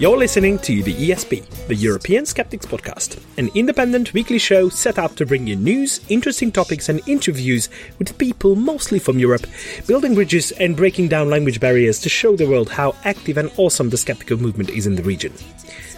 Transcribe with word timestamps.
You're 0.00 0.16
listening 0.16 0.58
to 0.60 0.82
the 0.82 0.94
ESP, 0.94 1.66
the 1.66 1.74
European 1.74 2.24
Skeptics 2.24 2.64
Podcast, 2.64 3.22
an 3.36 3.50
independent 3.54 4.14
weekly 4.14 4.38
show 4.38 4.70
set 4.70 4.98
up 4.98 5.14
to 5.16 5.26
bring 5.26 5.46
you 5.46 5.56
news, 5.56 6.00
interesting 6.08 6.50
topics, 6.50 6.88
and 6.88 7.06
interviews 7.06 7.68
with 7.98 8.16
people 8.16 8.56
mostly 8.56 8.98
from 8.98 9.18
Europe, 9.18 9.44
building 9.86 10.14
bridges 10.14 10.52
and 10.52 10.74
breaking 10.74 11.08
down 11.08 11.28
language 11.28 11.60
barriers 11.60 11.98
to 11.98 12.08
show 12.08 12.34
the 12.34 12.48
world 12.48 12.70
how 12.70 12.96
active 13.04 13.36
and 13.36 13.52
awesome 13.58 13.90
the 13.90 13.98
skeptical 13.98 14.38
movement 14.38 14.70
is 14.70 14.86
in 14.86 14.94
the 14.94 15.02
region. 15.02 15.34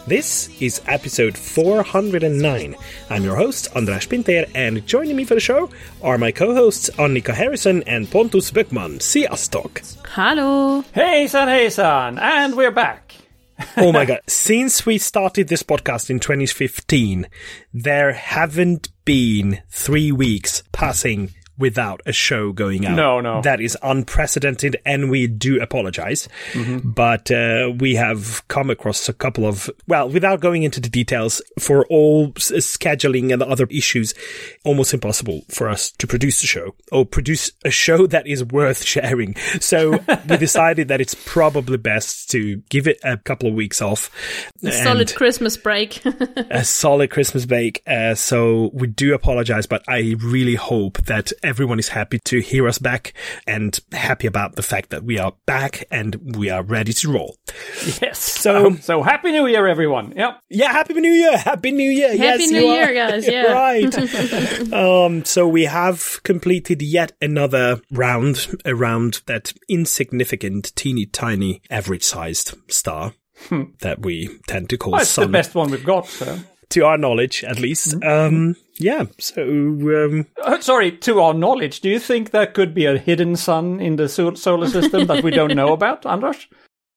This 0.09 0.51
is 0.61 0.83
episode 0.89 1.39
409. 1.39 2.75
I'm 3.09 3.23
your 3.23 3.37
host, 3.37 3.69
Andras 3.77 4.07
Pinter, 4.07 4.47
and 4.53 4.85
joining 4.85 5.15
me 5.15 5.25
for 5.25 5.35
the 5.35 5.41
show 5.41 5.71
are 6.03 6.19
my 6.19 6.33
co 6.33 6.57
hosts 6.57 6.91
Annika 6.99 7.35
Harrison 7.35 7.85
and 7.85 8.11
Pontus 8.11 8.51
Böckman. 8.51 9.01
Sziasztok! 9.01 9.81
Hello! 10.09 10.83
Hey, 10.93 11.29
son, 11.29 11.47
hey, 11.47 11.71
son. 11.71 12.19
And 12.19 12.57
we're 12.57 12.73
back! 12.73 13.22
Oh 13.77 13.93
my 13.93 14.05
god. 14.05 14.21
Since 14.27 14.87
we 14.87 14.99
started 14.99 15.49
this 15.49 15.63
podcast 15.63 16.11
in 16.11 16.21
2015, 16.21 17.29
there 17.73 18.13
haven't 18.13 18.89
been 19.05 19.63
three 19.69 20.13
weeks 20.13 20.63
passing 20.73 21.33
without 21.59 22.01
a 22.07 22.13
show 22.13 22.53
going 22.53 22.87
out. 22.87 22.97
No, 22.97 23.21
no. 23.21 23.43
That 23.43 23.61
is 23.61 23.77
unprecedented, 23.83 24.77
and 24.85 25.11
we 25.11 25.27
do 25.27 25.61
apologize. 25.61 26.29
Mm-hmm. 26.53 26.91
But 26.91 27.31
uh, 27.31 27.73
we 27.79 27.95
have 27.95 28.47
come 28.49 28.71
across 28.71 29.09
a 29.09 29.13
couple 29.13 29.47
of, 29.47 29.71
well, 29.87 30.09
without 30.09 30.41
going 30.41 30.63
into 30.63 30.81
the 30.81 30.89
details, 30.89 31.43
for 31.59 31.87
all 31.87 32.33
s- 32.37 32.51
scheduling 32.51 33.33
and 33.33 33.43
other 33.43 33.67
issues, 33.71 34.15
almost 34.65 34.95
impossible 34.95 35.43
for 35.49 35.69
us 35.69 35.91
to 35.93 36.07
produce 36.07 36.41
the 36.41 36.47
show 36.47 36.75
or 36.91 37.05
produce 37.05 37.51
a 37.65 37.71
show 37.71 38.07
that 38.07 38.27
is 38.27 38.45
worth 38.45 38.83
sharing. 38.85 39.37
So 39.61 39.99
we 40.29 40.37
decided 40.39 40.89
that 40.89 41.01
it's 41.01 41.15
probably 41.15 41.77
best 41.77 42.31
to 42.31 42.57
give 42.69 42.87
it 42.87 42.99
a 43.05 43.17
couple 43.17 43.49
of 43.49 43.55
weeks 43.55 43.81
off. 43.83 44.11
A 44.65 44.73
solid 44.73 45.15
Christmas 45.15 45.57
break. 45.57 46.05
a 46.51 46.65
solid 46.65 47.11
Christmas 47.11 47.47
break. 47.47 47.83
Uh, 47.87 48.15
so 48.15 48.71
we 48.73 48.87
do 48.87 49.15
apologize, 49.15 49.67
but 49.67 49.83
I 49.89 50.17
really 50.23 50.55
hope 50.55 50.99
that 51.03 51.33
everyone 51.43 51.79
is 51.79 51.89
happy 51.89 52.19
to 52.25 52.41
hear 52.41 52.69
us 52.69 52.79
back 52.79 53.15
and 53.47 53.79
happy 53.93 54.27
about 54.27 54.57
the 54.57 54.63
fact 54.63 54.91
that 54.91 55.05
we 55.05 55.19
are 55.19 55.33
back 55.47 55.85
and 55.91 56.37
we 56.37 56.51
are 56.51 56.63
ready 56.63 56.93
to 56.93 57.13
roll. 57.13 57.37
Yes. 58.01 58.19
So, 58.19 58.67
um, 58.67 58.81
so 58.81 59.03
happy 59.03 59.33
New 59.33 59.47
Year, 59.47 59.67
everyone. 59.67 60.13
Yep. 60.17 60.41
Yeah. 60.49 60.73
Happy 60.73 60.95
New 60.95 61.11
Year. 61.11 61.37
Happy 61.37 61.73
New 61.73 61.91
Year. 61.91 62.11
Happy 62.11 62.45
yes, 62.45 62.51
New 62.51 62.61
Year, 62.61 62.91
are. 62.91 62.95
guys. 62.95 63.29
Yeah. 63.33 63.53
right. 63.53 64.73
um, 64.73 65.25
so 65.25 65.49
we 65.49 65.65
have 65.65 66.21
completed 66.23 66.83
yet 66.83 67.13
another 67.23 67.81
round, 67.91 68.61
around 68.67 69.23
that 69.27 69.55
insignificant, 69.69 70.75
teeny 70.77 71.07
tiny, 71.07 71.63
average 71.71 72.03
sized 72.03 72.55
star. 72.71 73.15
Hmm. 73.49 73.63
That 73.81 74.03
we 74.03 74.39
tend 74.47 74.71
to 74.71 74.79
call 74.79 74.93
well, 74.93 75.01
it's 75.01 75.11
sun. 75.11 75.27
the 75.27 75.33
best 75.33 75.57
one 75.57 75.73
we've 75.73 75.85
got. 75.85 76.07
So 76.07 76.39
to 76.73 76.85
our 76.85 76.99
knowledge, 76.99 77.45
at 77.45 77.59
least. 77.61 77.99
Mm-hmm. 77.99 78.09
Um, 78.37 78.57
yeah. 78.79 79.05
So, 79.19 79.43
um, 79.43 80.27
uh, 80.43 80.61
sorry, 80.61 80.93
to 80.99 81.21
our 81.21 81.35
knowledge, 81.35 81.81
do 81.81 81.89
you 81.89 81.99
think 81.99 82.31
there 82.31 82.47
could 82.47 82.75
be 82.75 82.87
a 82.87 82.99
hidden 82.99 83.37
sun 83.37 83.81
in 83.81 83.97
the 83.97 84.09
solar 84.09 84.69
system 84.69 85.07
that 85.07 85.23
we 85.23 85.31
don't 85.31 85.55
know 85.55 85.73
about, 85.73 86.05
Anders? 86.07 86.49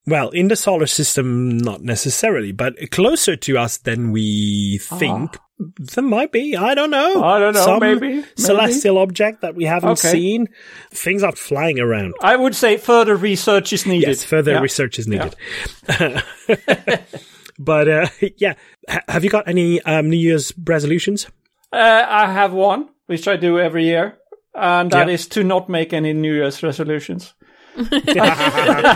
Well, 0.07 0.29
in 0.29 0.49
the 0.49 0.55
solar 0.55 0.85
system, 0.85 1.57
not 1.57 1.81
necessarily, 1.81 2.51
but 2.51 2.75
closer 2.91 3.35
to 3.35 3.57
us 3.57 3.77
than 3.77 4.11
we 4.11 4.79
think. 4.81 5.37
There 5.57 6.03
might 6.03 6.31
be. 6.33 6.55
I 6.57 6.75
don't 6.75 6.89
know. 6.89 7.23
I 7.23 7.39
don't 7.39 7.53
know. 7.53 7.63
Some 7.63 7.79
maybe, 7.79 8.15
maybe. 8.17 8.27
celestial 8.35 8.97
object 8.97 9.39
that 9.41 9.55
we 9.55 9.63
haven't 9.63 9.91
Okay. 9.91 10.11
seen. 10.11 10.47
Things 10.91 11.23
are 11.23 11.31
flying 11.31 11.79
around. 11.79 12.13
I 12.21 12.35
would 12.35 12.53
say 12.55 12.75
further 12.77 13.15
research 13.15 13.71
is 13.71 13.85
needed. 13.85 14.09
Yes, 14.09 14.23
further 14.25 14.51
Yeah. 14.51 14.59
research 14.59 14.99
is 14.99 15.07
needed. 15.07 15.33
but 17.59 17.87
uh, 17.87 18.07
yeah, 18.37 18.53
H- 18.89 18.99
have 19.07 19.23
you 19.23 19.29
got 19.29 19.47
any 19.47 19.81
um, 19.83 20.09
New 20.09 20.17
Year's 20.17 20.53
resolutions? 20.63 21.27
Uh, 21.71 22.05
I 22.07 22.31
have 22.31 22.53
one, 22.53 22.89
which 23.07 23.27
I 23.27 23.35
do 23.37 23.59
every 23.59 23.85
year, 23.85 24.17
and 24.53 24.91
that 24.91 25.09
is 25.09 25.25
Yeah. 25.25 25.33
to 25.33 25.43
not 25.43 25.69
make 25.69 25.93
any 25.93 26.13
New 26.13 26.33
Year's 26.33 26.63
resolutions. 26.63 27.33
I 27.77 28.95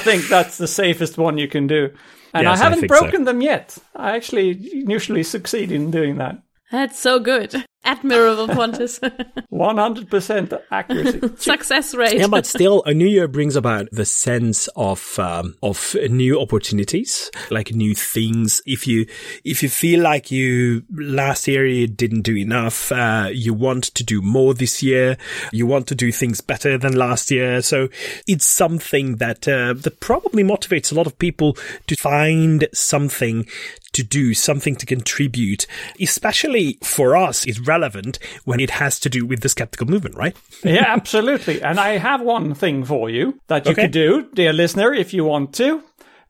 think 0.00 0.28
that's 0.28 0.58
the 0.58 0.66
safest 0.66 1.18
one 1.18 1.38
you 1.38 1.48
can 1.48 1.66
do. 1.66 1.90
And 2.34 2.44
Yes, 2.44 2.58
I 2.58 2.60
I 2.60 2.64
haven't 2.64 2.80
think 2.80 2.94
so. 2.94 3.00
broken 3.00 3.24
them 3.24 3.42
yet. 3.42 3.76
I 3.94 4.16
actually 4.16 4.52
usually 4.88 5.22
succeed 5.22 5.70
in 5.70 5.90
doing 5.90 6.16
that. 6.18 6.38
That's 6.70 6.98
so 6.98 7.18
good. 7.20 7.64
Admirable 7.84 8.48
Pontus. 8.48 8.98
100% 9.52 10.62
accuracy. 10.70 11.20
Success 11.36 11.94
rate. 11.94 12.18
yeah, 12.18 12.26
but 12.26 12.46
still, 12.46 12.82
a 12.84 12.94
new 12.94 13.06
year 13.06 13.28
brings 13.28 13.56
about 13.56 13.88
the 13.92 14.04
sense 14.04 14.68
of 14.76 15.18
um, 15.18 15.56
of 15.62 15.96
new 16.08 16.40
opportunities, 16.40 17.30
like 17.50 17.72
new 17.72 17.94
things. 17.94 18.62
If 18.66 18.86
you 18.86 19.06
if 19.44 19.62
you 19.62 19.68
feel 19.68 20.00
like 20.00 20.30
you 20.30 20.84
last 20.92 21.48
year 21.48 21.66
you 21.66 21.86
didn't 21.86 22.22
do 22.22 22.36
enough, 22.36 22.92
uh, 22.92 23.28
you 23.32 23.52
want 23.52 23.84
to 23.84 24.04
do 24.04 24.22
more 24.22 24.54
this 24.54 24.82
year. 24.82 25.16
You 25.52 25.66
want 25.66 25.86
to 25.88 25.94
do 25.94 26.12
things 26.12 26.40
better 26.40 26.78
than 26.78 26.94
last 26.94 27.30
year. 27.30 27.62
So 27.62 27.88
it's 28.26 28.46
something 28.46 29.16
that 29.16 29.46
uh, 29.48 29.74
that 29.74 30.00
probably 30.00 30.44
motivates 30.44 30.92
a 30.92 30.94
lot 30.94 31.06
of 31.06 31.18
people 31.18 31.56
to 31.86 31.96
find 31.96 32.68
something 32.72 33.46
to 33.92 34.02
do, 34.02 34.34
something 34.34 34.74
to 34.76 34.86
contribute, 34.86 35.66
especially 36.00 36.78
for 36.82 37.16
us, 37.16 37.46
is 37.46 37.60
relevant 37.72 38.18
when 38.44 38.60
it 38.60 38.70
has 38.70 38.98
to 39.00 39.08
do 39.08 39.24
with 39.26 39.40
the 39.40 39.48
skeptical 39.48 39.86
movement, 39.86 40.14
right? 40.16 40.36
yeah, 40.64 40.84
absolutely. 40.98 41.62
And 41.62 41.78
I 41.80 41.98
have 41.98 42.20
one 42.20 42.54
thing 42.54 42.84
for 42.84 43.10
you 43.10 43.38
that 43.48 43.64
you 43.66 43.72
Okay. 43.72 43.82
could 43.82 43.92
do, 43.92 44.28
dear 44.34 44.52
listener, 44.52 44.92
if 44.94 45.14
you 45.14 45.24
want 45.24 45.54
to. 45.54 45.82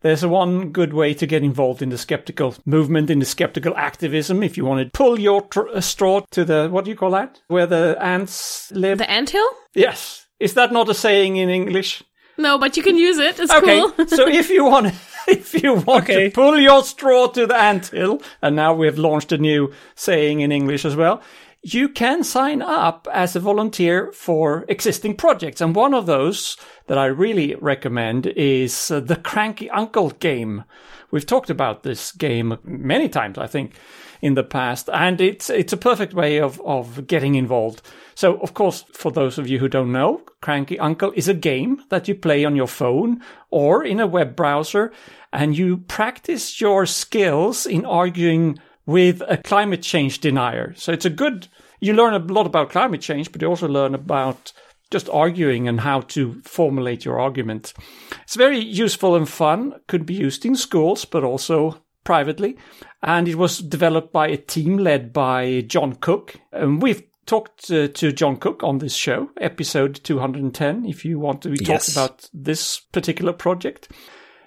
There's 0.02 0.26
one 0.26 0.72
good 0.72 0.92
way 0.92 1.14
to 1.14 1.26
get 1.28 1.42
involved 1.44 1.80
in 1.80 1.90
the 1.90 1.98
skeptical 1.98 2.54
movement, 2.66 3.08
in 3.10 3.20
the 3.20 3.24
skeptical 3.24 3.72
activism. 3.76 4.42
If 4.42 4.56
you 4.56 4.64
want 4.66 4.80
to 4.84 4.90
pull 4.98 5.20
your 5.20 5.42
tr- 5.42 5.68
uh, 5.72 5.80
straw 5.80 6.22
to 6.32 6.44
the, 6.44 6.68
what 6.72 6.84
do 6.84 6.90
you 6.90 6.96
call 6.96 7.12
that? 7.12 7.40
Where 7.46 7.66
the 7.68 7.96
ants 8.00 8.72
live? 8.72 8.98
The 8.98 9.08
anthill? 9.10 9.48
yes. 9.74 10.26
Is 10.40 10.54
that 10.54 10.72
not 10.72 10.88
a 10.88 10.94
saying 10.94 11.36
in 11.36 11.48
English? 11.48 12.02
No, 12.36 12.58
but 12.58 12.76
you 12.76 12.82
can 12.82 12.96
use 12.96 13.18
it. 13.18 13.38
It's 13.38 13.52
Okay. 13.52 13.80
cool. 13.80 14.06
so 14.18 14.26
if 14.26 14.50
you 14.50 14.64
want, 14.64 14.92
if 15.28 15.62
you 15.62 15.74
want 15.74 16.04
Okay. 16.04 16.28
to 16.28 16.30
pull 16.34 16.58
your 16.58 16.82
straw 16.82 17.28
to 17.28 17.46
the 17.46 17.56
anthill, 17.56 18.20
and 18.40 18.56
now 18.56 18.74
we 18.74 18.86
have 18.86 18.98
launched 18.98 19.32
a 19.32 19.38
new 19.38 19.72
saying 19.94 20.40
in 20.40 20.52
English 20.52 20.84
as 20.84 20.96
well, 20.96 21.20
you 21.64 21.88
can 21.88 22.24
sign 22.24 22.60
up 22.60 23.06
as 23.12 23.36
a 23.36 23.40
volunteer 23.40 24.10
for 24.12 24.64
existing 24.68 25.16
projects. 25.16 25.60
And 25.60 25.76
one 25.76 25.94
of 25.94 26.06
those 26.06 26.56
that 26.88 26.98
I 26.98 27.06
really 27.06 27.54
recommend 27.54 28.26
is 28.26 28.90
uh, 28.90 28.98
the 29.00 29.14
Cranky 29.16 29.70
Uncle 29.70 30.10
game. 30.10 30.64
We've 31.12 31.26
talked 31.26 31.50
about 31.50 31.82
this 31.82 32.10
game 32.12 32.58
many 32.64 33.08
times, 33.08 33.38
I 33.38 33.46
think, 33.46 33.74
in 34.20 34.34
the 34.34 34.42
past, 34.44 34.88
and 34.92 35.20
it's 35.20 35.50
it's 35.50 35.72
a 35.72 35.76
perfect 35.76 36.14
way 36.14 36.40
of 36.40 36.60
of 36.62 37.06
getting 37.06 37.34
involved. 37.34 37.82
So, 38.14 38.36
of 38.40 38.54
course, 38.54 38.84
for 38.92 39.10
those 39.10 39.38
of 39.38 39.48
you 39.48 39.58
who 39.58 39.68
don't 39.68 39.92
know, 39.92 40.22
Cranky 40.40 40.78
Uncle 40.78 41.12
is 41.16 41.28
a 41.28 41.34
game 41.34 41.82
that 41.88 42.08
you 42.08 42.14
play 42.14 42.44
on 42.44 42.56
your 42.56 42.66
phone 42.66 43.22
or 43.50 43.84
in 43.84 44.00
a 44.00 44.06
web 44.06 44.36
browser, 44.36 44.92
and 45.32 45.56
you 45.56 45.78
practice 45.78 46.60
your 46.60 46.86
skills 46.86 47.66
in 47.66 47.84
arguing 47.84 48.58
with 48.86 49.22
a 49.28 49.36
climate 49.36 49.82
change 49.82 50.20
denier. 50.20 50.74
So 50.76 50.92
it's 50.92 51.06
a 51.06 51.10
good. 51.10 51.48
You 51.80 51.94
learn 51.94 52.14
a 52.14 52.18
lot 52.18 52.46
about 52.46 52.70
climate 52.70 53.00
change, 53.00 53.32
but 53.32 53.42
you 53.42 53.48
also 53.48 53.68
learn 53.68 53.94
about 53.94 54.52
just 54.90 55.08
arguing 55.08 55.66
and 55.66 55.80
how 55.80 56.02
to 56.02 56.40
formulate 56.44 57.04
your 57.04 57.18
argument. 57.18 57.72
It's 58.22 58.36
very 58.36 58.58
useful 58.58 59.16
and 59.16 59.28
fun. 59.28 59.74
Could 59.88 60.06
be 60.06 60.14
used 60.14 60.44
in 60.44 60.54
schools, 60.54 61.04
but 61.04 61.24
also 61.24 61.82
privately. 62.04 62.56
And 63.02 63.26
it 63.26 63.36
was 63.36 63.58
developed 63.58 64.12
by 64.12 64.28
a 64.28 64.36
team 64.36 64.76
led 64.76 65.12
by 65.12 65.62
John 65.62 65.94
Cook. 65.94 66.36
And 66.52 66.82
we've 66.82 67.02
talked 67.26 67.70
uh, 67.70 67.88
to 67.88 68.12
John 68.12 68.36
Cook 68.36 68.62
on 68.62 68.78
this 68.78 68.94
show, 68.94 69.30
episode 69.40 70.00
210, 70.02 70.86
if 70.86 71.04
you 71.04 71.18
want 71.18 71.42
to 71.42 71.50
talk 71.56 71.68
Yes. 71.68 71.92
about 71.92 72.28
this 72.34 72.80
particular 72.92 73.32
project. 73.32 73.88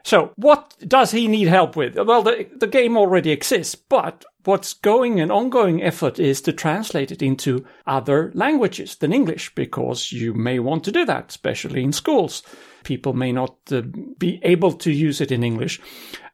So, 0.05 0.33
what 0.35 0.75
does 0.87 1.09
he 1.09 1.27
need 1.27 1.47
help 1.47 1.75
with? 1.75 1.95
Well, 1.95 2.21
the, 2.21 2.47
the 2.55 2.67
game 2.67 2.95
already 2.95 3.31
exists, 3.31 3.73
but 3.73 4.23
what's 4.43 4.75
going 4.75 5.19
an 5.19 5.31
ongoing 5.31 5.81
effort 5.81 6.19
is 6.19 6.41
to 6.41 6.53
translate 6.53 7.11
it 7.11 7.23
into 7.23 7.65
other 7.87 8.31
languages 8.35 8.97
than 8.97 9.11
English, 9.11 9.55
because 9.55 10.11
you 10.11 10.35
may 10.35 10.59
want 10.59 10.83
to 10.83 10.91
do 10.91 11.05
that, 11.05 11.29
especially 11.29 11.83
in 11.83 11.91
schools. 11.91 12.43
People 12.83 13.13
may 13.13 13.31
not 13.31 13.57
uh, 13.71 13.81
be 14.19 14.39
able 14.43 14.73
to 14.73 14.91
use 14.91 15.21
it 15.21 15.31
in 15.31 15.43
English. 15.43 15.81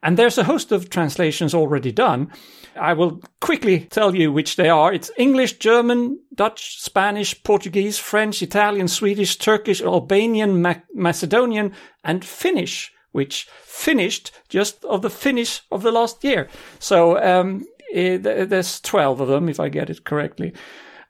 And 0.02 0.18
there's 0.18 0.36
a 0.36 0.44
host 0.44 0.70
of 0.70 0.90
translations 0.90 1.54
already 1.54 1.92
done. 1.92 2.30
I 2.78 2.92
will 2.92 3.22
quickly 3.40 3.86
tell 3.86 4.14
you 4.14 4.30
which 4.30 4.56
they 4.56 4.68
are. 4.68 4.92
It's 4.92 5.10
English, 5.16 5.56
German, 5.60 6.18
Dutch, 6.34 6.78
Spanish, 6.78 7.42
Portuguese, 7.42 7.98
French, 7.98 8.42
Italian, 8.42 8.88
Swedish, 8.88 9.38
Turkish, 9.38 9.80
Albanian, 9.80 10.60
Mac- 10.60 10.84
Macedonian, 10.92 11.72
and 12.04 12.22
Finnish 12.22 12.92
which 13.12 13.48
finished 13.62 14.32
just 14.48 14.84
of 14.84 15.02
the 15.02 15.10
finish 15.10 15.62
of 15.70 15.82
the 15.82 15.92
last 15.92 16.24
year. 16.24 16.48
So 16.78 17.22
um, 17.22 17.64
eh, 17.92 18.18
th- 18.18 18.48
there's 18.48 18.80
12 18.80 19.20
of 19.20 19.28
them, 19.28 19.48
if 19.48 19.60
I 19.60 19.68
get 19.68 19.90
it 19.90 20.04
correctly. 20.04 20.52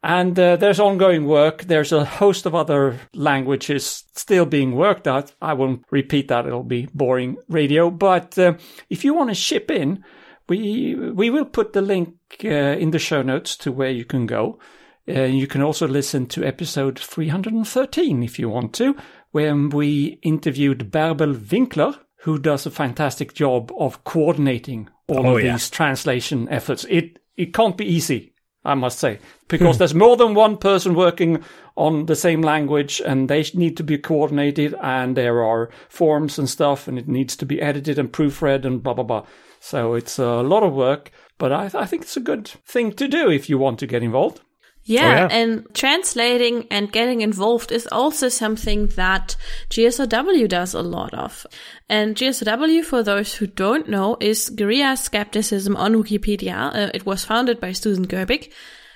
And 0.05 0.37
uh, 0.39 0.57
there's 0.57 0.81
ongoing 0.81 1.27
work. 1.27 1.63
There's 1.65 1.93
a 1.93 2.05
host 2.05 2.45
of 2.45 2.57
other 2.57 2.99
languages 3.15 4.05
still 4.15 4.45
being 4.45 4.75
worked 4.75 5.07
out. 5.07 5.33
I 5.41 5.53
won't 5.53 5.85
repeat 5.91 6.27
that. 6.29 6.45
It'll 6.45 6.65
be 6.65 6.89
boring 6.93 7.37
radio. 7.49 7.89
But 7.89 8.37
uh, 8.37 8.55
if 8.91 9.05
you 9.05 9.15
want 9.15 9.31
to 9.31 9.35
ship 9.35 9.71
in, 9.71 10.05
we 10.49 10.97
we 10.97 11.31
will 11.31 11.45
put 11.45 11.73
the 11.73 11.83
link 11.83 12.17
uh, 12.45 12.49
in 12.49 12.91
the 12.91 12.99
show 12.99 13.23
notes 13.23 13.57
to 13.59 13.71
where 13.71 13.91
you 13.91 14.05
can 14.05 14.27
go. 14.27 14.59
You 15.07 15.49
can 15.49 15.63
also 15.63 15.89
listen 15.89 16.27
to 16.27 16.45
episode 16.45 16.97
313 16.97 18.23
if 18.23 18.39
you 18.39 18.49
want 18.49 18.73
to, 18.75 18.97
when 19.33 19.69
we 19.71 20.19
interviewed 20.23 20.91
Bärbel 20.91 21.51
Winkler, 21.51 21.95
who 22.21 22.39
does 22.39 22.67
a 22.67 22.71
fantastic 22.71 23.35
job 23.35 23.73
of 23.77 24.05
coordinating 24.05 24.89
all 25.09 25.27
Oh, 25.27 25.37
of 25.37 25.45
yeah. 25.45 25.53
these 25.53 25.69
translation 25.69 26.49
efforts. 26.49 26.87
It 26.89 27.19
it 27.37 27.53
can't 27.55 27.77
be 27.77 27.87
easy, 27.87 28.35
I 28.65 28.75
must 28.75 28.99
say, 28.99 29.17
hmm. 29.17 29.23
because 29.49 29.79
there's 29.79 29.95
more 29.95 30.17
than 30.17 30.35
one 30.35 30.57
person 30.59 30.95
working 30.95 31.43
on 31.77 32.07
the 32.07 32.15
same 32.17 32.43
language, 32.43 33.01
and 33.05 33.29
they 33.29 33.45
need 33.55 33.77
to 33.79 33.83
be 33.83 33.99
coordinated, 33.99 34.75
and 34.83 35.17
there 35.17 35.43
are 35.43 35.71
forms 35.89 36.39
and 36.39 36.49
stuff, 36.49 36.87
and 36.87 36.99
it 36.99 37.09
needs 37.09 37.35
to 37.37 37.47
be 37.47 37.61
edited 37.61 37.99
and 37.99 38.13
proofread 38.13 38.65
and 38.65 38.83
blah 38.83 38.95
blah 38.95 39.05
blah. 39.05 39.27
So 39.61 39.95
it's 39.95 40.19
a 40.19 40.43
lot 40.43 40.63
of 40.63 40.75
work, 40.75 41.11
but 41.39 41.53
I, 41.53 41.71
I 41.75 41.87
think 41.87 42.03
it's 42.03 42.17
a 42.17 42.21
good 42.21 42.47
thing 42.67 42.93
to 42.93 43.09
do 43.09 43.31
if 43.31 43.49
you 43.49 43.59
want 43.59 43.79
to 43.81 43.87
get 43.87 44.03
involved. 44.03 44.41
Yeah, 44.85 45.01
Oh, 45.01 45.15
yeah. 45.15 45.29
and 45.31 45.67
translating 45.75 46.67
and 46.71 46.91
getting 46.91 47.21
involved 47.21 47.71
is 47.71 47.87
also 47.93 48.29
something 48.29 48.89
that 48.97 49.37
GSOW 49.71 50.49
does 50.49 50.75
a 50.75 50.83
lot 50.83 51.15
of. 51.15 51.47
And 51.89 52.17
GSOW, 52.17 52.83
for 52.85 53.03
those 53.03 53.35
who 53.35 53.47
don't 53.47 53.89
know, 53.89 54.17
is 54.21 54.51
Guerrilla 54.51 54.97
Skepticism 54.97 55.77
on 55.77 55.95
Wikipedia. 55.95 56.75
Uh, 56.75 56.91
it 56.95 57.07
was 57.07 57.25
founded 57.25 57.61
by 57.61 57.73
Susan 57.73 58.07
Gerbic, 58.07 58.53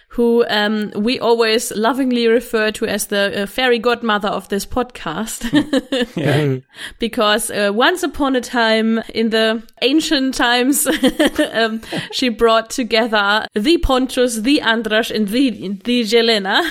who 0.08 0.44
um, 0.48 0.92
we 0.96 1.18
always 1.20 1.72
lovingly 1.72 2.26
refer 2.28 2.70
to 2.72 2.86
as 2.86 3.06
the 3.08 3.42
uh, 3.42 3.46
fairy 3.46 3.78
godmother 3.78 4.28
of 4.28 4.48
this 4.48 4.64
podcast. 4.64 5.42
because 6.98 7.50
uh, 7.50 7.70
once 7.74 8.02
upon 8.02 8.36
a 8.36 8.40
time 8.40 8.98
in 9.14 9.30
the 9.30 9.62
ancient 9.82 10.34
times 10.34 10.86
um, 11.52 11.80
she 12.12 12.28
brought 12.28 12.70
together 12.70 13.46
the 13.54 13.78
pontus 13.78 14.36
the 14.36 14.60
andras 14.60 15.10
and 15.10 15.28
the 15.28 15.50
the 15.84 16.02
jelena 16.02 16.62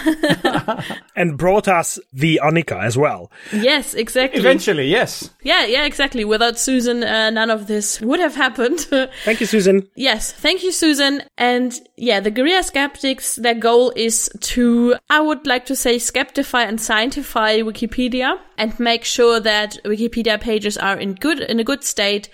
And 1.18 1.38
brought 1.38 1.68
us 1.70 1.98
the 2.12 2.40
Annika 2.44 2.84
as 2.84 2.98
well. 2.98 3.32
yes 3.54 3.94
exactly 3.94 4.40
Eventually, 4.40 4.88
yes. 4.88 5.30
yeah 5.44 5.66
yeah 5.66 5.86
exactly 5.86 6.26
without 6.26 6.58
susan 6.60 7.04
uh, 7.04 7.30
none 7.30 7.50
of 7.50 7.68
this 7.68 8.02
would 8.02 8.20
have 8.20 8.36
happened 8.36 8.80
Thank 9.24 9.40
you, 9.42 9.46
Susan. 9.46 9.88
Yes, 9.96 10.32
thank 10.32 10.64
you, 10.64 10.72
Susan. 10.72 11.22
And 11.38 11.74
yeah, 11.98 12.20
the 12.20 12.32
Guerrilla 12.32 12.64
Skeptics, 12.64 13.25
their 13.34 13.56
goal 13.56 13.92
is 13.96 14.30
to, 14.42 14.96
I 15.10 15.20
would 15.20 15.48
like 15.48 15.66
to 15.66 15.76
say, 15.76 15.96
skeptify 15.96 16.68
and 16.68 16.78
scientify 16.78 17.64
Wikipedia 17.64 18.38
and 18.58 18.80
make 18.80 19.04
sure 19.04 19.40
that 19.40 19.80
Wikipedia 19.84 20.40
pages 20.40 20.78
are 20.78 20.98
in 20.98 21.16
good, 21.16 21.40
in 21.40 21.60
a 21.60 21.64
good 21.64 21.84
state 21.84 22.30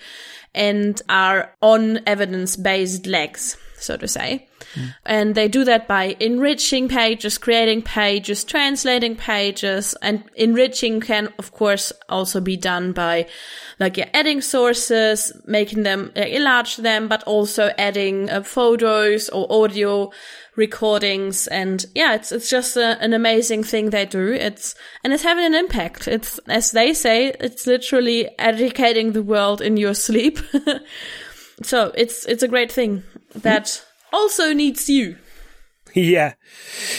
and 0.54 1.00
are 1.08 1.54
on 1.62 2.00
evidence-based 2.06 3.06
legs, 3.06 3.56
so 3.78 3.96
to 3.96 4.06
say. 4.06 4.46
And 5.04 5.34
they 5.34 5.48
do 5.48 5.64
that 5.64 5.86
by 5.88 6.16
enriching 6.18 6.88
pages, 6.88 7.38
creating 7.38 7.82
pages, 7.82 8.44
translating 8.44 9.16
pages, 9.16 9.94
and 10.00 10.24
enriching 10.34 11.00
can, 11.00 11.32
of 11.38 11.52
course, 11.52 11.92
also 12.08 12.40
be 12.40 12.56
done 12.56 12.92
by 12.92 13.26
like 13.78 13.96
yeah, 13.96 14.08
adding 14.14 14.40
sources, 14.40 15.32
making 15.46 15.82
them, 15.82 16.12
uh, 16.16 16.20
enlarge 16.20 16.76
them, 16.76 17.08
but 17.08 17.22
also 17.24 17.70
adding 17.78 18.30
uh, 18.30 18.42
photos 18.42 19.28
or 19.28 19.46
audio 19.50 20.10
recordings. 20.56 21.46
And 21.46 21.84
yeah, 21.94 22.14
it's, 22.14 22.32
it's 22.32 22.50
just 22.50 22.76
a, 22.76 22.98
an 23.00 23.12
amazing 23.12 23.64
thing 23.64 23.90
they 23.90 24.06
do. 24.06 24.32
It's, 24.32 24.74
and 25.02 25.12
it's 25.12 25.22
having 25.22 25.44
an 25.44 25.54
impact. 25.54 26.08
It's, 26.08 26.38
as 26.48 26.72
they 26.72 26.92
say, 26.94 27.34
it's 27.40 27.66
literally 27.66 28.28
educating 28.38 29.12
the 29.12 29.22
world 29.22 29.60
in 29.60 29.76
your 29.76 29.94
sleep. 29.94 30.38
so 31.62 31.92
it's, 31.94 32.26
it's 32.26 32.42
a 32.42 32.48
great 32.48 32.70
thing 32.70 33.02
that 33.34 33.84
also 34.12 34.52
needs 34.52 34.88
you. 34.88 35.16
Yeah. 35.94 36.32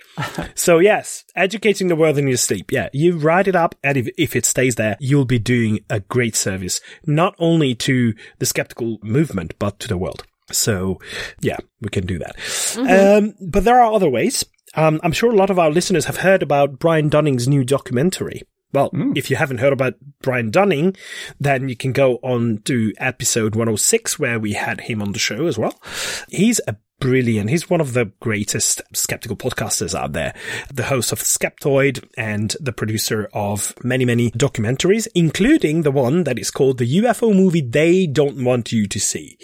So 0.54 0.78
yes, 0.78 1.24
educating 1.34 1.88
the 1.88 1.96
world 1.96 2.16
in 2.16 2.28
your 2.28 2.36
sleep. 2.36 2.70
Yeah. 2.70 2.90
You 2.92 3.18
write 3.18 3.48
it 3.48 3.56
up 3.56 3.74
and 3.82 3.96
if, 3.96 4.08
if 4.16 4.36
it 4.36 4.46
stays 4.46 4.76
there, 4.76 4.96
you'll 5.00 5.24
be 5.24 5.40
doing 5.40 5.80
a 5.90 5.98
great 5.98 6.36
service, 6.36 6.80
not 7.06 7.34
only 7.40 7.74
to 7.74 8.14
the 8.38 8.46
skeptical 8.46 8.98
movement, 9.02 9.54
but 9.58 9.80
to 9.80 9.88
the 9.88 9.98
world. 9.98 10.24
So 10.52 11.00
yeah, 11.40 11.58
we 11.80 11.88
can 11.88 12.06
do 12.06 12.20
that. 12.20 12.36
Um, 12.78 13.34
but 13.40 13.64
there 13.64 13.80
are 13.80 13.92
other 13.92 14.08
ways. 14.08 14.44
Um, 14.76 15.00
I'm 15.02 15.12
sure 15.12 15.32
a 15.32 15.36
lot 15.36 15.50
of 15.50 15.58
our 15.58 15.70
listeners 15.70 16.04
have 16.04 16.18
heard 16.18 16.42
about 16.42 16.78
Brian 16.78 17.08
Dunning's 17.08 17.48
new 17.48 17.64
documentary. 17.64 18.42
Well, 18.74 18.88
hmm. 18.88 19.12
if 19.14 19.30
you 19.30 19.36
haven't 19.36 19.58
heard 19.58 19.72
about 19.72 19.94
Brian 20.20 20.50
Dunning, 20.50 20.96
then 21.38 21.68
you 21.68 21.76
can 21.76 21.92
go 21.92 22.16
on 22.22 22.60
to 22.64 22.92
episode 22.98 23.54
106 23.54 24.18
where 24.18 24.40
we 24.40 24.52
had 24.54 24.82
him 24.82 25.00
on 25.00 25.12
the 25.12 25.18
show 25.18 25.46
as 25.46 25.56
well. 25.56 25.80
He's 26.28 26.60
a 26.66 26.76
brilliant. 27.00 27.50
He's 27.50 27.68
one 27.68 27.80
of 27.80 27.92
the 27.92 28.06
greatest 28.20 28.80
skeptical 28.94 29.36
podcasters 29.36 29.94
out 29.94 30.12
there. 30.12 30.34
The 30.72 30.84
host 30.84 31.12
of 31.12 31.20
Skeptoid 31.20 32.08
and 32.16 32.56
the 32.60 32.72
producer 32.72 33.28
of 33.32 33.74
many, 33.84 34.04
many 34.04 34.30
documentaries, 34.30 35.06
including 35.14 35.82
the 35.82 35.90
one 35.90 36.24
that 36.24 36.38
is 36.38 36.50
called 36.50 36.78
the 36.78 37.00
UFO 37.02 37.34
movie 37.34 37.60
they 37.60 38.06
don't 38.06 38.42
want 38.42 38.72
you 38.72 38.86
to 38.86 38.98
see. 38.98 39.38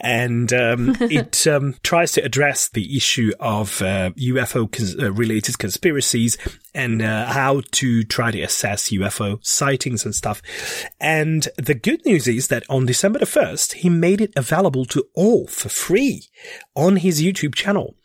And 0.00 0.52
um, 0.52 0.96
it 1.00 1.46
um, 1.46 1.76
tries 1.82 2.12
to 2.12 2.24
address 2.24 2.68
the 2.68 2.96
issue 2.96 3.32
of 3.40 3.80
uh, 3.82 4.10
UFO 4.10 4.70
cons- 4.70 4.98
uh, 4.98 5.12
related 5.12 5.58
conspiracies 5.58 6.36
and 6.74 7.00
uh, 7.00 7.26
how 7.26 7.62
to 7.72 8.04
try 8.04 8.30
to 8.30 8.42
assess 8.42 8.90
UFO 8.90 9.44
sightings 9.44 10.04
and 10.04 10.14
stuff. 10.14 10.42
And 11.00 11.48
the 11.56 11.74
good 11.74 12.04
news 12.04 12.28
is 12.28 12.48
that 12.48 12.64
on 12.68 12.84
December 12.84 13.20
the 13.20 13.24
1st, 13.24 13.74
he 13.74 13.88
made 13.88 14.20
it 14.20 14.32
available 14.36 14.84
to 14.86 15.04
all 15.14 15.46
for 15.46 15.70
free 15.70 16.24
on 16.74 16.96
his 16.96 17.22
YouTube 17.22 17.54
channel. 17.54 17.96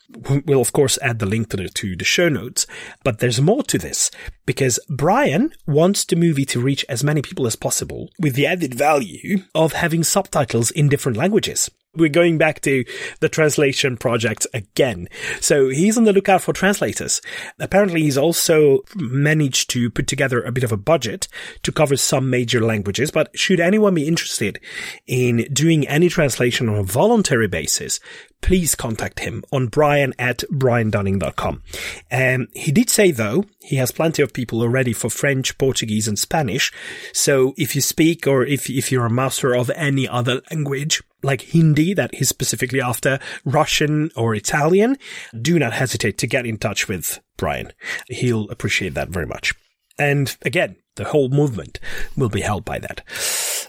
We'll 0.45 0.59
of 0.59 0.73
course 0.73 0.99
add 1.01 1.19
the 1.19 1.25
link 1.25 1.49
to 1.49 1.57
the, 1.57 1.69
to 1.69 1.95
the 1.95 2.03
show 2.03 2.27
notes, 2.27 2.67
but 3.03 3.19
there's 3.19 3.39
more 3.39 3.63
to 3.63 3.77
this 3.77 4.11
because 4.45 4.77
Brian 4.89 5.53
wants 5.65 6.03
the 6.03 6.17
movie 6.17 6.45
to 6.45 6.59
reach 6.59 6.85
as 6.89 7.03
many 7.03 7.21
people 7.21 7.47
as 7.47 7.55
possible 7.55 8.09
with 8.19 8.35
the 8.35 8.45
added 8.45 8.73
value 8.73 9.43
of 9.55 9.71
having 9.73 10.03
subtitles 10.03 10.69
in 10.69 10.89
different 10.89 11.17
languages. 11.17 11.69
We're 11.93 12.07
going 12.07 12.37
back 12.37 12.61
to 12.61 12.85
the 13.19 13.27
translation 13.27 13.97
project 13.97 14.47
again. 14.53 15.09
So 15.41 15.67
he's 15.67 15.97
on 15.97 16.05
the 16.05 16.13
lookout 16.13 16.41
for 16.41 16.53
translators. 16.53 17.21
Apparently 17.59 18.03
he's 18.03 18.17
also 18.17 18.83
managed 18.95 19.69
to 19.71 19.89
put 19.89 20.07
together 20.07 20.41
a 20.41 20.53
bit 20.53 20.63
of 20.63 20.71
a 20.71 20.77
budget 20.77 21.27
to 21.63 21.71
cover 21.73 21.97
some 21.97 22.29
major 22.29 22.61
languages, 22.61 23.11
but 23.11 23.37
should 23.37 23.59
anyone 23.59 23.93
be 23.93 24.07
interested 24.07 24.61
in 25.05 25.45
doing 25.51 25.85
any 25.85 26.07
translation 26.07 26.69
on 26.69 26.77
a 26.77 26.83
voluntary 26.83 27.49
basis, 27.49 27.99
please 28.39 28.73
contact 28.73 29.19
him 29.19 29.43
on 29.51 29.67
brian 29.67 30.13
at 30.17 30.45
briandunning.com. 30.49 31.61
Um, 32.09 32.47
he 32.53 32.71
did 32.71 32.89
say 32.89 33.11
though, 33.11 33.43
he 33.59 33.75
has 33.75 33.91
plenty 33.91 34.21
of 34.21 34.31
people 34.31 34.61
already 34.61 34.93
for 34.93 35.09
French, 35.09 35.57
Portuguese 35.57 36.07
and 36.07 36.17
Spanish. 36.17 36.71
So 37.11 37.53
if 37.57 37.75
you 37.75 37.81
speak 37.81 38.27
or 38.27 38.45
if, 38.45 38.69
if 38.69 38.93
you're 38.93 39.05
a 39.05 39.09
master 39.09 39.53
of 39.53 39.69
any 39.71 40.07
other 40.07 40.41
language, 40.49 41.01
like 41.23 41.41
Hindi 41.41 41.93
that 41.93 42.15
he's 42.15 42.29
specifically 42.29 42.81
after, 42.81 43.19
Russian 43.45 44.11
or 44.15 44.35
Italian, 44.35 44.97
do 45.39 45.59
not 45.59 45.73
hesitate 45.73 46.17
to 46.19 46.27
get 46.27 46.45
in 46.45 46.57
touch 46.57 46.87
with 46.87 47.19
Brian. 47.37 47.71
He'll 48.07 48.49
appreciate 48.49 48.93
that 48.95 49.09
very 49.09 49.25
much. 49.25 49.53
And 49.97 50.35
again, 50.43 50.77
the 50.95 51.05
whole 51.05 51.29
movement 51.29 51.79
will 52.17 52.29
be 52.29 52.41
helped 52.41 52.65
by 52.65 52.79
that. 52.79 53.01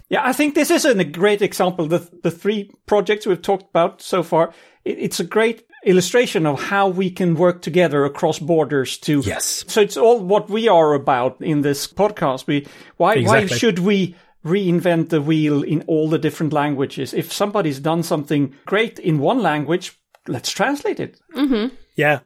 Yeah, 0.09 0.23
I 0.25 0.33
think 0.33 0.55
this 0.55 0.71
is 0.71 0.85
a 0.85 1.05
great 1.05 1.43
example. 1.43 1.87
The 1.87 2.09
the 2.23 2.31
three 2.31 2.71
projects 2.87 3.27
we've 3.27 3.41
talked 3.41 3.69
about 3.71 4.03
so 4.03 4.23
far, 4.23 4.53
it, 4.85 4.99
it's 4.99 5.21
a 5.21 5.25
great 5.25 5.65
illustration 5.85 6.47
of 6.47 6.63
how 6.63 6.89
we 6.89 7.11
can 7.11 7.35
work 7.35 7.61
together 7.63 8.05
across 8.05 8.39
borders 8.39 8.99
to 8.99 9.21
Yes. 9.21 9.65
so 9.67 9.81
it's 9.81 9.97
all 9.97 10.21
what 10.21 10.49
we 10.49 10.69
are 10.69 10.95
about 10.95 11.41
in 11.41 11.63
this 11.63 11.89
podcast 11.89 12.47
we 12.47 12.69
why 12.99 13.21
why 13.23 13.47
should 13.47 13.81
we 13.81 14.15
reinvent 14.45 15.09
the 15.09 15.23
wheel 15.23 15.63
in 15.63 15.83
all 15.87 16.09
the 16.09 16.19
different 16.19 16.53
languages 16.53 17.15
if 17.15 17.33
somebody's 17.33 17.81
done 17.81 18.03
something 18.03 18.55
great 18.67 18.99
in 18.99 19.19
one 19.19 19.41
language 19.41 19.99
let's 20.27 20.51
translate 20.51 21.01
it 21.01 21.21
mm-hmm. 21.35 21.75
Yeah. 21.95 22.21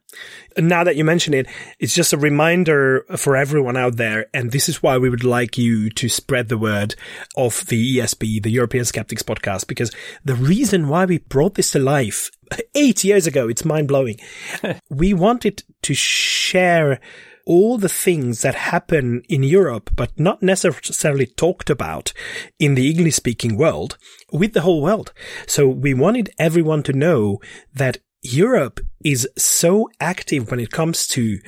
And 0.57 0.69
Now 0.69 0.85
that 0.85 0.97
you 0.97 1.05
mention 1.05 1.35
it, 1.35 1.49
it's 1.79 1.95
just 1.95 2.13
a 2.13 2.19
reminder 2.19 3.05
for 3.17 3.37
everyone 3.37 3.77
out 3.77 3.97
there. 3.97 4.27
And 4.33 4.53
this 4.53 4.69
is 4.69 4.83
why 4.83 4.97
we 4.97 5.11
would 5.11 5.25
like 5.25 5.59
you 5.59 5.91
to 5.91 6.09
spread 6.09 6.49
the 6.49 6.59
word 6.59 6.95
of 7.37 7.67
the 7.67 7.99
ESP, 7.99 8.43
the 8.43 8.51
European 8.51 8.85
Skeptics 8.85 9.23
podcast, 9.23 9.67
because 9.67 9.91
the 10.25 10.35
reason 10.35 10.89
why 10.89 11.05
we 11.05 11.19
brought 11.19 11.57
this 11.57 11.73
to 11.73 11.79
life 11.79 12.31
eight 12.75 13.03
years 13.05 13.27
ago, 13.27 13.49
it's 13.49 13.65
mind 13.65 13.89
blowing. 13.89 14.19
we 14.89 15.13
wanted 15.13 15.65
to 15.83 15.95
share 15.95 17.01
all 17.47 17.79
the 17.79 17.89
things 17.89 18.43
that 18.43 18.55
happen 18.55 19.23
in 19.29 19.43
Europe, 19.43 19.91
but 19.95 20.19
not 20.19 20.43
necessarily 20.43 21.27
talked 21.27 21.71
about 21.71 22.13
in 22.59 22.75
the 22.75 22.91
English 22.91 23.15
speaking 23.15 23.57
world 23.57 23.97
with 24.33 24.53
the 24.53 24.63
whole 24.63 24.83
world. 24.83 25.13
So 25.47 25.69
we 25.69 25.95
wanted 25.95 26.31
everyone 26.39 26.83
to 26.83 26.93
know 26.93 27.41
that 27.73 27.99
Europe 28.33 28.81
is 29.05 29.29
so 29.37 29.89
active 30.01 30.51
when 30.51 30.59
it 30.59 30.71
comes 30.71 31.07
to 31.07 31.39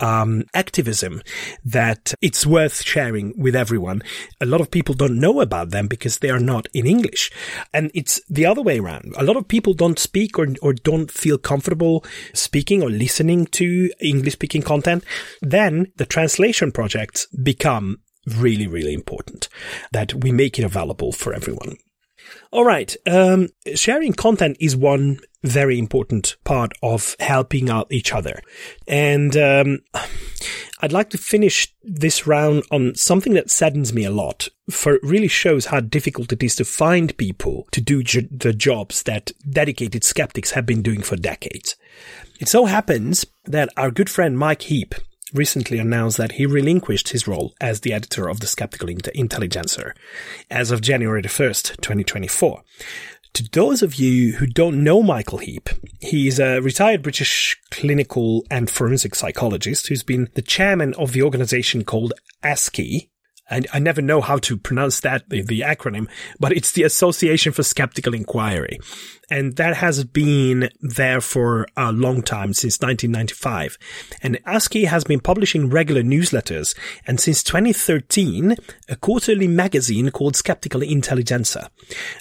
um, 0.00 0.44
activism 0.54 1.20
that 1.64 2.14
it's 2.22 2.46
worth 2.46 2.82
sharing 2.82 3.34
with 3.36 3.56
everyone. 3.56 4.02
A 4.40 4.46
lot 4.46 4.60
of 4.60 4.70
people 4.70 4.94
don't 4.94 5.18
know 5.18 5.40
about 5.40 5.70
them 5.70 5.88
because 5.88 6.18
they 6.18 6.30
are 6.30 6.38
not 6.38 6.68
in 6.72 6.86
English. 6.86 7.30
And 7.74 7.90
it's 7.94 8.20
the 8.28 8.46
other 8.46 8.62
way 8.62 8.78
around. 8.78 9.14
A 9.16 9.24
lot 9.24 9.36
of 9.36 9.48
people 9.48 9.74
don't 9.74 9.98
speak 9.98 10.38
or, 10.38 10.48
or 10.62 10.72
don't 10.72 11.10
feel 11.10 11.38
comfortable 11.38 12.04
speaking 12.34 12.82
or 12.82 12.90
listening 12.90 13.46
to 13.46 13.90
English 14.00 14.34
speaking 14.34 14.62
content. 14.62 15.04
Then 15.42 15.92
the 15.96 16.06
translation 16.06 16.70
projects 16.70 17.26
become 17.42 17.98
really, 18.36 18.66
really 18.66 18.94
important 18.94 19.48
that 19.92 20.14
we 20.14 20.30
make 20.30 20.58
it 20.58 20.64
available 20.64 21.12
for 21.12 21.32
everyone. 21.32 21.76
All 22.50 22.64
right. 22.64 22.94
Um, 23.06 23.48
sharing 23.74 24.12
content 24.12 24.56
is 24.60 24.76
one 24.76 25.20
very 25.44 25.78
important 25.78 26.36
part 26.44 26.72
of 26.82 27.14
helping 27.20 27.70
out 27.70 27.86
each 27.90 28.12
other. 28.12 28.40
And 28.86 29.36
um, 29.36 29.80
I'd 30.80 30.92
like 30.92 31.10
to 31.10 31.18
finish 31.18 31.74
this 31.82 32.26
round 32.26 32.64
on 32.70 32.94
something 32.94 33.34
that 33.34 33.50
saddens 33.50 33.92
me 33.92 34.04
a 34.04 34.10
lot, 34.10 34.48
for 34.70 34.94
it 34.94 35.02
really 35.02 35.28
shows 35.28 35.66
how 35.66 35.80
difficult 35.80 36.32
it 36.32 36.42
is 36.42 36.56
to 36.56 36.64
find 36.64 37.16
people 37.16 37.68
to 37.72 37.80
do 37.80 38.02
the 38.02 38.52
jobs 38.52 39.04
that 39.04 39.32
dedicated 39.48 40.04
skeptics 40.04 40.52
have 40.52 40.66
been 40.66 40.82
doing 40.82 41.02
for 41.02 41.16
decades. 41.16 41.76
It 42.40 42.48
so 42.48 42.66
happens 42.66 43.26
that 43.44 43.70
our 43.76 43.90
good 43.90 44.10
friend 44.10 44.38
Mike 44.38 44.62
Heap 44.62 44.94
recently 45.32 45.78
announced 45.78 46.16
that 46.16 46.32
he 46.32 46.46
relinquished 46.46 47.08
his 47.10 47.26
role 47.26 47.54
as 47.60 47.80
the 47.80 47.92
editor 47.92 48.28
of 48.28 48.40
the 48.40 48.46
Skeptical 48.46 48.88
Inte- 48.88 49.12
Intelligencer 49.14 49.94
as 50.50 50.70
of 50.70 50.80
January 50.80 51.22
the 51.22 51.28
1st, 51.28 51.80
2024. 51.80 52.62
To 53.34 53.48
those 53.52 53.82
of 53.82 53.96
you 53.96 54.32
who 54.32 54.46
don't 54.46 54.82
know 54.82 55.02
Michael 55.02 55.38
Heap, 55.38 55.68
he's 56.00 56.40
a 56.40 56.60
retired 56.60 57.02
British 57.02 57.56
clinical 57.70 58.44
and 58.50 58.70
forensic 58.70 59.14
psychologist 59.14 59.88
who's 59.88 60.02
been 60.02 60.28
the 60.34 60.42
chairman 60.42 60.94
of 60.94 61.12
the 61.12 61.22
organization 61.22 61.84
called 61.84 62.14
ASKE. 62.42 63.10
And 63.50 63.66
I 63.72 63.78
never 63.78 64.02
know 64.02 64.20
how 64.20 64.38
to 64.38 64.56
pronounce 64.56 65.00
that, 65.00 65.28
the, 65.28 65.42
the 65.42 65.60
acronym, 65.60 66.08
but 66.38 66.52
it's 66.52 66.72
the 66.72 66.82
Association 66.82 67.52
for 67.52 67.62
Skeptical 67.62 68.14
Inquiry. 68.14 68.78
And 69.30 69.56
that 69.56 69.76
has 69.76 70.04
been 70.04 70.70
there 70.80 71.20
for 71.20 71.66
a 71.76 71.92
long 71.92 72.22
time, 72.22 72.54
since 72.54 72.80
1995. 72.80 73.78
And 74.22 74.38
ASKE 74.46 74.84
has 74.86 75.04
been 75.04 75.20
publishing 75.20 75.68
regular 75.68 76.02
newsletters, 76.02 76.74
and 77.06 77.20
since 77.20 77.42
2013, 77.42 78.56
a 78.88 78.96
quarterly 78.96 79.46
magazine 79.48 80.10
called 80.10 80.34
Skeptical 80.34 80.82
Intelligencer. 80.82 81.68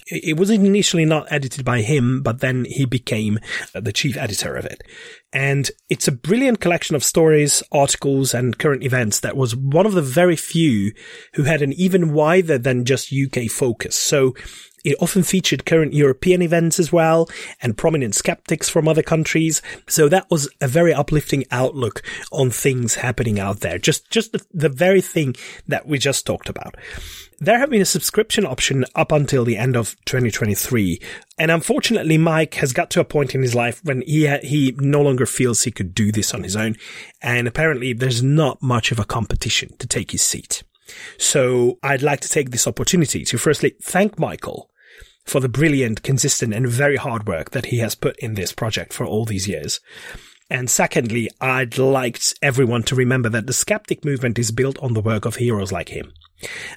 It 0.08 0.38
was 0.38 0.50
initially 0.50 1.06
not 1.06 1.32
edited 1.32 1.64
by 1.64 1.82
him, 1.82 2.22
but 2.22 2.42
then 2.42 2.66
he 2.66 2.86
became 2.86 3.40
the 3.74 3.94
chief 3.94 4.18
editor 4.18 4.56
of 4.56 4.66
it. 4.66 4.84
And 5.32 5.70
it's 5.90 6.08
a 6.08 6.14
brilliant 6.14 6.60
collection 6.60 6.96
of 6.96 7.04
stories, 7.04 7.62
articles, 7.72 8.34
and 8.34 8.58
current 8.58 8.84
events 8.84 9.20
that 9.22 9.38
was 9.38 9.56
one 9.56 9.86
of 9.86 9.94
the 9.94 10.02
very 10.02 10.36
few 10.36 10.94
who 11.34 11.44
had 11.44 11.62
an 11.62 11.74
even 11.74 12.14
wider 12.14 12.58
than 12.58 12.86
just 12.86 13.14
UK 13.14 13.50
focus. 13.50 13.96
So 13.96 14.34
it 14.88 14.96
often 15.02 15.24
featured 15.24 15.66
current 15.66 15.94
European 15.94 16.42
events 16.42 16.80
as 16.80 16.94
well 16.94 17.30
and 17.62 17.78
prominent 17.78 18.16
skeptics 18.16 18.70
from 18.70 18.88
other 18.88 19.04
countries. 19.04 19.62
So 19.88 20.08
that 20.08 20.32
was 20.32 20.50
a 20.62 20.68
very 20.70 20.94
uplifting 20.94 21.44
outlook 21.52 22.02
on 22.32 22.52
things 22.52 22.96
happening 22.96 23.38
out 23.38 23.60
there. 23.60 23.80
Just, 23.80 24.10
just 24.10 24.32
the, 24.32 24.46
the 24.54 24.70
very 24.70 25.02
thing 25.02 25.36
that 25.68 25.88
we 25.88 25.98
just 25.98 26.26
talked 26.26 26.48
about. 26.48 26.76
There 27.40 27.60
have 27.60 27.70
been 27.70 27.82
a 27.82 27.86
subscription 27.86 28.46
option 28.46 28.86
up 28.96 29.12
until 29.12 29.44
the 29.44 29.58
end 29.58 29.76
of 29.76 29.96
2023. 30.06 31.02
And 31.38 31.52
unfortunately, 31.52 32.18
Mike 32.18 32.54
has 32.56 32.72
got 32.72 32.90
to 32.92 33.02
a 33.02 33.06
point 33.06 33.36
in 33.36 33.42
his 33.42 33.54
life 33.54 33.84
when 33.84 34.04
he, 34.04 34.26
ha- 34.26 34.40
he 34.42 34.74
no 34.78 35.02
longer 35.02 35.26
feels 35.26 35.64
he 35.64 35.72
could 35.72 35.94
do 35.94 36.14
this 36.14 36.34
on 36.34 36.44
his 36.44 36.56
own. 36.56 36.78
And 37.22 37.46
apparently 37.46 37.92
there's 37.92 38.24
not 38.24 38.62
much 38.62 38.94
of 38.94 39.00
a 39.00 39.06
competition 39.06 39.76
to 39.80 39.86
take 39.88 40.12
his 40.12 40.22
seat. 40.22 40.64
So 41.18 41.80
I'd 41.84 42.02
like 42.02 42.22
to 42.22 42.30
take 42.30 42.52
this 42.52 42.68
opportunity 42.68 43.24
to 43.26 43.38
firstly 43.38 43.76
thank 43.82 44.18
Michael 44.20 44.70
for 45.26 45.40
the 45.40 45.50
brilliant, 45.50 46.04
consistent 46.04 46.54
and 46.54 46.68
very 46.68 46.96
hard 46.96 47.28
work 47.28 47.52
that 47.52 47.68
he 47.68 47.80
has 47.80 47.96
put 47.96 48.18
in 48.20 48.36
this 48.36 48.54
project 48.54 48.94
for 48.94 49.06
all 49.06 49.26
these 49.26 49.48
years. 49.48 49.80
And 50.50 50.70
secondly, 50.70 51.30
I'd 51.42 51.78
like 51.78 52.22
everyone 52.42 52.84
to 52.84 52.96
remember 52.96 53.28
that 53.30 53.48
the 53.48 53.54
skeptic 53.54 54.06
movement 54.06 54.40
is 54.40 54.52
built 54.52 54.80
on 54.80 54.94
the 54.94 55.02
work 55.02 55.26
of 55.26 55.36
heroes 55.36 55.74
like 55.74 55.90
him, 55.90 56.14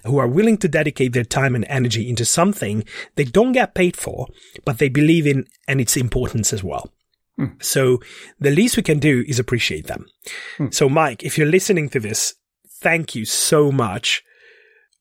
who 0.05 0.19
are 0.19 0.27
willing 0.27 0.59
to 0.59 0.69
dedicate 0.69 1.13
their 1.13 1.25
time 1.25 1.55
and 1.55 1.65
energy 1.69 2.09
into 2.09 2.25
something 2.25 2.85
they 3.15 3.25
don't 3.25 3.53
get 3.53 3.75
paid 3.75 3.97
for, 3.97 4.27
but 4.65 4.79
they 4.79 4.89
believe 4.89 5.27
in 5.27 5.47
and 5.69 5.81
its 5.81 5.97
importance 5.97 6.53
as 6.53 6.65
well. 6.65 6.93
Hmm. 7.37 7.47
So 7.61 8.01
the 8.41 8.51
least 8.51 8.77
we 8.77 8.83
can 8.83 8.99
do 8.99 9.25
is 9.29 9.39
appreciate 9.39 9.87
them. 9.87 10.07
Hmm. 10.57 10.71
So 10.73 10.89
Mike, 10.89 11.23
if 11.23 11.39
you're 11.39 11.47
listening 11.47 11.89
to 11.91 12.01
this, 12.01 12.35
thank 12.81 13.15
you 13.15 13.25
so 13.25 13.71
much. 13.71 14.23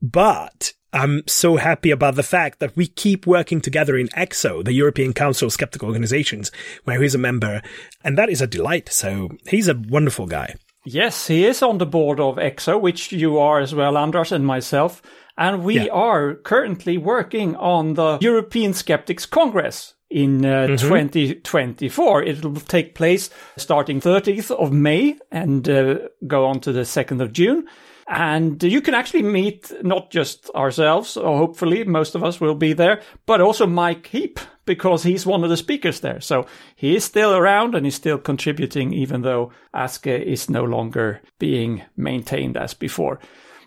But 0.01 0.73
I'm 0.93 1.23
so 1.27 1.57
happy 1.57 1.91
about 1.91 2.15
the 2.15 2.23
fact 2.23 2.59
that 2.59 2.75
we 2.75 2.87
keep 2.87 3.27
working 3.27 3.61
together 3.61 3.97
in 3.97 4.07
ECSO, 4.09 4.63
the 4.63 4.73
European 4.73 5.13
Council 5.13 5.47
of 5.47 5.53
Skeptical 5.53 5.87
Organizations, 5.87 6.51
where 6.85 7.01
he's 7.01 7.15
a 7.15 7.19
member, 7.19 7.61
and 8.03 8.17
that 8.17 8.29
is 8.29 8.41
a 8.41 8.47
delight. 8.47 8.89
So 8.89 9.29
he's 9.47 9.67
a 9.67 9.81
wonderful 9.89 10.25
guy. 10.25 10.55
Yes, 10.85 11.27
he 11.27 11.45
is 11.45 11.61
on 11.61 11.77
the 11.77 11.85
board 11.85 12.19
of 12.19 12.37
ECSO, 12.37 12.79
which 12.81 13.11
you 13.11 13.37
are 13.37 13.59
as 13.59 13.75
well, 13.75 13.97
Anders 13.97 14.31
and 14.31 14.45
myself. 14.45 15.01
And 15.37 15.63
we 15.63 15.75
Yeah. 15.75 15.91
are 15.91 16.35
currently 16.35 16.97
working 16.97 17.55
on 17.55 17.93
the 17.93 18.17
European 18.21 18.73
Skeptics 18.73 19.25
Congress 19.25 19.93
in 20.09 20.45
uh, 20.45 20.67
2024. 20.67 22.23
It 22.23 22.43
will 22.43 22.55
take 22.55 22.95
place 22.95 23.29
starting 23.57 24.01
30th 24.01 24.51
of 24.51 24.71
May 24.71 25.17
and 25.31 25.67
uh, 25.69 25.99
go 26.27 26.45
on 26.45 26.59
to 26.61 26.71
the 26.71 26.81
2nd 26.81 27.21
of 27.21 27.33
June. 27.33 27.67
And 28.07 28.61
you 28.63 28.81
can 28.81 28.95
actually 28.95 29.21
meet 29.21 29.71
not 29.83 30.09
just 30.09 30.49
ourselves, 30.55 31.15
or 31.15 31.37
hopefully 31.37 31.83
most 31.83 32.15
of 32.15 32.23
us 32.23 32.41
will 32.41 32.55
be 32.55 32.73
there, 32.73 33.03
but 33.27 33.39
also 33.39 33.67
Mike 33.67 34.07
Heap, 34.07 34.39
because 34.65 35.03
he's 35.03 35.27
one 35.27 35.43
of 35.43 35.51
the 35.51 35.57
speakers 35.57 35.99
there. 35.99 36.19
So 36.19 36.47
he 36.75 36.95
is 36.95 37.03
still 37.03 37.35
around 37.35 37.75
and 37.75 37.85
he's 37.85 37.93
still 37.93 38.17
contributing, 38.17 38.93
even 38.93 39.21
though 39.21 39.51
Aske 39.75 40.07
is 40.07 40.49
no 40.49 40.63
longer 40.63 41.21
being 41.37 41.83
maintained 41.95 42.57
as 42.57 42.73
before. 42.73 43.19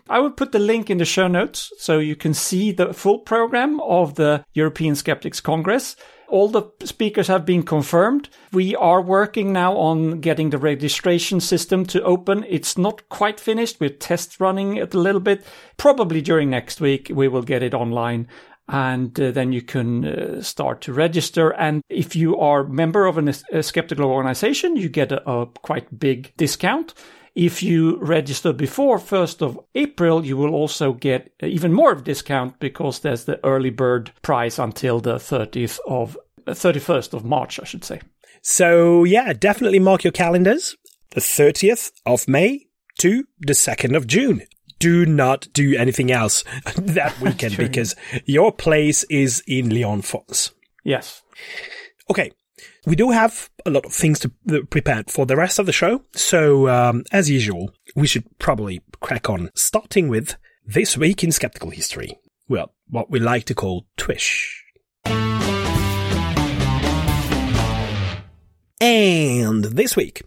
I 0.09 0.19
will 0.19 0.31
put 0.31 0.51
the 0.51 0.59
link 0.59 0.89
in 0.89 0.97
the 0.97 1.05
show 1.05 1.29
notes 1.29 1.71
so 1.77 1.99
you 1.99 2.17
can 2.17 2.33
see 2.33 2.73
the 2.73 2.93
full 2.93 3.19
program 3.19 3.79
of 3.79 4.15
the 4.15 4.43
European 4.53 4.95
Skeptics 4.95 5.39
Congress. 5.39 5.95
All 6.33 6.49
the 6.49 6.63
speakers 6.83 7.27
have 7.27 7.45
been 7.45 7.61
confirmed. 7.61 8.27
We 8.51 8.75
are 8.75 9.03
working 9.03 9.53
now 9.53 9.77
on 9.77 10.19
getting 10.19 10.49
the 10.49 10.57
registration 10.57 11.39
system 11.39 11.85
to 11.85 12.01
open. 12.01 12.43
It's 12.49 12.75
not 12.75 13.07
quite 13.09 13.39
finished. 13.39 13.79
We're 13.79 13.91
test 13.91 14.39
running 14.39 14.77
it 14.77 14.95
a 14.95 14.99
little 14.99 15.21
bit. 15.21 15.45
Probably 15.77 16.21
during 16.21 16.49
next 16.49 16.81
week, 16.81 17.11
we 17.13 17.27
will 17.27 17.43
get 17.43 17.61
it 17.61 17.75
online 17.75 18.27
and 18.67 19.19
uh, 19.19 19.29
then 19.29 19.51
you 19.51 19.61
can 19.61 20.05
uh, 20.05 20.41
start 20.41 20.81
to 20.81 20.93
register. 20.93 21.51
And 21.51 21.83
if 21.87 22.15
you 22.15 22.39
are 22.39 22.63
member 22.63 23.05
of 23.05 23.19
an, 23.19 23.31
a 23.51 23.61
skeptical 23.61 24.05
organization, 24.05 24.75
you 24.75 24.89
get 24.89 25.11
a, 25.11 25.29
a 25.29 25.45
quite 25.45 25.99
big 25.99 26.33
discount. 26.35 26.95
If 27.35 27.63
you 27.63 27.97
register 27.97 28.53
before 28.53 28.99
1st 28.99 29.41
of 29.41 29.59
April, 29.73 30.23
you 30.23 30.37
will 30.37 30.53
also 30.53 30.93
get 30.93 31.31
even 31.41 31.73
more 31.73 31.91
of 31.91 32.03
discount 32.03 32.59
because 32.59 32.99
there's 32.99 33.25
the 33.25 33.43
early 33.43 33.71
bird 33.71 34.11
price 34.21 34.59
until 34.59 34.99
the 34.99 35.15
30th 35.15 35.79
of 35.87 36.17
uh, 36.45 36.51
31st 36.51 37.13
of 37.13 37.25
March, 37.25 37.59
I 37.59 37.63
should 37.63 37.83
say. 37.83 38.01
So 38.41 39.03
yeah, 39.03 39.33
definitely 39.33 39.79
mark 39.79 40.03
your 40.03 40.11
calendars. 40.11 40.75
The 41.11 41.21
30th 41.21 41.91
of 42.05 42.27
May 42.27 42.67
to 42.99 43.23
the 43.39 43.53
2nd 43.53 43.95
of 43.95 44.05
June. 44.05 44.43
do 44.79 45.05
not 45.05 45.47
do 45.53 45.75
anything 45.77 46.11
else 46.11 46.43
that 46.75 47.17
weekend 47.21 47.55
because 47.57 47.95
your 48.25 48.51
place 48.51 49.05
is 49.05 49.41
in 49.47 49.69
Lyon, 49.69 50.01
France. 50.01 50.51
Yes. 50.83 51.21
Okay. 52.09 52.31
We 52.85 52.97
do 52.97 53.11
have 53.11 53.49
a 53.65 53.69
lot 53.69 53.85
of 53.85 53.93
things 53.93 54.19
to 54.19 54.29
uh, 54.51 54.57
prepare 54.69 55.05
for 55.07 55.25
the 55.25 55.37
rest 55.37 55.57
of 55.57 55.65
the 55.65 55.71
show. 55.71 56.01
So, 56.15 56.67
um, 56.67 57.05
as 57.13 57.29
usual, 57.29 57.71
we 57.95 58.07
should 58.07 58.25
probably 58.39 58.81
crack 58.99 59.29
on, 59.29 59.51
starting 59.55 60.09
with 60.09 60.35
this 60.65 60.97
week 60.97 61.23
in 61.23 61.31
skeptical 61.31 61.69
history. 61.69 62.19
Well, 62.49 62.73
what 62.89 63.09
we 63.09 63.21
like 63.21 63.45
to 63.45 63.55
call 63.55 63.85
Twish. 63.95 64.65
And 68.81 69.63
this 69.63 69.95
week, 69.95 70.23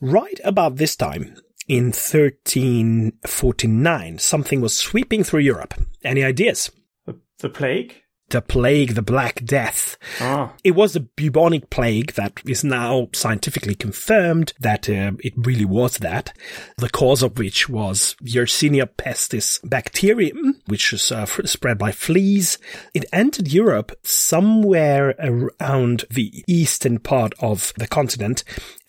right 0.00 0.40
about 0.42 0.76
this 0.76 0.96
time, 0.96 1.36
in 1.68 1.92
1349, 1.92 4.18
something 4.18 4.62
was 4.62 4.74
sweeping 4.74 5.22
through 5.22 5.40
Europe. 5.40 5.74
Any 6.02 6.24
ideas? 6.24 6.70
The, 7.04 7.18
the 7.40 7.50
plague? 7.50 8.03
The 8.30 8.40
plague, 8.42 8.94
the 8.94 9.02
Black 9.02 9.44
Death. 9.44 9.96
Ah. 10.20 10.54
It 10.64 10.72
was 10.72 10.96
a 10.96 11.00
bubonic 11.00 11.70
plague 11.70 12.14
that 12.14 12.40
is 12.46 12.64
now 12.64 13.08
scientifically 13.12 13.74
confirmed 13.74 14.52
that 14.58 14.88
uh, 14.88 15.12
it 15.20 15.34
really 15.36 15.64
was 15.64 15.98
that. 15.98 16.32
The 16.78 16.88
cause 16.88 17.22
of 17.22 17.38
which 17.38 17.68
was 17.68 18.16
Yersinia 18.24 18.88
pestis 18.88 19.60
bacterium, 19.68 20.60
which 20.66 20.90
was 20.92 21.12
uh, 21.12 21.22
f- 21.22 21.40
spread 21.44 21.78
by 21.78 21.92
fleas. 21.92 22.58
It 22.92 23.04
entered 23.12 23.52
Europe 23.52 23.92
somewhere 24.02 25.14
around 25.18 26.04
the 26.10 26.44
eastern 26.48 26.98
part 26.98 27.34
of 27.40 27.72
the 27.76 27.86
continent. 27.86 28.42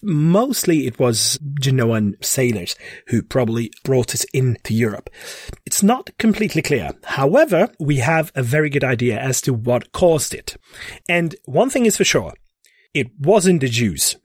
Mostly 0.05 0.85
it 0.85 0.99
was 0.99 1.39
Genoan 1.59 2.23
sailors 2.23 2.75
who 3.07 3.21
probably 3.23 3.71
brought 3.83 4.13
it 4.13 4.23
into 4.33 4.73
Europe. 4.73 5.09
It's 5.65 5.81
not 5.83 6.11
completely 6.19 6.61
clear. 6.61 6.91
However, 7.03 7.69
we 7.79 7.97
have 7.97 8.31
a 8.35 8.43
very 8.43 8.69
good 8.69 8.83
idea 8.83 9.19
as 9.19 9.41
to 9.41 9.53
what 9.53 9.91
caused 9.91 10.33
it. 10.33 10.55
And 11.09 11.35
one 11.45 11.69
thing 11.69 11.85
is 11.85 11.97
for 11.97 12.03
sure. 12.05 12.33
It 12.93 13.07
wasn't 13.19 13.59
the 13.61 13.67
Jews. 13.67 14.15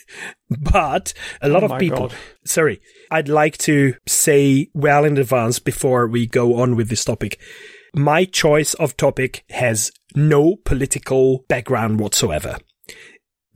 but 0.50 1.12
a 1.40 1.48
lot 1.48 1.62
Oh 1.62 1.66
of 1.66 1.78
people, 1.78 2.08
God. 2.08 2.16
sorry, 2.44 2.80
I'd 3.10 3.28
like 3.28 3.58
to 3.58 3.94
say 4.06 4.68
well 4.74 5.04
in 5.04 5.16
advance 5.18 5.58
before 5.60 6.08
we 6.08 6.26
go 6.26 6.56
on 6.60 6.74
with 6.74 6.88
this 6.88 7.04
topic. 7.04 7.38
My 7.94 8.24
choice 8.24 8.74
of 8.74 8.96
topic 8.96 9.44
has 9.50 9.92
no 10.14 10.56
political 10.64 11.44
background 11.48 12.00
whatsoever. 12.00 12.58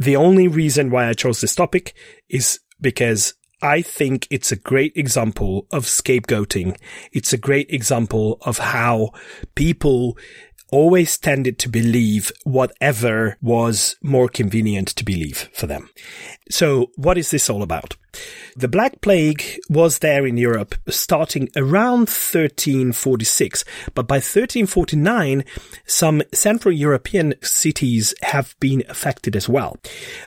The 0.03 0.17
only 0.17 0.49
reason 0.49 0.91
why 0.91 1.07
I 1.07 1.13
chose 1.13 1.41
this 1.41 1.55
topic 1.55 1.95
is 2.29 2.59
because 2.81 3.35
I 3.63 3.83
think 3.83 4.27
it's 4.31 4.51
a 4.51 4.57
great 4.57 4.97
example 4.97 5.69
of 5.71 5.85
scapegoating. 5.85 6.77
It's 7.13 7.33
a 7.33 7.39
great 7.39 7.71
example 7.71 8.39
of 8.41 8.59
how 8.59 9.11
people 9.55 10.19
always 10.73 11.17
tended 11.19 11.59
to 11.61 11.69
believe 11.69 12.33
whatever 12.43 13.37
was 13.41 13.95
more 14.03 14.29
convenient 14.29 14.89
to 14.89 15.05
believe 15.05 15.49
for 15.53 15.67
them. 15.67 15.91
So 16.51 16.91
what 16.97 17.19
is 17.19 17.31
this 17.31 17.49
all 17.49 17.63
about? 17.63 17.95
The 18.57 18.69
Black 18.69 19.01
Plague 19.01 19.43
was 19.71 20.01
there 20.01 20.27
in 20.27 20.37
Europe 20.37 20.75
starting 20.89 21.49
around 21.57 22.09
1346, 22.09 23.65
but 23.95 24.09
by 24.09 24.17
1349, 24.17 25.45
some 25.87 26.23
Central 26.33 26.75
European 26.75 27.35
cities 27.43 28.15
have 28.23 28.55
been 28.59 28.83
affected 28.89 29.37
as 29.37 29.49
well. 29.49 29.79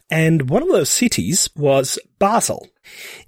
And 0.10 0.50
one 0.50 0.63
of 0.63 0.70
those 0.70 0.89
cities 0.89 1.50
was 1.56 2.00
Basel. 2.17 2.67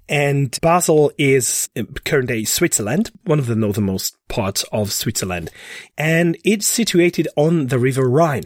And 0.08 0.58
Basel 0.60 1.12
is 1.18 1.68
uh, 1.76 1.82
current 2.04 2.28
day 2.28 2.44
Switzerland, 2.44 3.10
one 3.24 3.38
of 3.38 3.46
the 3.46 3.56
northernmost 3.56 4.16
parts 4.28 4.64
of 4.72 4.92
Switzerland, 4.92 5.50
and 5.96 6.36
it's 6.44 6.66
situated 6.66 7.28
on 7.36 7.68
the 7.68 7.78
River 7.78 8.08
Rhine. 8.08 8.44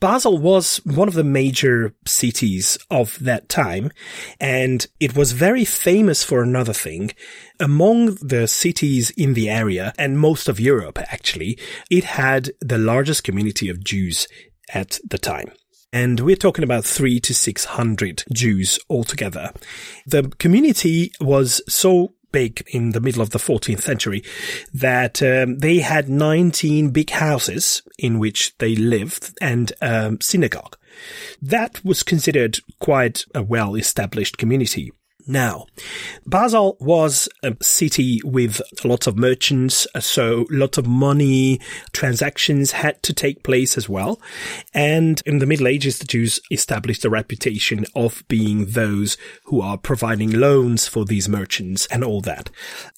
Basel 0.00 0.38
was 0.38 0.78
one 0.84 1.08
of 1.08 1.14
the 1.14 1.24
major 1.24 1.94
cities 2.06 2.78
of 2.90 3.18
that 3.20 3.48
time, 3.48 3.90
and 4.40 4.86
it 5.00 5.16
was 5.16 5.32
very 5.32 5.64
famous 5.64 6.22
for 6.22 6.42
another 6.42 6.74
thing. 6.74 7.12
Among 7.58 8.16
the 8.16 8.46
cities 8.46 9.10
in 9.10 9.34
the 9.34 9.48
area, 9.48 9.94
and 9.98 10.18
most 10.18 10.48
of 10.48 10.60
Europe 10.60 10.98
actually, 10.98 11.58
it 11.90 12.04
had 12.04 12.50
the 12.60 12.78
largest 12.78 13.24
community 13.24 13.68
of 13.68 13.82
Jews 13.82 14.28
at 14.74 14.98
the 15.08 15.18
time. 15.18 15.50
And 15.92 16.20
we're 16.20 16.36
talking 16.36 16.64
about 16.64 16.84
three 16.84 17.20
to 17.20 17.34
600 17.34 18.24
Jews 18.32 18.78
altogether. 18.90 19.52
The 20.06 20.24
community 20.38 21.12
was 21.20 21.62
so 21.68 22.12
big 22.32 22.62
in 22.68 22.90
the 22.90 23.00
middle 23.00 23.22
of 23.22 23.30
the 23.30 23.38
14th 23.38 23.80
century 23.80 24.22
that 24.74 25.22
um, 25.22 25.58
they 25.58 25.78
had 25.78 26.08
19 26.08 26.90
big 26.90 27.10
houses 27.10 27.82
in 27.98 28.18
which 28.18 28.54
they 28.58 28.76
lived 28.76 29.32
and 29.40 29.72
um, 29.80 30.20
synagogue. 30.20 30.76
That 31.40 31.84
was 31.84 32.02
considered 32.02 32.58
quite 32.78 33.24
a 33.34 33.42
well 33.42 33.74
established 33.74 34.38
community. 34.38 34.92
Now, 35.26 35.66
Basel 36.24 36.76
was 36.78 37.28
a 37.42 37.56
city 37.60 38.20
with 38.24 38.62
lots 38.84 39.08
of 39.08 39.16
merchants, 39.16 39.86
uh, 39.94 40.00
so 40.00 40.46
lots 40.50 40.78
of 40.78 40.86
money 40.86 41.60
transactions 41.92 42.72
had 42.72 43.02
to 43.02 43.12
take 43.12 43.42
place 43.42 43.76
as 43.76 43.88
well. 43.88 44.20
And 44.72 45.20
in 45.26 45.38
the 45.38 45.46
Middle 45.46 45.66
Ages, 45.66 45.98
the 45.98 46.04
Jews 46.06 46.40
established 46.50 47.04
a 47.04 47.10
reputation 47.10 47.86
of 47.96 48.22
being 48.28 48.66
those 48.66 49.16
who 49.44 49.60
are 49.60 49.76
providing 49.76 50.30
loans 50.30 50.86
for 50.86 51.04
these 51.04 51.28
merchants 51.28 51.86
and 51.86 52.04
all 52.04 52.20
that. 52.20 52.48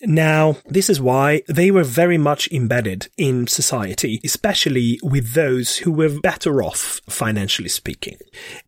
Now, 0.02 0.58
this 0.66 0.90
is 0.90 1.00
why 1.00 1.42
they 1.48 1.70
were 1.70 1.84
very 1.84 2.18
much 2.18 2.50
embedded 2.52 3.08
in 3.16 3.46
society, 3.46 4.20
especially 4.22 5.00
with 5.02 5.32
those 5.32 5.78
who 5.78 5.92
were 5.92 6.20
better 6.20 6.62
off 6.62 7.00
financially 7.08 7.70
speaking. 7.70 8.18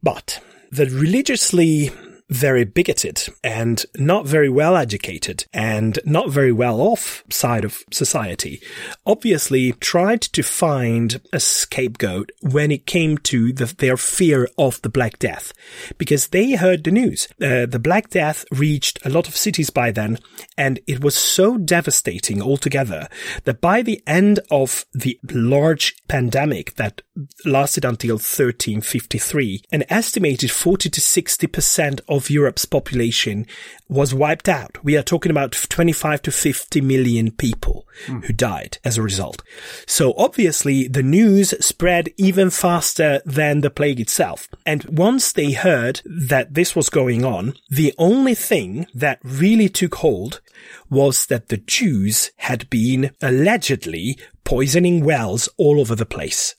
But 0.03 0.41
the 0.71 0.87
religiously 0.87 1.91
very 2.31 2.65
bigoted 2.65 3.27
and 3.43 3.85
not 3.97 4.25
very 4.25 4.49
well 4.49 4.77
educated 4.77 5.45
and 5.53 5.99
not 6.05 6.31
very 6.31 6.53
well 6.53 6.81
off 6.81 7.25
side 7.29 7.65
of 7.65 7.83
society 7.91 8.63
obviously 9.05 9.73
tried 9.73 10.23
to 10.23 10.43
find 10.43 11.21
a 11.33 11.41
scapegoat 11.41 12.31
when 12.41 12.71
it 12.71 12.87
came 12.87 13.19
to 13.19 13.53
the, 13.53 13.67
their 13.79 13.97
fear 13.97 14.49
of 14.57 14.81
the 14.83 14.89
Black 14.89 15.19
Death 15.19 15.53
because 15.99 16.29
they 16.29 16.53
heard 16.53 16.85
the 16.85 16.91
news. 16.93 17.27
Uh, 17.43 17.67
the 17.67 17.81
Black 17.83 18.11
Death 18.11 18.45
reached 18.53 19.05
a 19.05 19.11
lot 19.11 19.27
of 19.27 19.37
cities 19.37 19.71
by 19.71 19.91
then 19.91 20.19
and 20.57 20.79
it 20.87 21.03
was 21.03 21.17
so 21.17 21.59
devastating 21.59 22.41
altogether 22.41 23.09
that 23.45 23.61
by 23.61 23.83
the 23.83 24.03
end 24.07 24.39
of 24.51 24.87
the 24.93 25.19
large 25.33 25.97
pandemic 26.07 26.75
that 26.77 27.03
lasted 27.45 27.85
until 27.85 28.15
1353, 28.15 29.63
an 29.73 29.85
estimated 29.89 30.51
40 30.51 30.91
to 30.91 31.01
60% 31.01 32.01
of 32.09 32.20
Europe's 32.29 32.65
population 32.65 33.47
was 33.89 34.13
wiped 34.13 34.49
out. 34.49 34.83
We 34.85 34.97
are 34.97 35.03
talking 35.03 35.31
about 35.31 35.53
25 35.53 36.23
to 36.23 36.33
50 36.33 36.81
million 36.81 37.31
people 37.31 37.87
hmm. 38.07 38.19
who 38.21 38.33
died 38.33 38.79
as 38.85 38.99
a 38.99 39.03
result. 39.03 39.43
So 39.87 40.13
obviously 40.17 40.89
the 40.89 41.03
news 41.03 41.55
spread 41.65 42.11
even 42.17 42.51
faster 42.51 43.23
than 43.25 43.61
the 43.61 43.71
plague 43.71 44.01
itself. 44.01 44.49
And 44.67 44.85
once 44.85 45.33
they 45.33 45.53
heard 45.53 46.03
that 46.05 46.55
this 46.55 46.77
was 46.77 46.91
going 46.91 47.25
on, 47.25 47.55
the 47.69 47.95
only 47.97 48.35
thing 48.35 48.87
that 48.95 49.21
really 49.23 49.69
took 49.69 49.97
hold 49.97 50.41
was 50.89 51.27
that 51.27 51.49
the 51.49 51.57
Jews 51.57 52.33
had 52.37 52.69
been 52.71 53.13
allegedly 53.23 54.19
poisoning 54.45 55.05
wells 55.05 55.49
all 55.57 55.81
over 55.81 55.95
the 55.95 56.07
place. 56.07 56.57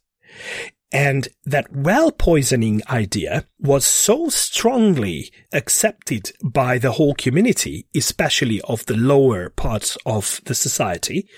And 0.91 1.29
that 1.45 1.73
well 1.73 2.11
poisoning 2.11 2.81
idea 2.89 3.45
was 3.59 3.85
so 3.85 4.27
strongly 4.27 5.31
accepted 5.53 6.33
by 6.43 6.77
the 6.77 6.91
whole 6.93 7.15
community, 7.15 7.87
especially 7.95 8.59
of 8.61 8.85
the 8.87 8.97
lower 8.97 9.49
parts 9.49 9.97
of 10.05 10.41
the 10.45 10.55
society, 10.55 11.29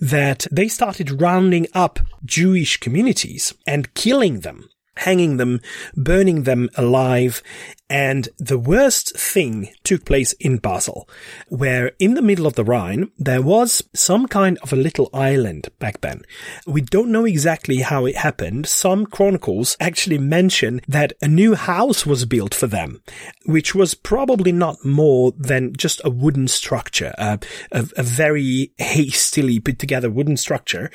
that 0.00 0.46
they 0.50 0.68
started 0.68 1.20
rounding 1.20 1.66
up 1.74 2.00
Jewish 2.24 2.78
communities 2.78 3.52
and 3.66 3.92
killing 3.92 4.40
them, 4.40 4.68
hanging 4.96 5.36
them, 5.36 5.60
burning 5.94 6.44
them 6.44 6.68
alive. 6.76 7.42
And 7.90 8.28
the 8.38 8.58
worst 8.58 9.16
thing 9.16 9.68
took 9.84 10.04
place 10.04 10.32
in 10.34 10.56
Basel, 10.56 11.08
where 11.48 11.92
in 11.98 12.14
the 12.14 12.22
middle 12.22 12.46
of 12.46 12.54
the 12.54 12.64
Rhine, 12.64 13.10
there 13.18 13.42
was 13.42 13.82
some 13.94 14.26
kind 14.26 14.58
of 14.62 14.72
a 14.72 14.76
little 14.76 15.10
island 15.12 15.68
back 15.78 16.00
then. 16.00 16.22
We 16.66 16.80
don't 16.80 17.12
know 17.12 17.24
exactly 17.24 17.78
how 17.78 18.06
it 18.06 18.16
happened. 18.16 18.66
Some 18.66 19.06
chronicles 19.06 19.76
actually 19.78 20.18
mention 20.18 20.80
that 20.88 21.12
a 21.20 21.28
new 21.28 21.54
house 21.54 22.06
was 22.06 22.24
built 22.24 22.54
for 22.54 22.66
them, 22.66 23.02
which 23.44 23.74
was 23.74 23.94
probably 23.94 24.50
not 24.50 24.84
more 24.84 25.32
than 25.36 25.74
just 25.76 26.00
a 26.04 26.10
wooden 26.10 26.48
structure, 26.48 27.14
a, 27.18 27.38
a, 27.70 27.86
a 27.98 28.02
very 28.02 28.72
hastily 28.78 29.60
put 29.60 29.78
together 29.78 30.10
wooden 30.10 30.36
structure 30.36 30.90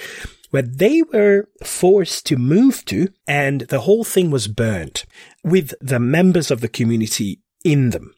where 0.49 0.63
they 0.63 1.01
were 1.01 1.47
forced 1.63 2.25
to 2.27 2.35
move 2.35 2.83
to 2.85 3.09
and 3.27 3.61
the 3.61 3.81
whole 3.81 4.03
thing 4.03 4.31
was 4.31 4.47
burnt 4.47 5.05
with 5.43 5.73
the 5.79 5.99
members 5.99 6.51
of 6.51 6.61
the 6.61 6.67
community 6.67 7.39
in 7.63 7.91
them. 7.91 8.13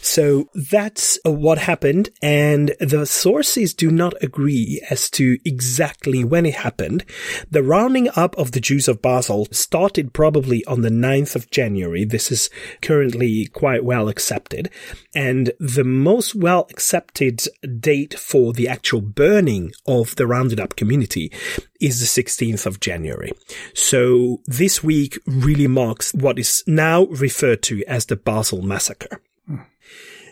So 0.00 0.48
that's 0.54 1.18
uh, 1.26 1.32
what 1.32 1.58
happened, 1.58 2.10
and 2.22 2.74
the 2.80 3.04
sources 3.04 3.74
do 3.74 3.90
not 3.90 4.14
agree 4.22 4.80
as 4.90 5.10
to 5.10 5.38
exactly 5.44 6.24
when 6.24 6.46
it 6.46 6.54
happened. 6.54 7.04
The 7.50 7.62
rounding 7.62 8.08
up 8.14 8.36
of 8.38 8.52
the 8.52 8.60
Jews 8.60 8.88
of 8.88 9.02
Basel 9.02 9.46
started 9.50 10.12
probably 10.12 10.64
on 10.66 10.82
the 10.82 10.90
9th 10.90 11.34
of 11.36 11.50
January. 11.50 12.04
This 12.04 12.30
is 12.30 12.48
currently 12.80 13.46
quite 13.46 13.84
well 13.84 14.08
accepted. 14.08 14.70
And 15.14 15.52
the 15.58 15.84
most 15.84 16.34
well 16.34 16.66
accepted 16.70 17.42
date 17.80 18.18
for 18.18 18.52
the 18.52 18.68
actual 18.68 19.00
burning 19.00 19.72
of 19.86 20.16
the 20.16 20.26
rounded 20.26 20.60
up 20.60 20.76
community 20.76 21.32
is 21.80 22.00
the 22.00 22.22
16th 22.22 22.66
of 22.66 22.80
January. 22.80 23.32
So 23.74 24.40
this 24.46 24.82
week 24.82 25.18
really 25.26 25.66
marks 25.66 26.14
what 26.14 26.38
is 26.38 26.62
now 26.66 27.04
referred 27.06 27.62
to 27.64 27.84
as 27.86 28.06
the 28.06 28.16
Basel 28.16 28.62
massacre. 28.62 29.20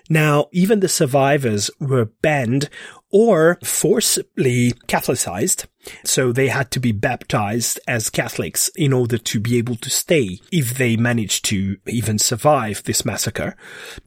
Now, 0.09 0.47
even 0.53 0.81
the 0.81 0.89
survivors 0.89 1.71
were 1.81 2.05
banned 2.05 2.69
or 3.11 3.59
forcibly 3.65 4.73
Catholicized. 4.89 5.67
So 6.05 6.33
they 6.33 6.49
had 6.49 6.71
to 6.73 6.81
be 6.81 6.93
baptized 6.93 7.81
as 7.87 8.11
Catholics 8.11 8.69
in 8.77 8.93
order 8.93 9.19
to 9.19 9.41
be 9.41 9.59
able 9.59 9.77
to 9.77 9.91
stay 9.91 10.41
if 10.53 10.77
they 10.77 10.97
managed 10.97 11.45
to 11.47 11.77
even 11.87 12.19
survive 12.19 12.83
this 12.85 13.05
massacre. 13.05 13.57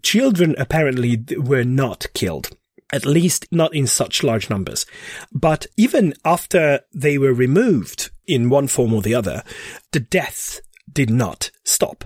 Children 0.01 0.55
apparently 0.57 1.23
were 1.37 1.63
not 1.63 2.07
killed. 2.13 2.49
At 2.91 3.05
least 3.05 3.45
not 3.51 3.75
in 3.75 3.85
such 3.85 4.23
large 4.23 4.49
numbers. 4.49 4.85
But 5.31 5.67
even 5.77 6.13
after 6.25 6.81
they 6.93 7.17
were 7.17 7.33
removed 7.33 8.09
in 8.25 8.49
one 8.49 8.67
form 8.67 8.93
or 8.93 9.01
the 9.01 9.13
other, 9.13 9.43
the 9.91 9.99
deaths 9.99 10.61
did 10.91 11.09
not 11.09 11.51
stop. 11.63 12.03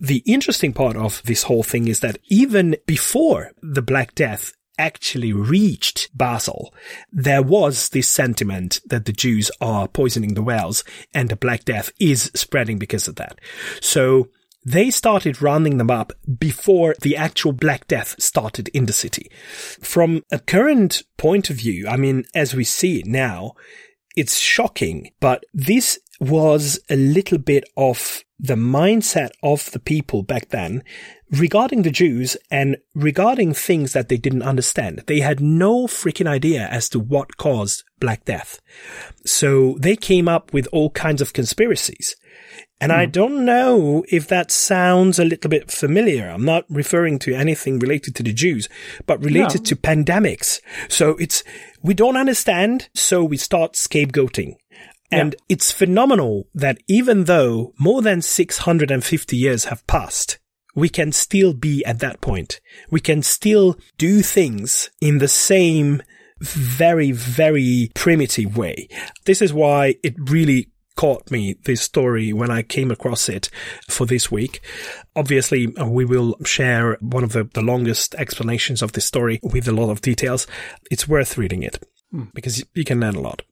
The 0.00 0.22
interesting 0.26 0.72
part 0.72 0.96
of 0.96 1.22
this 1.24 1.44
whole 1.44 1.62
thing 1.62 1.88
is 1.88 2.00
that 2.00 2.18
even 2.28 2.76
before 2.86 3.52
the 3.62 3.82
Black 3.82 4.14
Death 4.14 4.52
actually 4.78 5.32
reached 5.32 6.16
Basel, 6.16 6.74
there 7.12 7.42
was 7.42 7.90
this 7.90 8.08
sentiment 8.08 8.80
that 8.86 9.04
the 9.04 9.12
Jews 9.12 9.50
are 9.60 9.88
poisoning 9.88 10.34
the 10.34 10.42
wells 10.42 10.84
and 11.12 11.28
the 11.28 11.36
Black 11.36 11.64
Death 11.64 11.92
is 12.00 12.30
spreading 12.34 12.78
because 12.78 13.06
of 13.06 13.16
that. 13.16 13.38
So 13.80 14.28
they 14.64 14.90
started 14.90 15.42
rounding 15.42 15.76
them 15.76 15.90
up 15.90 16.12
before 16.38 16.94
the 17.02 17.16
actual 17.16 17.52
Black 17.52 17.86
Death 17.86 18.16
started 18.18 18.68
in 18.68 18.86
the 18.86 18.92
city. 18.92 19.30
From 19.80 20.24
a 20.32 20.38
current 20.38 21.02
point 21.18 21.50
of 21.50 21.56
view, 21.56 21.86
I 21.86 21.96
mean, 21.96 22.24
as 22.34 22.54
we 22.54 22.64
see 22.64 23.00
it 23.00 23.06
now, 23.06 23.52
it's 24.16 24.38
shocking, 24.38 25.10
but 25.20 25.44
this 25.52 25.98
was 26.20 26.80
a 26.88 26.96
little 26.96 27.38
bit 27.38 27.64
of 27.76 28.23
the 28.44 28.54
mindset 28.54 29.30
of 29.42 29.70
the 29.70 29.78
people 29.78 30.22
back 30.22 30.50
then 30.50 30.84
regarding 31.30 31.80
the 31.80 31.90
Jews 31.90 32.36
and 32.50 32.76
regarding 32.94 33.54
things 33.54 33.94
that 33.94 34.10
they 34.10 34.18
didn't 34.18 34.42
understand. 34.42 35.02
They 35.06 35.20
had 35.20 35.40
no 35.40 35.86
freaking 35.86 36.26
idea 36.26 36.66
as 36.66 36.90
to 36.90 37.00
what 37.00 37.38
caused 37.38 37.84
Black 38.00 38.26
Death. 38.26 38.60
So 39.24 39.78
they 39.80 39.96
came 39.96 40.28
up 40.28 40.52
with 40.52 40.68
all 40.72 40.90
kinds 40.90 41.22
of 41.22 41.32
conspiracies. 41.32 42.16
And 42.82 42.92
mm. 42.92 42.96
I 42.96 43.04
hmm. 43.06 43.12
don't 43.12 43.44
know 43.46 44.04
if 44.10 44.28
that 44.28 44.50
sounds 44.50 45.18
a 45.18 45.24
little 45.24 45.48
bit 45.48 45.70
familiar. 45.70 46.28
I'm 46.28 46.44
not 46.44 46.66
referring 46.68 47.18
to 47.20 47.34
anything 47.34 47.78
related 47.78 48.14
to 48.16 48.22
the 48.22 48.34
Jews, 48.34 48.68
but 49.06 49.24
related 49.24 49.62
no. 49.62 49.64
to 49.64 49.76
pandemics. 49.76 50.60
So 50.90 51.16
it's, 51.16 51.42
we 51.82 51.94
don't 51.94 52.18
understand, 52.18 52.90
so 52.94 53.24
we 53.24 53.38
start 53.38 53.72
scapegoating. 53.72 54.56
And 55.10 55.34
yeah. 55.34 55.54
it's 55.54 55.70
phenomenal 55.70 56.48
that 56.54 56.78
even 56.88 57.24
though 57.24 57.72
more 57.78 58.02
than 58.02 58.22
650 58.22 59.36
years 59.36 59.64
have 59.66 59.86
passed, 59.86 60.38
we 60.74 60.88
can 60.88 61.12
still 61.12 61.52
be 61.52 61.84
at 61.84 62.00
that 62.00 62.20
point. 62.20 62.60
We 62.90 63.00
can 63.00 63.22
still 63.22 63.76
do 63.96 64.22
things 64.22 64.90
in 65.00 65.18
the 65.18 65.28
same 65.28 66.02
very, 66.40 67.12
very 67.12 67.90
primitive 67.94 68.56
way. 68.56 68.88
This 69.24 69.40
is 69.40 69.52
why 69.52 69.96
it 70.02 70.14
really 70.18 70.70
caught 70.96 71.30
me, 71.30 71.56
this 71.64 71.80
story, 71.80 72.32
when 72.32 72.50
I 72.50 72.62
came 72.62 72.90
across 72.90 73.28
it 73.28 73.50
for 73.88 74.06
this 74.06 74.30
week. 74.30 74.60
Obviously, 75.16 75.66
we 75.66 76.04
will 76.04 76.36
share 76.44 76.98
one 77.00 77.24
of 77.24 77.32
the, 77.32 77.44
the 77.52 77.62
longest 77.62 78.14
explanations 78.16 78.82
of 78.82 78.92
this 78.92 79.04
story 79.04 79.40
with 79.42 79.66
a 79.66 79.72
lot 79.72 79.90
of 79.90 80.00
details. 80.00 80.46
It's 80.90 81.08
worth 81.08 81.38
reading 81.38 81.62
it. 81.62 81.78
Hmm. 82.14 82.24
because 82.32 82.62
you 82.74 82.84
can 82.84 83.00
learn 83.00 83.16
a 83.16 83.20
lot. 83.20 83.42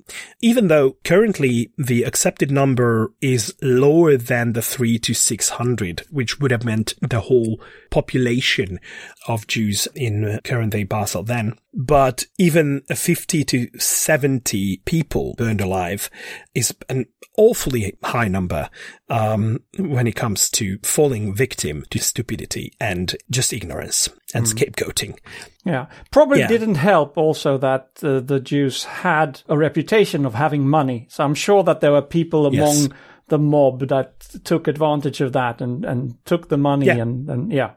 Even 0.40 0.68
though 0.68 0.96
currently 1.04 1.72
the 1.78 2.02
accepted 2.02 2.50
number 2.50 3.12
is 3.20 3.54
lower 3.62 4.16
than 4.16 4.52
the 4.52 4.62
three 4.62 4.98
to 4.98 5.14
600, 5.14 6.04
which 6.10 6.40
would 6.40 6.50
have 6.50 6.64
meant 6.64 6.94
the 7.00 7.20
whole 7.20 7.60
population 7.90 8.80
of 9.28 9.46
Jews 9.46 9.88
in 9.94 10.40
current 10.44 10.72
day 10.72 10.84
Basel 10.84 11.22
then. 11.22 11.54
But 11.74 12.26
even 12.38 12.82
50 12.94 13.44
to 13.44 13.78
70 13.78 14.78
people 14.84 15.34
burned 15.38 15.60
alive 15.60 16.10
is 16.54 16.74
an 16.88 17.06
awfully 17.36 17.96
high 18.02 18.28
number 18.28 18.68
um, 19.08 19.60
when 19.78 20.06
it 20.06 20.16
comes 20.16 20.50
to 20.50 20.78
falling 20.82 21.34
victim 21.34 21.84
to 21.90 21.98
stupidity 21.98 22.72
and 22.78 23.16
just 23.30 23.52
ignorance 23.52 24.08
and 24.34 24.46
mm. 24.46 24.52
scapegoating. 24.52 25.18
Yeah, 25.64 25.86
probably 26.10 26.40
yeah. 26.40 26.48
didn't 26.48 26.74
help 26.74 27.16
also 27.16 27.56
that 27.58 27.90
uh, 28.02 28.20
the 28.20 28.40
Jews 28.40 28.84
had 28.84 29.42
a 29.48 29.56
reputation 29.56 30.01
of 30.04 30.34
having 30.34 30.68
money. 30.68 31.06
So 31.10 31.24
I'm 31.24 31.34
sure 31.34 31.62
that 31.64 31.80
there 31.80 31.92
were 31.92 32.02
people 32.02 32.46
among 32.46 32.76
yes. 32.76 32.88
the 33.28 33.38
mob 33.38 33.88
that 33.88 34.20
took 34.44 34.68
advantage 34.68 35.20
of 35.20 35.32
that 35.32 35.60
and, 35.60 35.84
and 35.84 36.24
took 36.24 36.48
the 36.48 36.58
money 36.58 36.86
yeah. 36.86 36.96
and, 36.96 37.28
and 37.28 37.52
yeah 37.52 37.72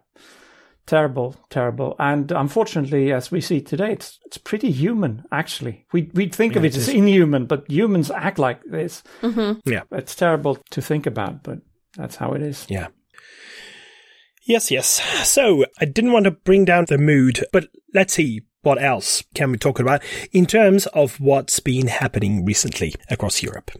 terrible, 0.86 1.36
terrible. 1.50 1.96
And 2.00 2.32
unfortunately, 2.32 3.12
as 3.12 3.32
we 3.32 3.42
see 3.42 3.62
today, 3.62 3.92
it's 3.92 4.20
it's 4.26 4.38
pretty 4.38 4.72
human. 4.72 5.24
Actually, 5.32 5.86
we 5.92 6.10
we 6.14 6.30
think 6.30 6.54
yeah, 6.54 6.60
of 6.60 6.66
it, 6.66 6.76
it 6.76 6.78
as 6.78 6.90
inhuman, 6.90 7.46
but 7.46 7.70
humans 7.70 8.12
act 8.12 8.40
like 8.40 8.64
this. 8.66 9.04
Mm-hmm. 9.22 9.70
Yeah, 9.70 9.84
it's 9.92 10.16
terrible 10.16 10.58
to 10.72 10.82
think 10.82 11.06
about, 11.06 11.44
but 11.44 11.60
that's 11.96 12.16
how 12.16 12.34
it 12.34 12.42
is. 12.42 12.66
Yeah. 12.70 12.88
Yes, 14.48 14.70
yes. 14.70 15.02
So 15.28 15.66
I 15.80 15.86
didn't 15.86 16.12
want 16.12 16.26
to 16.26 16.32
bring 16.32 16.66
down 16.66 16.86
the 16.88 17.00
mood, 17.00 17.44
but 17.52 17.68
let's 17.96 18.14
see 18.14 18.44
what 18.66 18.82
else 18.82 19.24
can 19.34 19.52
we 19.52 19.58
talk 19.58 19.80
about 19.80 20.02
in 20.32 20.46
terms 20.46 20.88
of 20.88 21.20
what's 21.20 21.60
been 21.60 21.88
happening 21.88 22.44
recently 22.44 22.96
across 23.10 23.44
Europe. 23.44 23.72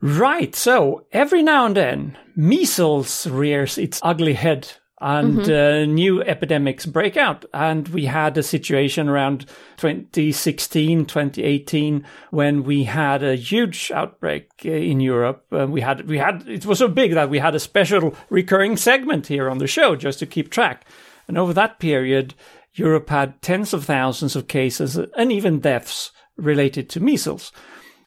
Right, 0.00 0.54
so 0.54 1.06
every 1.12 1.42
now 1.42 1.66
and 1.66 1.76
then, 1.76 2.18
measles 2.36 3.26
rears 3.26 3.78
its 3.78 4.00
ugly 4.02 4.34
head 4.34 4.70
and 5.00 5.38
mm-hmm. 5.38 5.50
uh, 5.90 5.92
new 5.92 6.22
epidemics 6.22 6.86
break 6.86 7.16
out. 7.16 7.44
And 7.54 7.86
we 7.88 8.06
had 8.06 8.36
a 8.36 8.42
situation 8.42 9.08
around 9.08 9.46
2016, 9.76 11.06
2018, 11.06 12.04
when 12.30 12.64
we 12.64 12.84
had 12.84 13.22
a 13.22 13.36
huge 13.36 13.90
outbreak 13.92 14.50
uh, 14.64 14.70
in 14.70 15.00
Europe. 15.00 15.44
Uh, 15.52 15.66
we 15.66 15.80
had, 15.80 16.08
we 16.08 16.18
had, 16.18 16.48
it 16.48 16.66
was 16.66 16.78
so 16.78 16.88
big 16.88 17.14
that 17.14 17.30
we 17.30 17.38
had 17.38 17.54
a 17.54 17.60
special 17.60 18.14
recurring 18.28 18.76
segment 18.76 19.28
here 19.28 19.48
on 19.48 19.58
the 19.58 19.66
show 19.66 19.94
just 19.94 20.18
to 20.18 20.26
keep 20.26 20.50
track. 20.50 20.84
And 21.28 21.38
over 21.38 21.52
that 21.52 21.78
period, 21.78 22.34
Europe 22.72 23.10
had 23.10 23.40
tens 23.42 23.72
of 23.72 23.84
thousands 23.84 24.34
of 24.34 24.48
cases 24.48 24.96
and 24.96 25.32
even 25.32 25.60
deaths 25.60 26.10
related 26.36 26.88
to 26.90 27.00
measles. 27.00 27.52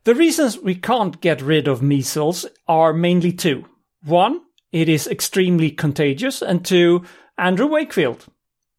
The 0.04 0.16
reasons 0.16 0.58
we 0.58 0.76
can't 0.76 1.22
get 1.22 1.42
rid 1.42 1.68
of 1.68 1.84
measles 1.84 2.46
are 2.68 2.94
mainly 2.94 3.32
two. 3.32 3.66
One, 4.04 4.42
it 4.72 4.90
is 4.90 5.08
extremely 5.08 5.72
contagious, 5.72 6.42
and 6.42 6.64
two, 6.64 7.04
Andrew 7.38 7.68
Wakefield, 7.68 8.26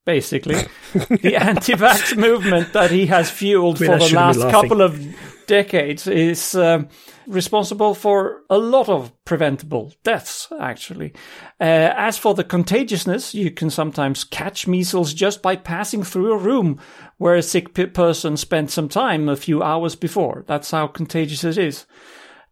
basically. 0.05 0.57
the 0.93 1.37
anti 1.41 1.75
vax 1.75 2.17
movement 2.17 2.73
that 2.73 2.91
he 2.91 3.07
has 3.07 3.31
fueled 3.31 3.79
for 3.79 3.99
the 3.99 4.15
last 4.15 4.41
couple 4.41 4.83
of 4.83 4.99
decades 5.47 6.07
is 6.07 6.55
uh, 6.55 6.83
responsible 7.27 7.95
for 7.95 8.43
a 8.49 8.59
lot 8.59 8.89
of 8.89 9.13
preventable 9.25 9.93
deaths, 10.03 10.49
actually. 10.59 11.13
Uh, 11.61 11.93
as 11.97 12.19
for 12.19 12.35
the 12.35 12.45
contagiousness, 12.45 13.35
you 13.35 13.51
can 13.51 13.71
sometimes 13.71 14.25
catch 14.25 14.67
measles 14.67 15.13
just 15.13 15.43
by 15.43 15.57
passing 15.57 16.03
through 16.03 16.33
a 16.33 16.39
room 16.39 16.81
where 17.19 17.35
a 17.35 17.43
sick 17.43 17.75
person 17.93 18.37
spent 18.37 18.71
some 18.71 18.89
time 18.89 19.29
a 19.29 19.37
few 19.37 19.63
hours 19.63 19.95
before. 19.95 20.45
That's 20.47 20.71
how 20.71 20.87
contagious 20.87 21.45
it 21.45 21.59
is. 21.59 21.87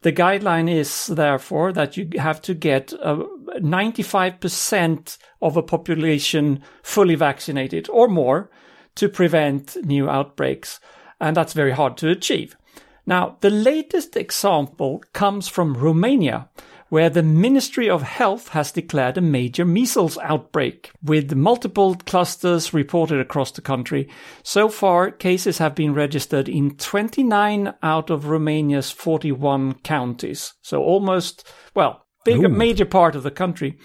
The 0.02 0.12
guideline 0.12 0.70
is 0.70 1.08
therefore 1.08 1.72
that 1.74 1.96
you 1.96 2.08
have 2.16 2.40
to 2.42 2.54
get 2.54 2.92
uh, 3.02 3.24
95% 3.58 5.18
of 5.42 5.56
a 5.56 5.62
population 5.62 6.62
fully 6.82 7.14
vaccinated 7.14 7.88
or 7.90 8.08
more 8.08 8.50
to 8.94 9.08
prevent 9.08 9.76
new 9.84 10.08
outbreaks. 10.08 10.80
And 11.20 11.36
that's 11.36 11.52
very 11.52 11.72
hard 11.72 11.98
to 11.98 12.08
achieve. 12.08 12.56
Now, 13.06 13.36
the 13.40 13.50
latest 13.50 14.16
example 14.16 15.02
comes 15.12 15.48
from 15.48 15.74
Romania, 15.74 16.48
where 16.90 17.08
the 17.08 17.22
Ministry 17.22 17.88
of 17.88 18.02
Health 18.02 18.48
has 18.48 18.72
declared 18.72 19.16
a 19.16 19.22
major 19.22 19.64
measles 19.64 20.18
outbreak, 20.18 20.90
with 21.02 21.34
multiple 21.34 21.94
clusters 21.94 22.74
reported 22.74 23.20
across 23.20 23.52
the 23.52 23.62
country. 23.62 24.08
So 24.42 24.68
far, 24.68 25.10
cases 25.10 25.58
have 25.58 25.74
been 25.74 25.94
registered 25.94 26.48
in 26.48 26.76
29 26.76 27.72
out 27.82 28.10
of 28.10 28.26
Romania's 28.26 28.90
41 28.90 29.74
counties. 29.82 30.52
So 30.62 30.82
almost, 30.82 31.46
well, 31.74 32.04
big, 32.24 32.44
Ooh. 32.44 32.48
major 32.48 32.84
part 32.84 33.14
of 33.14 33.22
the 33.22 33.30
country. 33.30 33.78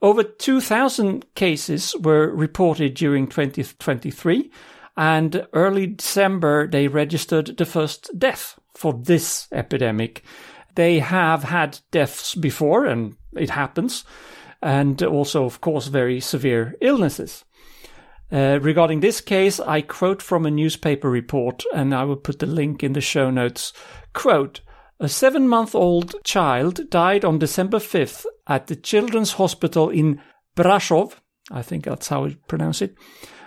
Over 0.00 0.22
2,000 0.22 1.34
cases 1.34 1.94
were 2.00 2.28
reported 2.28 2.94
during 2.94 3.26
2023, 3.26 4.48
and 4.96 5.44
early 5.52 5.88
December 5.88 6.68
they 6.68 6.86
registered 6.86 7.56
the 7.56 7.66
first 7.66 8.16
death 8.16 8.58
for 8.76 8.92
this 8.92 9.48
epidemic. 9.50 10.22
They 10.74 10.98
have 11.00 11.44
had 11.44 11.80
deaths 11.90 12.34
before, 12.34 12.86
and 12.86 13.16
it 13.36 13.50
happens, 13.50 14.04
and 14.62 15.02
also, 15.02 15.44
of 15.44 15.60
course, 15.60 15.88
very 15.88 16.20
severe 16.20 16.74
illnesses. 16.80 17.44
Uh, 18.30 18.58
regarding 18.60 19.00
this 19.00 19.20
case, 19.20 19.58
I 19.58 19.80
quote 19.80 20.20
from 20.20 20.44
a 20.44 20.50
newspaper 20.50 21.10
report, 21.10 21.64
and 21.74 21.94
I 21.94 22.04
will 22.04 22.16
put 22.16 22.38
the 22.38 22.46
link 22.46 22.82
in 22.82 22.92
the 22.92 23.00
show 23.00 23.30
notes. 23.30 23.72
Quote, 24.12 24.60
a 25.00 25.08
seven 25.08 25.48
month 25.48 25.74
old 25.74 26.14
child 26.24 26.90
died 26.90 27.24
on 27.24 27.38
December 27.38 27.78
5th 27.78 28.26
at 28.46 28.66
the 28.66 28.76
Children's 28.76 29.32
Hospital 29.32 29.88
in 29.88 30.20
Brasov, 30.56 31.14
I 31.50 31.62
think 31.62 31.84
that's 31.84 32.08
how 32.08 32.24
you 32.26 32.36
pronounce 32.48 32.82
it, 32.82 32.96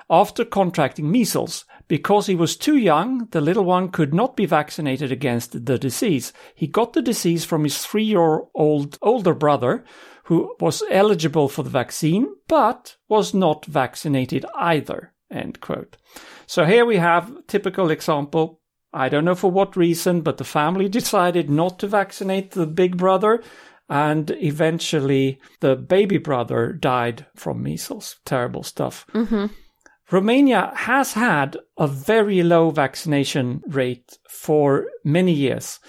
after 0.10 0.46
contracting 0.46 1.12
measles. 1.12 1.66
Because 1.92 2.28
he 2.28 2.36
was 2.36 2.56
too 2.56 2.78
young, 2.78 3.28
the 3.32 3.42
little 3.42 3.66
one 3.66 3.90
could 3.90 4.14
not 4.14 4.38
be 4.38 4.46
vaccinated 4.46 5.12
against 5.12 5.66
the 5.66 5.78
disease. 5.78 6.32
He 6.56 6.66
got 6.66 6.94
the 6.94 7.02
disease 7.02 7.44
from 7.44 7.66
his 7.66 7.86
three 7.86 8.06
year 8.06 8.44
old 8.56 8.98
older 9.02 9.34
brother, 9.34 9.84
who 10.24 10.56
was 10.62 10.84
eligible 10.90 11.50
for 11.50 11.64
the 11.64 11.70
vaccine, 11.70 12.34
but 12.48 12.96
was 13.10 13.34
not 13.34 13.66
vaccinated 13.66 14.46
either. 14.56 15.12
End 15.30 15.60
quote. 15.60 15.98
So 16.46 16.64
here 16.64 16.86
we 16.86 16.96
have 16.96 17.46
typical 17.48 17.92
example. 17.92 18.62
I 18.94 19.10
don't 19.10 19.26
know 19.26 19.36
for 19.36 19.52
what 19.52 19.76
reason, 19.76 20.22
but 20.22 20.38
the 20.38 20.46
family 20.46 20.88
decided 20.88 21.50
not 21.50 21.78
to 21.80 21.88
vaccinate 21.88 22.52
the 22.52 22.68
big 22.68 22.96
brother. 22.96 23.44
And 23.90 24.32
eventually 24.40 25.42
the 25.60 25.76
baby 25.76 26.20
brother 26.20 26.72
died 26.72 27.26
from 27.36 27.62
measles. 27.62 28.16
Terrible 28.24 28.64
stuff. 28.64 29.06
Mm-hmm. 29.14 29.48
Romania 30.12 30.74
has 30.76 31.14
had 31.14 31.58
a 31.78 31.88
very 31.88 32.44
low 32.44 32.70
vaccination 32.70 33.64
rate 33.68 34.18
for 34.28 34.88
many 35.06 35.32
years. 35.32 35.80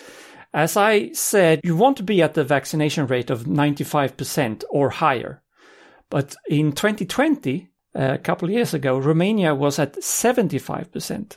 As 0.55 0.77
I 0.77 1.11
said, 1.13 1.61
you 1.65 1.75
want 1.77 1.97
to 1.97 2.05
be 2.05 2.23
at 2.23 2.35
the 2.35 2.45
vaccination 2.45 3.07
rate 3.07 3.31
of 3.31 3.45
95% 3.45 4.63
or 4.71 4.91
higher. 4.91 5.43
But 6.09 6.37
in 6.47 6.73
2020, 6.73 7.69
a 7.95 8.19
couple 8.19 8.49
of 8.49 8.55
years 8.55 8.75
ago, 8.75 8.99
Romania 8.99 9.55
was 9.55 9.79
at 9.79 9.95
75%. 9.95 11.37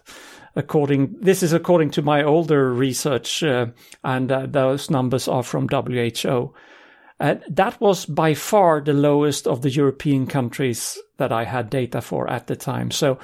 According, 0.56 1.16
this 1.20 1.42
is 1.42 1.54
according 1.54 1.90
to 1.92 2.02
my 2.02 2.24
older 2.24 2.72
research, 2.72 3.42
uh, 3.42 3.68
and 4.04 4.32
uh, 4.32 4.46
those 4.46 4.90
numbers 4.90 5.28
are 5.28 5.44
from 5.44 5.68
WHO. 5.68 6.54
Uh, 7.20 7.36
that 7.50 7.80
was 7.82 8.06
by 8.06 8.34
far 8.34 8.82
the 8.82 8.94
lowest 8.94 9.48
of 9.48 9.62
the 9.62 9.72
European 9.72 10.28
countries 10.28 11.00
that 11.18 11.32
I 11.32 11.46
had 11.46 11.70
data 11.70 12.02
for 12.02 12.30
at 12.30 12.48
the 12.48 12.56
time. 12.56 12.92
So 12.92 13.20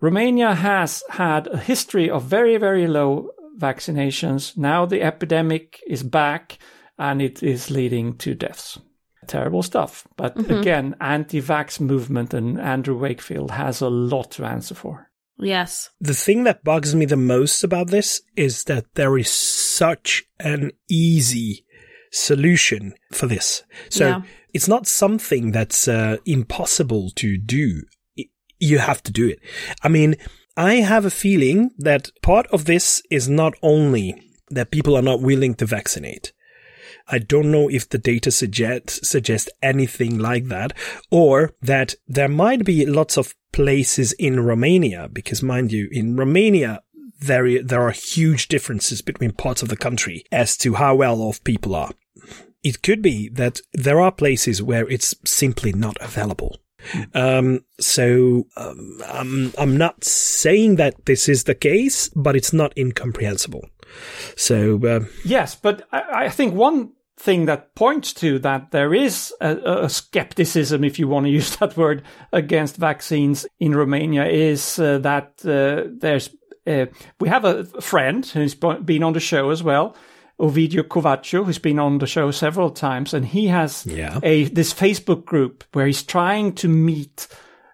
Romania 0.00 0.54
has 0.54 1.02
had 1.10 1.46
a 1.48 1.58
history 1.58 2.10
of 2.10 2.24
very, 2.24 2.56
very 2.56 2.86
low 2.86 3.30
vaccinations. 3.58 4.56
Now 4.56 4.86
the 4.86 5.02
epidemic 5.02 5.80
is 5.86 6.02
back 6.02 6.58
and 6.98 7.20
it 7.20 7.42
is 7.42 7.70
leading 7.70 8.16
to 8.18 8.34
deaths. 8.34 8.78
Terrible 9.26 9.62
stuff. 9.62 10.06
But 10.16 10.36
mm-hmm. 10.36 10.54
again, 10.54 10.96
anti-vax 11.00 11.80
movement 11.80 12.32
and 12.32 12.60
Andrew 12.60 12.96
Wakefield 12.96 13.50
has 13.50 13.80
a 13.80 13.88
lot 13.88 14.30
to 14.32 14.44
answer 14.44 14.74
for. 14.74 15.10
Yes. 15.40 15.90
The 16.00 16.14
thing 16.14 16.44
that 16.44 16.64
bugs 16.64 16.94
me 16.94 17.04
the 17.04 17.16
most 17.16 17.62
about 17.62 17.88
this 17.88 18.22
is 18.36 18.64
that 18.64 18.86
there 18.94 19.16
is 19.16 19.30
such 19.30 20.24
an 20.40 20.72
easy 20.88 21.64
solution 22.12 22.94
for 23.12 23.26
this. 23.26 23.62
So 23.88 24.06
Yeah. 24.08 24.22
it's 24.54 24.68
not 24.68 24.86
something 24.86 25.52
that's 25.52 25.88
uh, 25.88 26.16
impossible 26.24 27.10
to 27.16 27.36
do. 27.38 27.82
You 28.58 28.78
have 28.78 29.02
to 29.04 29.12
do 29.12 29.28
it. 29.28 29.38
I 29.82 29.88
mean, 29.88 30.16
I 30.56 30.74
have 30.76 31.04
a 31.04 31.10
feeling 31.10 31.70
that 31.78 32.10
part 32.22 32.46
of 32.48 32.64
this 32.64 33.02
is 33.10 33.28
not 33.28 33.54
only 33.62 34.20
that 34.50 34.70
people 34.70 34.96
are 34.96 35.02
not 35.02 35.20
willing 35.20 35.54
to 35.56 35.66
vaccinate. 35.66 36.32
I 37.10 37.18
don't 37.18 37.50
know 37.50 37.70
if 37.70 37.88
the 37.88 37.98
data 37.98 38.30
suggest 38.30 39.06
suggest 39.06 39.48
anything 39.62 40.18
like 40.18 40.46
that, 40.48 40.72
or 41.10 41.52
that 41.62 41.94
there 42.06 42.28
might 42.28 42.64
be 42.64 42.84
lots 42.84 43.16
of 43.16 43.34
places 43.52 44.12
in 44.14 44.40
Romania, 44.40 45.08
because 45.10 45.42
mind 45.42 45.72
you, 45.72 45.88
in 45.90 46.16
Romania 46.16 46.82
there 47.20 47.62
there 47.62 47.82
are 47.82 47.90
huge 47.90 48.48
differences 48.48 49.02
between 49.02 49.32
parts 49.32 49.62
of 49.62 49.68
the 49.68 49.76
country 49.76 50.24
as 50.30 50.56
to 50.58 50.74
how 50.74 50.94
well 50.94 51.20
off 51.20 51.42
people 51.44 51.74
are. 51.74 51.92
It 52.62 52.82
could 52.82 53.02
be 53.02 53.28
that 53.30 53.60
there 53.72 54.00
are 54.00 54.12
places 54.12 54.62
where 54.62 54.88
it's 54.88 55.14
simply 55.24 55.72
not 55.72 55.96
available. 56.00 56.58
Um, 57.14 57.64
so 57.80 58.46
um, 58.56 59.00
I'm 59.06 59.52
I'm 59.58 59.76
not 59.76 60.04
saying 60.04 60.76
that 60.76 61.06
this 61.06 61.28
is 61.28 61.44
the 61.44 61.54
case, 61.54 62.08
but 62.10 62.36
it's 62.36 62.52
not 62.52 62.76
incomprehensible. 62.76 63.68
So 64.36 64.80
uh, 64.86 65.04
Yes, 65.24 65.54
but 65.54 65.86
I, 65.92 66.26
I 66.26 66.28
think 66.28 66.54
one 66.54 66.92
thing 67.18 67.46
that 67.46 67.74
points 67.74 68.12
to 68.14 68.38
that 68.38 68.70
there 68.70 68.94
is 68.94 69.34
a, 69.40 69.84
a 69.84 69.88
skepticism, 69.88 70.84
if 70.84 70.98
you 70.98 71.08
want 71.08 71.26
to 71.26 71.30
use 71.40 71.56
that 71.56 71.76
word, 71.76 72.02
against 72.32 72.76
vaccines 72.76 73.46
in 73.58 73.74
Romania 73.74 74.26
is 74.26 74.78
uh, 74.78 74.98
that 74.98 75.44
uh, 75.44 75.90
there's 75.98 76.30
uh, 76.68 76.86
we 77.20 77.28
have 77.28 77.44
a 77.44 77.64
friend 77.80 78.26
who's 78.26 78.54
been 78.54 79.02
on 79.02 79.12
the 79.12 79.20
show 79.20 79.50
as 79.50 79.62
well. 79.62 79.96
Ovidiu 80.38 80.82
Covaciu, 80.84 81.44
who's 81.44 81.58
been 81.58 81.78
on 81.80 81.98
the 81.98 82.06
show 82.06 82.30
several 82.30 82.70
times, 82.70 83.14
and 83.14 83.26
he 83.26 83.48
has 83.48 83.84
Yeah. 83.86 84.20
a 84.22 84.44
this 84.44 84.72
Facebook 84.72 85.24
group 85.24 85.64
where 85.72 85.86
he's 85.86 86.04
trying 86.04 86.54
to 86.54 86.68
meet 86.68 87.26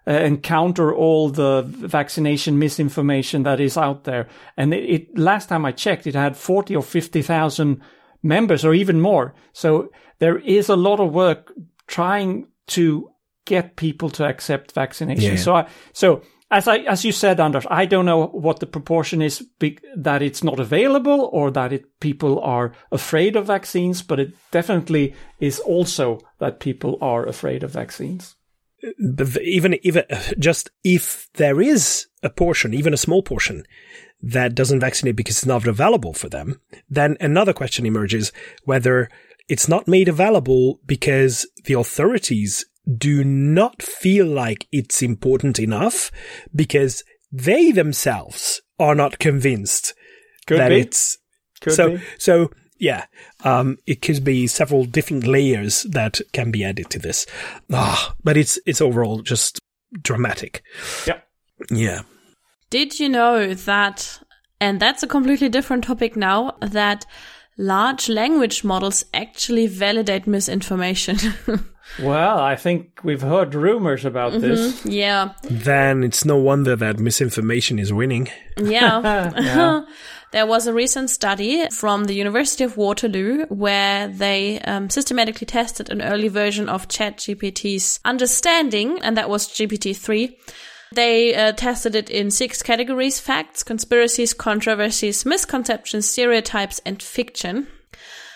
uh, 0.07 0.11
and 0.11 0.41
counter 0.41 0.93
all 0.93 1.29
the 1.29 1.63
vaccination 1.67 2.57
misinformation 2.57 3.43
that 3.43 3.59
is 3.59 3.77
out 3.77 4.03
there. 4.03 4.27
And 4.57 4.73
it, 4.73 4.83
it 4.89 5.17
last 5.17 5.49
time 5.49 5.65
I 5.69 5.73
checked, 5.73 6.07
it 6.07 6.15
had 6.15 6.35
forty 6.35 6.75
or 6.75 6.83
fifty 6.83 7.21
thousand 7.21 7.81
members, 8.23 8.65
or 8.65 8.73
even 8.73 8.99
more. 8.99 9.33
So 9.53 9.89
there 10.19 10.39
is 10.39 10.69
a 10.69 10.75
lot 10.75 10.99
of 10.99 11.13
work 11.13 11.51
trying 11.87 12.47
to 12.67 13.09
get 13.45 13.75
people 13.75 14.09
to 14.09 14.25
accept 14.25 14.71
vaccination. 14.73 15.33
Yeah. 15.33 15.37
So, 15.37 15.55
I, 15.55 15.67
so 15.93 16.21
as 16.51 16.67
I 16.67 16.77
as 16.79 17.03
you 17.03 17.11
said, 17.11 17.39
Anders, 17.39 17.65
I 17.69 17.85
don't 17.85 18.05
know 18.05 18.27
what 18.27 18.59
the 18.59 18.67
proportion 18.67 19.21
is 19.21 19.41
be, 19.59 19.77
that 19.95 20.21
it's 20.21 20.43
not 20.43 20.59
available 20.59 21.29
or 21.31 21.51
that 21.51 21.73
it, 21.73 21.99
people 21.99 22.39
are 22.39 22.73
afraid 22.91 23.35
of 23.35 23.47
vaccines, 23.47 24.01
but 24.01 24.19
it 24.19 24.33
definitely 24.51 25.15
is 25.39 25.59
also 25.59 26.19
that 26.39 26.59
people 26.59 26.97
are 27.01 27.25
afraid 27.25 27.63
of 27.63 27.71
vaccines. 27.71 28.35
even 29.41 29.79
even 29.81 30.03
just 30.37 30.69
if 30.83 31.29
there 31.33 31.59
is 31.59 32.07
a 32.21 32.29
portion, 32.29 32.73
even 32.73 32.93
a 32.93 32.97
small 32.97 33.23
portion, 33.23 33.63
that 34.21 34.55
doesn't 34.55 34.79
vaccinate 34.79 35.15
because 35.15 35.37
it's 35.37 35.45
not 35.45 35.67
available 35.67 36.13
for 36.13 36.29
them, 36.29 36.61
then 36.89 37.17
another 37.19 37.53
question 37.53 37.85
emerges 37.85 38.31
whether 38.63 39.09
it's 39.47 39.67
not 39.67 39.87
made 39.87 40.07
available 40.07 40.79
because 40.85 41.47
the 41.65 41.73
authorities 41.73 42.65
do 42.97 43.23
not 43.23 43.81
feel 43.81 44.25
like 44.27 44.67
it's 44.71 45.01
important 45.01 45.59
enough 45.59 46.11
because 46.53 47.03
they 47.31 47.71
themselves 47.71 48.61
are 48.79 48.95
not 48.95 49.19
convinced 49.19 49.93
Could 50.47 50.59
that 50.59 50.69
be. 50.69 50.79
it's 50.81 51.17
Could 51.61 51.73
so 51.73 51.97
be. 51.97 52.03
so 52.17 52.51
yeah 52.79 53.05
um 53.43 53.77
it 53.87 54.01
could 54.01 54.23
be 54.23 54.47
several 54.47 54.85
different 54.85 55.25
layers 55.25 55.83
that 55.83 56.19
can 56.33 56.51
be 56.51 56.63
added 56.63 56.89
to 56.91 56.99
this 56.99 57.25
ah 57.71 58.13
but 58.23 58.37
it's 58.37 58.59
it's 58.65 58.81
overall 58.81 59.21
just 59.21 59.59
dramatic 60.01 60.61
Yeah. 61.07 61.21
yeah 61.71 62.01
Did 62.69 62.99
you 62.99 63.07
know 63.09 63.53
that, 63.53 64.19
and 64.59 64.79
that's 64.79 65.03
a 65.03 65.07
completely 65.07 65.47
different 65.49 65.83
topic 65.85 66.15
now, 66.17 66.57
that 66.59 67.05
large 67.57 68.09
language 68.09 68.63
models 68.63 69.05
actually 69.13 69.67
validate 69.67 70.27
misinformation? 70.27 71.15
Well, 72.01 72.39
I 72.39 72.55
think 72.55 72.99
we've 73.03 73.21
heard 73.21 73.55
rumors 73.55 74.05
about 74.05 74.41
this. 74.41 74.85
yeah. 74.85 75.33
then 75.43 76.03
it's 76.03 76.25
no 76.25 76.37
wonder 76.37 76.75
that 76.75 76.99
misinformation 76.99 77.79
is 77.79 77.93
winning 77.93 78.29
Yeah. 78.57 79.31
Yeah. 79.39 79.85
There 80.31 80.45
was 80.45 80.67
a 80.67 80.73
recent 80.73 81.09
study 81.09 81.69
from 81.69 82.05
the 82.05 82.13
University 82.13 82.65
of 82.65 82.75
Waterloo 82.75 83.45
where 83.45 84.09
they 84.09 84.59
um, 84.61 84.89
systematically 84.89 85.45
tested 85.45 85.89
an 85.89 86.01
early 86.01 86.27
version 86.27 86.67
of 86.67 86.89
ChatGPT's 86.89 88.01
understanding, 88.03 88.99
and 89.01 89.15
that 89.15 89.29
was 89.29 89.47
GPT-3. 89.47 90.35
They 90.91 91.33
uh, 91.35 91.53
tested 91.53 91.95
it 91.95 92.09
in 92.09 92.31
six 92.31 92.61
categories 92.61 93.19
facts, 93.19 93.63
conspiracies, 93.63 94.33
controversies, 94.33 95.25
misconceptions, 95.25 96.09
stereotypes, 96.09 96.81
and 96.85 97.01
fiction. 97.01 97.67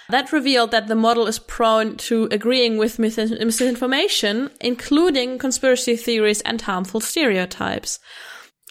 That 0.10 0.32
revealed 0.32 0.72
that 0.72 0.88
the 0.88 0.96
model 0.96 1.28
is 1.28 1.38
prone 1.38 1.96
to 1.98 2.28
agreeing 2.32 2.78
with 2.78 2.98
misinformation, 2.98 4.50
including 4.60 5.38
conspiracy 5.38 5.96
theories 5.96 6.42
and 6.42 6.60
harmful 6.62 7.00
stereotypes. 7.00 8.00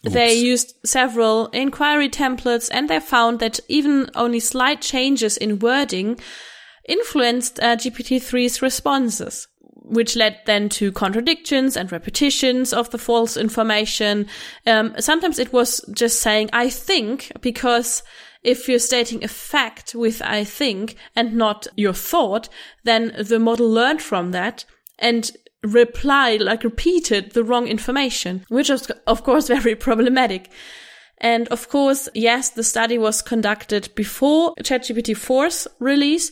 They 0.02 0.34
used 0.34 0.74
several 0.84 1.46
inquiry 1.48 2.08
templates 2.08 2.68
and 2.72 2.88
they 2.88 3.00
found 3.00 3.40
that 3.40 3.60
even 3.68 4.10
only 4.14 4.40
slight 4.40 4.80
changes 4.80 5.36
in 5.36 5.58
wording 5.58 6.20
influenced 6.88 7.60
uh, 7.60 7.76
GPT-3's 7.76 8.62
responses 8.62 9.48
which 9.88 10.16
led 10.16 10.38
then 10.44 10.68
to 10.68 10.92
contradictions 10.92 11.76
and 11.76 11.90
repetitions 11.90 12.72
of 12.72 12.90
the 12.90 12.98
false 12.98 13.36
information. 13.36 14.26
Um, 14.66 14.94
sometimes 14.98 15.38
it 15.38 15.52
was 15.52 15.80
just 15.92 16.20
saying, 16.20 16.50
I 16.52 16.68
think, 16.68 17.32
because 17.40 18.02
if 18.42 18.68
you're 18.68 18.78
stating 18.78 19.24
a 19.24 19.28
fact 19.28 19.94
with 19.94 20.22
I 20.22 20.44
think 20.44 20.96
and 21.16 21.34
not 21.34 21.66
your 21.76 21.92
thought, 21.92 22.48
then 22.84 23.14
the 23.18 23.38
model 23.38 23.68
learned 23.70 24.02
from 24.02 24.30
that 24.32 24.64
and 24.98 25.30
replied, 25.62 26.40
like 26.40 26.64
repeated 26.64 27.32
the 27.32 27.44
wrong 27.44 27.66
information, 27.66 28.44
which 28.48 28.68
was 28.68 28.90
of 29.06 29.24
course 29.24 29.48
very 29.58 29.74
problematic. 29.74 30.50
And 31.20 31.48
of 31.48 31.68
course, 31.68 32.08
yes, 32.14 32.50
the 32.50 32.62
study 32.62 32.96
was 32.96 33.22
conducted 33.22 33.92
before 33.96 34.54
ChatGPT 34.62 35.16
4's 35.16 35.66
release, 35.80 36.30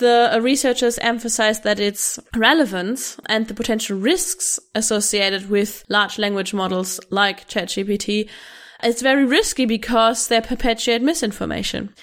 the 0.00 0.38
researchers 0.42 0.98
emphasized 0.98 1.62
that 1.62 1.78
its 1.78 2.18
relevance 2.34 3.18
and 3.26 3.46
the 3.46 3.54
potential 3.54 3.98
risks 3.98 4.58
associated 4.74 5.48
with 5.48 5.84
large 5.88 6.18
language 6.18 6.52
models 6.52 6.98
like 7.10 7.48
ChatGPT 7.48 8.28
is 8.84 9.02
very 9.02 9.24
risky 9.24 9.66
because 9.66 10.28
they 10.28 10.40
perpetuate 10.40 11.02
misinformation. 11.02 11.94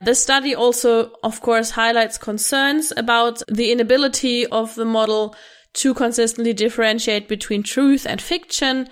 The 0.00 0.14
study 0.14 0.54
also, 0.54 1.12
of 1.22 1.40
course, 1.40 1.70
highlights 1.70 2.18
concerns 2.18 2.92
about 2.96 3.42
the 3.48 3.72
inability 3.72 4.46
of 4.46 4.74
the 4.74 4.84
model 4.84 5.34
to 5.74 5.94
consistently 5.94 6.52
differentiate 6.52 7.28
between 7.28 7.62
truth 7.62 8.06
and 8.06 8.20
fiction, 8.20 8.88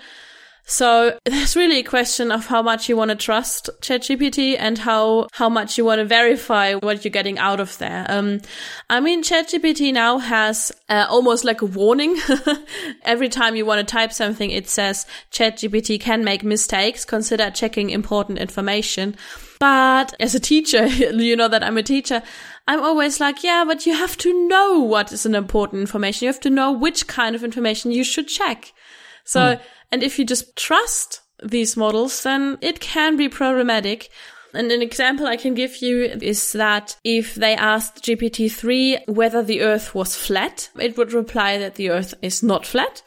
so 0.65 1.17
there's 1.25 1.55
really 1.55 1.79
a 1.79 1.83
question 1.83 2.31
of 2.31 2.47
how 2.47 2.61
much 2.61 2.89
you 2.89 2.97
want 2.97 3.09
to 3.09 3.15
trust 3.15 3.69
ChatGPT 3.81 4.57
and 4.59 4.77
how, 4.77 5.27
how 5.33 5.47
much 5.47 5.77
you 5.77 5.85
want 5.85 5.99
to 5.99 6.05
verify 6.05 6.73
what 6.73 7.03
you're 7.05 7.11
getting 7.11 7.37
out 7.37 7.59
of 7.59 7.77
there. 7.77 8.05
Um, 8.09 8.41
I 8.89 8.99
mean, 8.99 9.23
ChatGPT 9.23 9.93
now 9.93 10.17
has 10.17 10.71
uh, 10.89 11.05
almost 11.09 11.45
like 11.45 11.61
a 11.61 11.65
warning. 11.65 12.17
Every 13.03 13.29
time 13.29 13.55
you 13.55 13.65
want 13.65 13.87
to 13.87 13.91
type 13.91 14.11
something, 14.11 14.49
it 14.49 14.67
says 14.67 15.05
ChatGPT 15.31 15.99
can 15.99 16.23
make 16.23 16.43
mistakes. 16.43 17.05
Consider 17.05 17.51
checking 17.51 17.91
important 17.91 18.39
information. 18.39 19.15
But 19.59 20.13
as 20.19 20.35
a 20.35 20.39
teacher, 20.39 20.85
you 20.87 21.35
know 21.35 21.47
that 21.47 21.63
I'm 21.63 21.77
a 21.77 21.83
teacher. 21.83 22.23
I'm 22.67 22.81
always 22.81 23.19
like, 23.19 23.43
yeah, 23.43 23.63
but 23.65 23.85
you 23.85 23.93
have 23.93 24.17
to 24.17 24.47
know 24.47 24.79
what 24.79 25.11
is 25.11 25.25
an 25.25 25.35
important 25.35 25.81
information. 25.81 26.25
You 26.25 26.31
have 26.31 26.41
to 26.41 26.49
know 26.49 26.71
which 26.71 27.05
kind 27.07 27.35
of 27.35 27.43
information 27.43 27.91
you 27.91 28.03
should 28.03 28.27
check. 28.27 28.73
So, 29.25 29.55
hmm. 29.55 29.61
and 29.91 30.03
if 30.03 30.17
you 30.17 30.25
just 30.25 30.55
trust 30.55 31.21
these 31.43 31.75
models, 31.75 32.23
then 32.23 32.57
it 32.61 32.79
can 32.79 33.17
be 33.17 33.27
problematic. 33.27 34.09
And 34.53 34.71
an 34.71 34.81
example 34.81 35.27
I 35.27 35.35
can 35.35 35.53
give 35.53 35.81
you 35.81 36.05
is 36.05 36.53
that 36.53 36.95
if 37.03 37.35
they 37.35 37.55
asked 37.55 38.03
GPT-3 38.03 39.09
whether 39.09 39.43
the 39.43 39.61
earth 39.61 39.93
was 39.93 40.15
flat, 40.15 40.69
it 40.79 40.97
would 40.97 41.11
reply 41.11 41.57
that 41.57 41.75
the 41.75 41.89
earth 41.89 42.13
is 42.21 42.41
not 42.41 42.65
flat. 42.65 43.01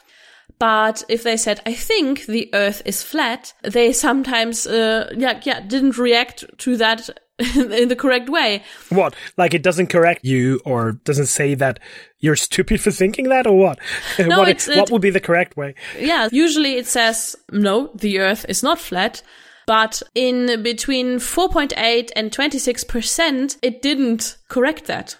But 0.59 1.05
if 1.09 1.23
they 1.23 1.37
said, 1.37 1.61
I 1.65 1.73
think 1.73 2.27
the 2.27 2.51
earth 2.53 2.83
is 2.85 3.03
flat, 3.03 3.55
they 3.63 3.93
sometimes, 3.93 4.67
uh, 4.67 5.13
yeah, 5.17 5.41
yeah, 5.45 5.61
didn't 5.61 5.97
react 5.97 6.45
to 6.59 6.77
that 6.77 7.09
in 7.57 7.89
the 7.89 7.97
correct 7.97 8.29
way. 8.29 8.63
What? 8.89 9.15
Like 9.37 9.55
it 9.55 9.63
doesn't 9.63 9.89
correct 9.89 10.25
you 10.25 10.61
or 10.65 10.93
doesn't 11.05 11.27
say 11.27 11.55
that 11.55 11.79
you're 12.19 12.37
stupid 12.37 12.81
for 12.81 12.91
thinking 12.91 13.29
that 13.29 13.47
or 13.47 13.57
what? 13.57 13.79
No, 14.19 14.41
what, 14.41 14.49
it's, 14.49 14.67
what 14.67 14.91
would 14.91 15.03
be 15.03 15.11
the 15.11 15.21
correct 15.21 15.57
way? 15.57 15.75
Yeah, 15.99 16.29
usually 16.33 16.75
it 16.75 16.87
says, 16.87 17.37
no, 17.53 17.91
the 17.95 18.19
earth 18.19 18.45
is 18.49 18.63
not 18.63 18.79
flat. 18.79 19.23
But 19.67 20.03
in 20.15 20.63
between 20.63 21.19
4.8 21.19 22.11
and 22.17 22.33
26%, 22.33 23.59
it 23.63 23.83
didn't 23.83 24.39
correct 24.49 24.87
that. 24.87 25.19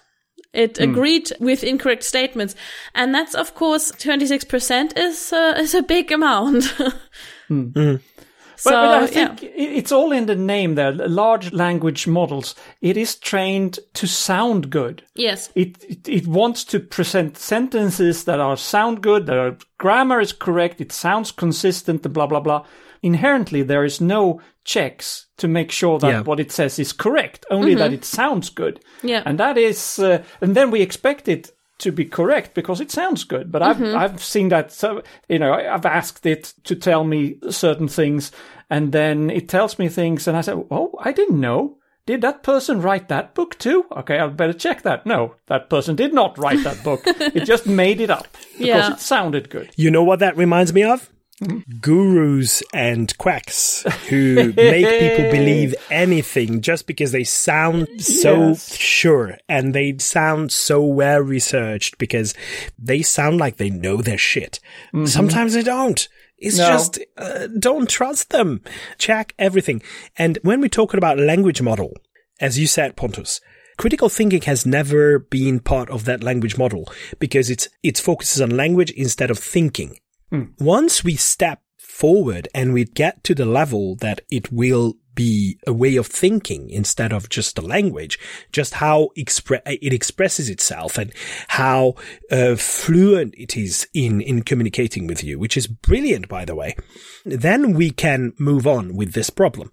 It 0.53 0.75
mm. 0.75 0.89
agreed 0.89 1.31
with 1.39 1.63
incorrect 1.63 2.03
statements. 2.03 2.55
And 2.95 3.13
that's, 3.13 3.35
of 3.35 3.53
course, 3.53 3.91
26% 3.91 4.97
is, 4.97 5.31
uh, 5.31 5.53
is 5.57 5.75
a 5.75 5.83
big 5.83 6.11
amount. 6.11 6.63
mm. 7.49 7.71
Mm. 7.73 8.01
So, 8.59 8.71
but, 8.71 8.75
but 8.75 9.03
I 9.03 9.07
think 9.07 9.41
yeah. 9.41 9.49
it's 9.55 9.91
all 9.91 10.11
in 10.11 10.25
the 10.25 10.35
name 10.35 10.75
there. 10.75 10.91
Large 10.91 11.53
language 11.53 12.07
models. 12.07 12.55
It 12.81 12.97
is 12.97 13.15
trained 13.15 13.79
to 13.93 14.05
sound 14.05 14.69
good. 14.69 15.01
Yes. 15.15 15.49
It, 15.55 15.81
it, 15.85 16.09
it 16.09 16.27
wants 16.27 16.65
to 16.65 16.79
present 16.81 17.37
sentences 17.37 18.25
that 18.25 18.41
are 18.41 18.57
sound 18.57 19.01
good, 19.01 19.27
that 19.27 19.37
are 19.37 19.57
grammar 19.77 20.19
is 20.19 20.33
correct, 20.33 20.81
it 20.81 20.91
sounds 20.91 21.31
consistent, 21.31 22.01
blah 22.11 22.27
blah 22.27 22.41
blah. 22.41 22.65
Inherently, 23.01 23.63
there 23.63 23.85
is 23.85 24.01
no 24.01 24.41
checks 24.65 25.27
to 25.37 25.47
make 25.47 25.71
sure 25.71 25.97
that 25.99 26.09
yeah. 26.09 26.21
what 26.21 26.41
it 26.41 26.51
says 26.51 26.79
is 26.79 26.91
correct. 26.91 27.45
Only 27.49 27.71
mm-hmm. 27.71 27.79
that 27.79 27.93
it 27.93 28.03
sounds 28.03 28.49
good. 28.49 28.83
Yeah. 29.01 29.23
And 29.25 29.39
that 29.39 29.57
is, 29.57 29.99
uh, 29.99 30.21
and 30.41 30.53
then 30.53 30.69
we 30.69 30.81
expect 30.81 31.29
it 31.29 31.51
to 31.79 31.91
be 31.91 32.05
correct 32.05 32.53
because 32.53 32.79
it 32.79 32.91
sounds 32.91 33.23
good. 33.23 33.51
But 33.51 33.61
mm-hmm. 33.61 33.97
I've 33.97 34.13
I've 34.13 34.23
seen 34.23 34.49
that. 34.49 34.71
So 34.71 35.01
you 35.27 35.39
know, 35.39 35.53
I've 35.53 35.85
asked 35.85 36.25
it 36.25 36.53
to 36.65 36.75
tell 36.75 37.03
me 37.03 37.39
certain 37.49 37.87
things, 37.87 38.31
and 38.69 38.91
then 38.91 39.29
it 39.29 39.49
tells 39.49 39.79
me 39.79 39.89
things, 39.89 40.27
and 40.27 40.37
I 40.37 40.41
say, 40.41 40.53
"Oh, 40.53 40.93
I 40.99 41.11
didn't 41.11 41.39
know." 41.39 41.77
Did 42.05 42.21
that 42.21 42.41
person 42.41 42.81
write 42.81 43.07
that 43.09 43.35
book 43.35 43.55
too? 43.59 43.85
Okay, 43.91 44.17
I'll 44.17 44.31
better 44.31 44.53
check 44.53 44.81
that. 44.81 45.05
No, 45.05 45.35
that 45.45 45.69
person 45.69 45.95
did 45.95 46.11
not 46.11 46.39
write 46.39 46.63
that 46.63 46.83
book. 46.83 47.01
it 47.05 47.45
just 47.45 47.67
made 47.67 48.01
it 48.01 48.09
up 48.09 48.27
because 48.53 48.59
yeah. 48.65 48.93
it 48.93 48.99
sounded 48.99 49.51
good. 49.51 49.69
You 49.75 49.91
know 49.91 50.03
what 50.03 50.17
that 50.19 50.35
reminds 50.35 50.73
me 50.73 50.81
of? 50.81 51.11
Gurus 51.79 52.61
and 52.73 53.17
quacks 53.17 53.83
who 54.09 54.53
make 54.53 54.99
people 54.99 55.31
believe 55.31 55.75
anything 55.89 56.61
just 56.61 56.87
because 56.87 57.11
they 57.11 57.23
sound 57.23 57.87
so 58.01 58.49
yes. 58.49 58.75
sure 58.75 59.37
and 59.47 59.73
they 59.73 59.97
sound 59.97 60.51
so 60.51 60.81
well 60.83 61.19
researched 61.19 61.97
because 61.97 62.33
they 62.77 63.01
sound 63.01 63.37
like 63.37 63.57
they 63.57 63.69
know 63.69 63.97
their 63.97 64.17
shit. 64.17 64.59
Mm-hmm. 64.93 65.05
Sometimes 65.05 65.53
they 65.53 65.63
don't. 65.63 66.07
It's 66.37 66.57
no. 66.57 66.67
just, 66.69 66.99
uh, 67.17 67.47
don't 67.47 67.89
trust 67.89 68.29
them. 68.29 68.61
Check 68.97 69.33
everything. 69.37 69.81
And 70.17 70.39
when 70.41 70.61
we're 70.61 70.69
talking 70.69 70.97
about 70.97 71.19
language 71.19 71.61
model, 71.61 71.93
as 72.39 72.57
you 72.57 72.67
said, 72.67 72.95
Pontus, 72.95 73.41
critical 73.77 74.09
thinking 74.09 74.41
has 74.43 74.65
never 74.65 75.19
been 75.19 75.59
part 75.59 75.89
of 75.89 76.05
that 76.05 76.23
language 76.23 76.57
model 76.57 76.91
because 77.19 77.49
it's, 77.49 77.67
it 77.83 77.97
focuses 77.97 78.41
on 78.41 78.49
language 78.51 78.91
instead 78.91 79.29
of 79.29 79.37
thinking. 79.37 79.97
Mm. 80.31 80.53
Once 80.59 81.03
we 81.03 81.15
step 81.15 81.61
forward 81.77 82.47
and 82.53 82.73
we 82.73 82.85
get 82.85 83.23
to 83.25 83.35
the 83.35 83.45
level 83.45 83.95
that 83.95 84.21
it 84.29 84.51
will 84.51 84.95
be 85.19 85.59
a 85.67 85.73
way 85.73 85.97
of 85.97 86.07
thinking 86.07 86.69
instead 86.69 87.11
of 87.11 87.27
just 87.27 87.57
a 87.57 87.61
language, 87.61 88.17
just 88.53 88.75
how 88.75 89.09
expre- 89.17 89.61
it 89.65 89.91
expresses 89.91 90.49
itself 90.49 90.97
and 90.97 91.11
how 91.49 91.93
uh, 92.31 92.55
fluent 92.55 93.35
it 93.37 93.57
is 93.57 93.85
in, 93.93 94.21
in 94.21 94.41
communicating 94.43 95.07
with 95.07 95.21
you, 95.21 95.37
which 95.37 95.57
is 95.57 95.67
brilliant, 95.67 96.29
by 96.29 96.45
the 96.45 96.55
way. 96.55 96.73
Then 97.25 97.73
we 97.73 97.91
can 97.91 98.31
move 98.39 98.65
on 98.65 98.95
with 98.95 99.11
this 99.11 99.29
problem. 99.29 99.71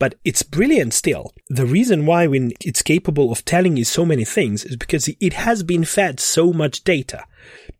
But 0.00 0.16
it's 0.24 0.42
brilliant 0.42 0.94
still. 0.94 1.32
The 1.48 1.64
reason 1.64 2.04
why 2.04 2.26
it's 2.60 2.82
capable 2.82 3.30
of 3.30 3.44
telling 3.44 3.76
you 3.76 3.84
so 3.84 4.04
many 4.04 4.24
things 4.24 4.64
is 4.64 4.74
because 4.74 5.06
it 5.06 5.34
has 5.34 5.62
been 5.62 5.84
fed 5.84 6.18
so 6.18 6.52
much 6.52 6.82
data. 6.82 7.24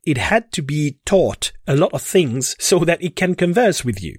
It 0.05 0.17
had 0.17 0.51
to 0.53 0.61
be 0.61 0.99
taught 1.05 1.51
a 1.67 1.75
lot 1.75 1.93
of 1.93 2.01
things 2.01 2.55
so 2.59 2.79
that 2.79 3.03
it 3.03 3.15
can 3.15 3.35
converse 3.35 3.83
with 3.85 4.01
you. 4.01 4.17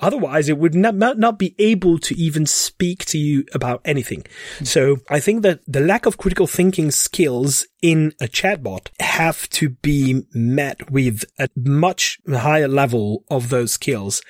Otherwise, 0.00 0.48
it 0.48 0.58
would 0.58 0.74
not, 0.74 0.96
not 0.96 1.38
be 1.38 1.54
able 1.58 1.98
to 1.98 2.14
even 2.16 2.46
speak 2.46 3.04
to 3.06 3.16
you 3.16 3.44
about 3.54 3.80
anything. 3.84 4.24
So 4.62 4.98
I 5.08 5.20
think 5.20 5.42
that 5.42 5.60
the 5.66 5.80
lack 5.80 6.04
of 6.04 6.18
critical 6.18 6.46
thinking 6.46 6.90
skills 6.90 7.66
in 7.80 8.12
a 8.20 8.26
chatbot 8.26 8.88
have 8.98 9.48
to 9.50 9.70
be 9.70 10.24
met 10.32 10.90
with 10.90 11.24
a 11.38 11.48
much 11.56 12.18
higher 12.28 12.68
level 12.68 13.24
of 13.30 13.50
those 13.50 13.72
skills 13.72 14.20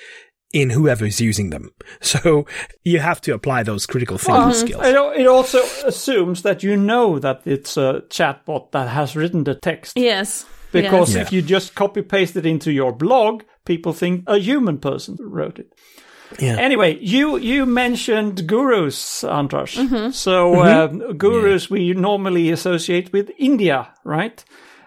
in 0.54 0.70
whoever 0.70 1.04
is 1.04 1.20
using 1.20 1.50
them. 1.50 1.70
So 2.00 2.46
you 2.84 3.00
have 3.00 3.20
to 3.22 3.34
apply 3.34 3.64
those 3.64 3.86
critical 3.86 4.18
thinking 4.18 4.44
well, 4.44 4.54
skills. 4.54 4.82
It 5.16 5.26
also 5.26 5.62
assumes 5.84 6.42
that 6.42 6.62
you 6.62 6.76
know 6.76 7.18
that 7.18 7.42
it's 7.44 7.76
a 7.76 8.02
chatbot 8.08 8.70
that 8.72 8.88
has 8.88 9.16
written 9.16 9.44
the 9.44 9.54
text. 9.54 9.96
Yes. 9.96 10.46
Because 10.70 11.14
if 11.14 11.32
you 11.32 11.42
just 11.42 11.74
copy 11.74 12.02
paste 12.02 12.36
it 12.36 12.46
into 12.46 12.72
your 12.72 12.92
blog, 12.92 13.42
people 13.64 13.92
think 13.92 14.24
a 14.26 14.38
human 14.38 14.78
person 14.78 15.16
wrote 15.20 15.58
it. 15.58 15.72
Yeah. 16.38 16.56
Anyway, 16.58 16.98
you 17.00 17.36
you 17.36 17.66
mentioned 17.66 18.46
gurus, 18.46 19.24
Andras. 19.24 19.76
Mm-hmm. 19.76 20.10
So 20.10 20.54
mm-hmm. 20.54 21.00
Uh, 21.00 21.12
gurus 21.12 21.70
yeah. 21.70 21.74
we 21.74 21.92
normally 21.94 22.50
associate 22.50 23.12
with 23.12 23.30
India, 23.38 23.88
right? 24.04 24.44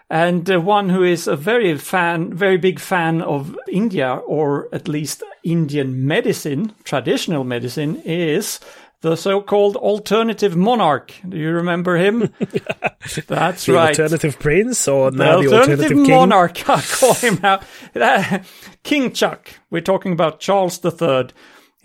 And 0.10 0.50
uh, 0.50 0.60
one 0.62 0.90
who 0.90 1.04
is 1.04 1.28
a 1.28 1.36
very 1.36 1.78
fan, 1.78 2.34
very 2.34 2.58
big 2.58 2.80
fan 2.80 3.22
of 3.22 3.58
India, 3.68 4.14
or 4.14 4.70
at 4.74 4.88
least 4.88 5.24
Indian 5.48 6.06
medicine, 6.06 6.74
traditional 6.84 7.44
medicine, 7.44 8.02
is 8.04 8.60
the 9.02 9.16
so-called 9.16 9.76
alternative 9.76 10.56
monarch. 10.56 11.14
Do 11.28 11.38
you 11.38 11.52
remember 11.52 11.98
him? 11.98 12.34
That's 13.28 13.66
the 13.66 13.74
right. 13.74 13.90
Alternative 13.90 14.38
prince, 14.40 14.88
or 14.88 15.12
the 15.12 15.18
now 15.18 15.36
alternative 15.38 15.80
the 15.80 15.96
alternative 15.96 15.98
monarch. 16.10 16.70
I 16.70 16.82
call 16.90 17.14
him 17.14 17.40
now. 17.42 18.42
King 18.84 19.14
Chuck. 19.14 19.50
We're 19.70 19.82
talking 19.82 20.12
about 20.12 20.40
Charles 20.40 20.84
III. 20.84 21.30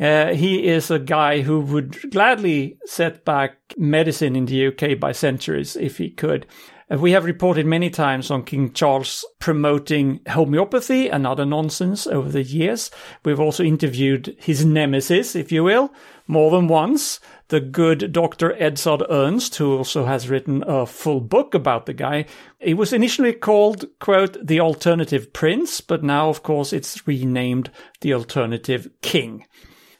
Uh, 0.00 0.34
he 0.34 0.66
is 0.66 0.90
a 0.90 0.98
guy 0.98 1.42
who 1.42 1.60
would 1.60 2.10
gladly 2.10 2.78
set 2.86 3.24
back 3.24 3.58
medicine 3.76 4.34
in 4.34 4.46
the 4.46 4.68
UK 4.68 4.98
by 4.98 5.12
centuries 5.12 5.76
if 5.76 5.98
he 5.98 6.10
could. 6.10 6.46
Uh, 6.92 6.98
we 6.98 7.12
have 7.12 7.24
reported 7.24 7.66
many 7.66 7.90
times 7.90 8.30
on 8.30 8.44
King 8.44 8.72
Charles 8.72 9.24
promoting 9.38 10.20
homeopathy 10.28 11.08
and 11.08 11.26
other 11.26 11.46
nonsense 11.46 12.06
over 12.06 12.28
the 12.28 12.42
years. 12.42 12.90
We've 13.24 13.40
also 13.40 13.64
interviewed 13.64 14.36
his 14.38 14.64
nemesis, 14.64 15.34
if 15.34 15.50
you 15.50 15.64
will, 15.64 15.92
more 16.26 16.50
than 16.50 16.68
once. 16.68 17.20
The 17.48 17.60
good 17.60 18.12
Dr. 18.12 18.54
Edzard 18.54 19.06
Ernst, 19.10 19.56
who 19.56 19.76
also 19.76 20.06
has 20.06 20.28
written 20.28 20.64
a 20.66 20.86
full 20.86 21.20
book 21.20 21.54
about 21.54 21.86
the 21.86 21.92
guy. 21.92 22.26
It 22.60 22.74
was 22.74 22.92
initially 22.92 23.32
called, 23.32 23.84
quote, 23.98 24.36
the 24.44 24.60
alternative 24.60 25.32
prince, 25.32 25.80
but 25.80 26.02
now, 26.02 26.28
of 26.28 26.42
course, 26.42 26.72
it's 26.72 27.06
renamed 27.06 27.70
the 28.00 28.14
alternative 28.14 28.88
king. 29.02 29.46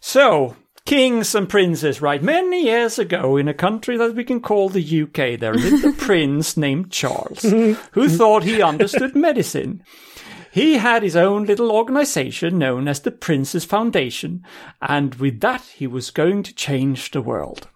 So, 0.01 0.57
kings 0.85 1.35
and 1.35 1.49
princes, 1.49 2.01
right? 2.01 2.23
Many 2.23 2.65
years 2.65 2.99
ago, 2.99 3.37
in 3.37 3.49
a 3.49 3.55
country 3.55 3.97
that 3.97 4.15
we 4.15 4.25
can 4.25 4.41
call 4.41 4.69
the 4.69 5.03
UK, 5.03 5.39
there 5.39 5.55
lived 5.55 5.85
a 5.85 5.93
prince 6.05 6.57
named 6.57 6.91
Charles 6.91 7.43
who 7.43 8.09
thought 8.09 8.45
he 8.45 8.63
understood 8.63 9.15
medicine. 9.15 9.83
He 10.51 10.75
had 10.75 11.03
his 11.03 11.17
own 11.17 11.47
little 11.47 11.73
organization 11.73 12.59
known 12.59 12.87
as 12.87 13.01
the 13.01 13.11
Prince's 13.11 13.65
Foundation, 13.65 14.45
and 14.83 15.15
with 15.15 15.41
that, 15.41 15.63
he 15.63 15.87
was 15.87 16.11
going 16.11 16.43
to 16.43 16.55
change 16.55 17.11
the 17.11 17.23
world. 17.23 17.69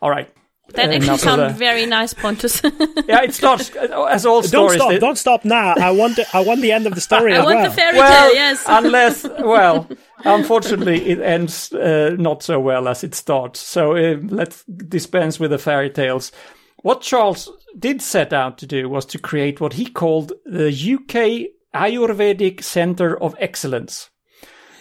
All 0.00 0.08
right. 0.08 0.32
That 0.74 0.90
actually 0.90 1.06
enough 1.06 1.26
of 1.26 1.56
very 1.56 1.86
nice, 1.86 2.12
Pontus. 2.14 2.62
Yeah, 3.08 3.22
it 3.22 3.32
starts 3.34 3.70
as 3.74 4.26
all 4.26 4.42
Don't 4.42 4.48
stories. 4.48 4.76
stop! 4.80 4.90
they- 4.90 4.98
Don't 4.98 5.16
stop 5.16 5.44
now. 5.44 5.74
I 5.76 5.90
want 5.92 6.16
the, 6.16 6.26
I 6.34 6.40
want 6.40 6.60
the 6.60 6.72
end 6.72 6.86
of 6.86 6.94
the 6.94 7.00
story 7.00 7.32
I 7.34 7.38
as 7.38 7.44
want 7.44 7.56
well. 7.56 7.70
the 7.70 7.74
fairy 7.76 7.98
well, 7.98 8.26
tale, 8.28 8.34
yes. 8.34 8.64
unless, 8.68 9.24
well, 9.24 9.88
unfortunately, 10.24 11.08
it 11.08 11.20
ends 11.20 11.72
uh, 11.72 12.14
not 12.18 12.42
so 12.42 12.60
well 12.60 12.86
as 12.86 13.02
it 13.02 13.14
starts. 13.14 13.60
So 13.60 13.96
uh, 13.96 14.18
let's 14.24 14.64
dispense 14.64 15.40
with 15.40 15.50
the 15.52 15.58
fairy 15.58 15.88
tales. 15.90 16.32
What 16.82 17.00
Charles 17.00 17.50
did 17.78 18.02
set 18.02 18.32
out 18.32 18.58
to 18.58 18.66
do 18.66 18.88
was 18.88 19.06
to 19.06 19.18
create 19.18 19.60
what 19.60 19.72
he 19.72 19.86
called 19.86 20.32
the 20.44 20.68
UK 20.68 21.50
Ayurvedic 21.74 22.62
Center 22.62 23.20
of 23.20 23.34
Excellence. 23.38 24.10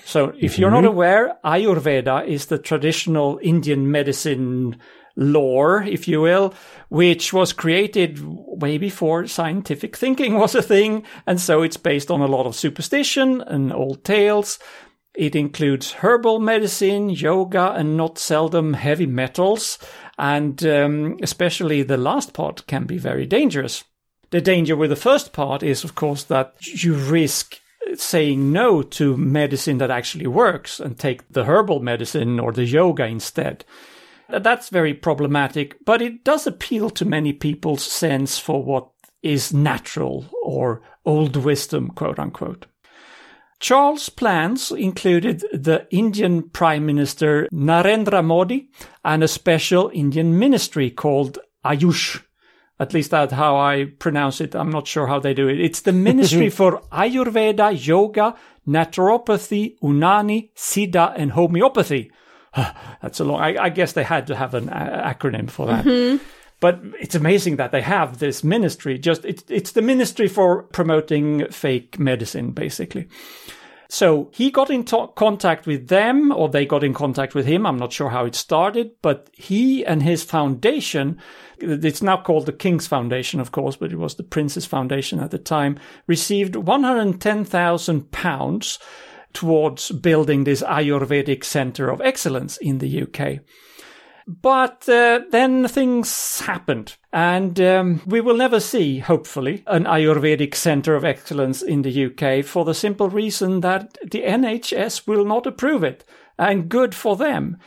So, 0.06 0.32
if 0.40 0.58
you're 0.58 0.72
not 0.72 0.86
aware, 0.86 1.36
Ayurveda 1.44 2.26
is 2.26 2.46
the 2.46 2.58
traditional 2.58 3.40
Indian 3.44 3.92
medicine 3.92 4.78
lore, 5.18 5.82
if 5.82 6.08
you 6.08 6.22
will, 6.22 6.54
which 6.90 7.34
was 7.34 7.52
created 7.52 8.20
way 8.24 8.78
before 8.78 9.28
scientific 9.28 9.98
thinking 9.98 10.36
was 10.36 10.56
a 10.56 10.62
thing. 10.62 11.04
And 11.26 11.42
so 11.42 11.64
it's 11.64 11.78
based 11.78 12.10
on 12.10 12.22
a 12.22 12.28
lot 12.28 12.46
of 12.46 12.56
superstition 12.56 13.42
and 13.42 13.74
old 13.74 14.06
tales. 14.06 14.60
It 15.16 15.36
includes 15.36 15.94
herbal 15.94 16.40
medicine, 16.40 17.10
yoga, 17.10 17.74
and 17.74 17.98
not 17.98 18.20
seldom 18.20 18.74
heavy 18.74 19.08
metals. 19.08 19.80
And 20.20 20.64
um, 20.66 21.18
especially 21.22 21.84
the 21.84 21.98
last 21.98 22.34
part 22.34 22.68
can 22.68 22.86
be 22.86 23.00
very 23.00 23.26
dangerous. 23.26 23.84
The 24.30 24.42
danger 24.42 24.76
with 24.76 24.92
the 24.92 24.96
first 24.96 25.34
part 25.34 25.64
is, 25.64 25.84
of 25.84 25.96
course, 25.96 26.24
that 26.26 26.56
you 26.84 26.94
risk 26.94 27.60
saying 27.96 28.52
no 28.52 28.82
to 28.82 29.16
medicine 29.16 29.78
that 29.78 29.90
actually 29.90 30.28
works 30.28 30.80
and 30.80 30.98
take 30.98 31.28
the 31.30 31.46
herbal 31.46 31.80
medicine 31.80 32.40
or 32.40 32.52
the 32.52 32.66
yoga 32.66 33.06
instead. 33.06 33.64
That's 34.30 34.70
very 34.70 34.94
problematic, 34.94 35.78
but 35.86 36.02
it 36.02 36.24
does 36.24 36.48
appeal 36.48 36.90
to 36.92 37.06
many 37.06 37.34
people's 37.34 37.84
sense 37.84 38.38
for 38.38 38.64
what 38.64 38.90
is 39.24 39.54
natural 39.54 40.26
or 40.44 40.82
old 41.06 41.36
wisdom, 41.36 41.90
quote 41.90 42.20
unquote. 42.20 42.66
Charles' 43.60 44.10
plans 44.10 44.72
included 44.72 45.44
the 45.52 45.88
Indian 45.90 46.50
Prime 46.50 46.86
Minister 46.86 47.48
Narendra 47.52 48.24
Modi 48.24 48.70
and 49.04 49.24
a 49.24 49.28
special 49.28 49.90
Indian 49.94 50.38
ministry 50.38 50.92
called 50.92 51.40
Ayush. 51.66 52.22
At 52.80 52.94
least 52.94 53.10
that's 53.10 53.34
how 53.34 53.58
I 53.58 53.86
pronounce 53.98 54.40
it. 54.40 54.56
I'm 54.56 54.70
not 54.70 54.86
sure 54.88 55.08
how 55.08 55.20
they 55.20 55.34
do 55.34 55.48
it. 55.48 55.60
It's 55.60 55.82
the 55.82 55.94
Ministry 55.94 56.50
for 56.52 56.82
Ayurveda, 56.92 57.74
Yoga, 57.88 58.36
Naturopathy, 58.68 59.80
Unani, 59.82 60.52
Siddha, 60.56 61.14
and 61.16 61.32
Homeopathy. 61.32 62.12
That's 63.02 63.20
a 63.20 63.24
long. 63.24 63.42
I, 63.42 63.66
I 63.66 63.70
guess 63.70 63.94
they 63.94 64.04
had 64.04 64.28
to 64.28 64.36
have 64.36 64.54
an 64.54 64.70
a- 64.70 65.14
acronym 65.16 65.50
for 65.50 65.68
that. 65.68 65.86
Mm-hmm. 65.86 66.24
But 66.60 66.82
it's 67.00 67.14
amazing 67.14 67.58
that 67.58 67.72
they 67.72 67.82
have 67.82 68.18
this 68.18 68.44
ministry. 68.44 68.98
Just 68.98 69.26
it's 69.26 69.44
it's 69.48 69.74
the 69.74 69.82
ministry 69.82 70.28
for 70.28 70.64
promoting 70.64 71.48
fake 71.52 72.00
medicine, 72.00 72.52
basically. 72.52 73.08
So 73.90 74.30
he 74.34 74.52
got 74.52 74.70
in 74.70 74.84
to- 74.86 75.12
contact 75.16 75.66
with 75.66 75.88
them, 75.88 76.32
or 76.32 76.50
they 76.50 76.66
got 76.66 76.84
in 76.84 76.94
contact 76.94 77.36
with 77.36 77.46
him. 77.46 77.66
I'm 77.66 77.78
not 77.78 77.94
sure 77.94 78.10
how 78.10 78.26
it 78.26 78.36
started, 78.36 78.92
but 79.02 79.30
he 79.34 79.86
and 79.86 80.04
his 80.04 80.24
foundation, 80.24 81.20
it's 81.60 82.02
now 82.02 82.18
called 82.18 82.48
the 82.48 82.52
King's 82.52 82.88
Foundation, 82.88 83.40
of 83.40 83.52
course, 83.52 83.78
but 83.78 83.94
it 83.94 83.98
was 83.98 84.16
the 84.16 84.24
Prince's 84.24 84.66
Foundation 84.66 85.20
at 85.20 85.32
the 85.32 85.38
time, 85.38 85.80
received 86.06 86.58
110,000 86.58 88.12
pounds 88.12 88.80
towards 89.38 89.92
building 89.92 90.46
this 90.46 90.64
Ayurvedic 90.64 91.44
Center 91.44 91.92
of 91.92 92.02
Excellence 92.02 92.58
in 92.58 92.80
the 92.80 93.04
UK. 93.04 93.42
But 94.26 94.90
uh, 94.90 95.22
then 95.30 95.68
things 95.68 96.40
happened, 96.40 96.98
and 97.14 97.62
um, 97.62 98.02
we 98.08 98.20
will 98.20 98.36
never 98.36 98.60
see, 98.60 98.98
hopefully, 98.98 99.64
an 99.68 99.84
Ayurvedic 99.84 100.56
Centre 100.56 100.96
of 100.96 101.06
Excellence 101.06 101.62
in 101.62 101.84
the 101.84 102.06
UK 102.08 102.44
for 102.44 102.66
the 102.66 102.74
simple 102.74 103.10
reason 103.10 103.62
that 103.62 103.96
the 104.02 104.24
NHS 104.24 105.06
will 105.06 105.24
not 105.24 105.46
approve 105.46 105.84
it, 105.84 106.04
and 106.40 106.68
good 106.68 106.96
for 106.96 107.16
them. 107.16 107.58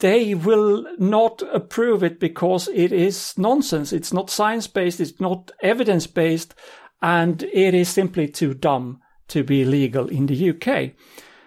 They 0.00 0.34
will 0.34 0.84
not 0.98 1.42
approve 1.50 2.04
it 2.04 2.20
because 2.20 2.68
it 2.68 2.92
is 2.92 3.32
nonsense. 3.38 3.90
It's 3.90 4.12
not 4.12 4.28
science 4.28 4.66
based, 4.66 5.00
it's 5.00 5.18
not 5.18 5.50
evidence 5.62 6.06
based, 6.06 6.54
and 7.00 7.42
it 7.42 7.72
is 7.72 7.88
simply 7.88 8.28
too 8.28 8.52
dumb 8.52 9.00
to 9.28 9.42
be 9.42 9.64
legal 9.64 10.08
in 10.08 10.26
the 10.26 10.50
UK. 10.50 10.92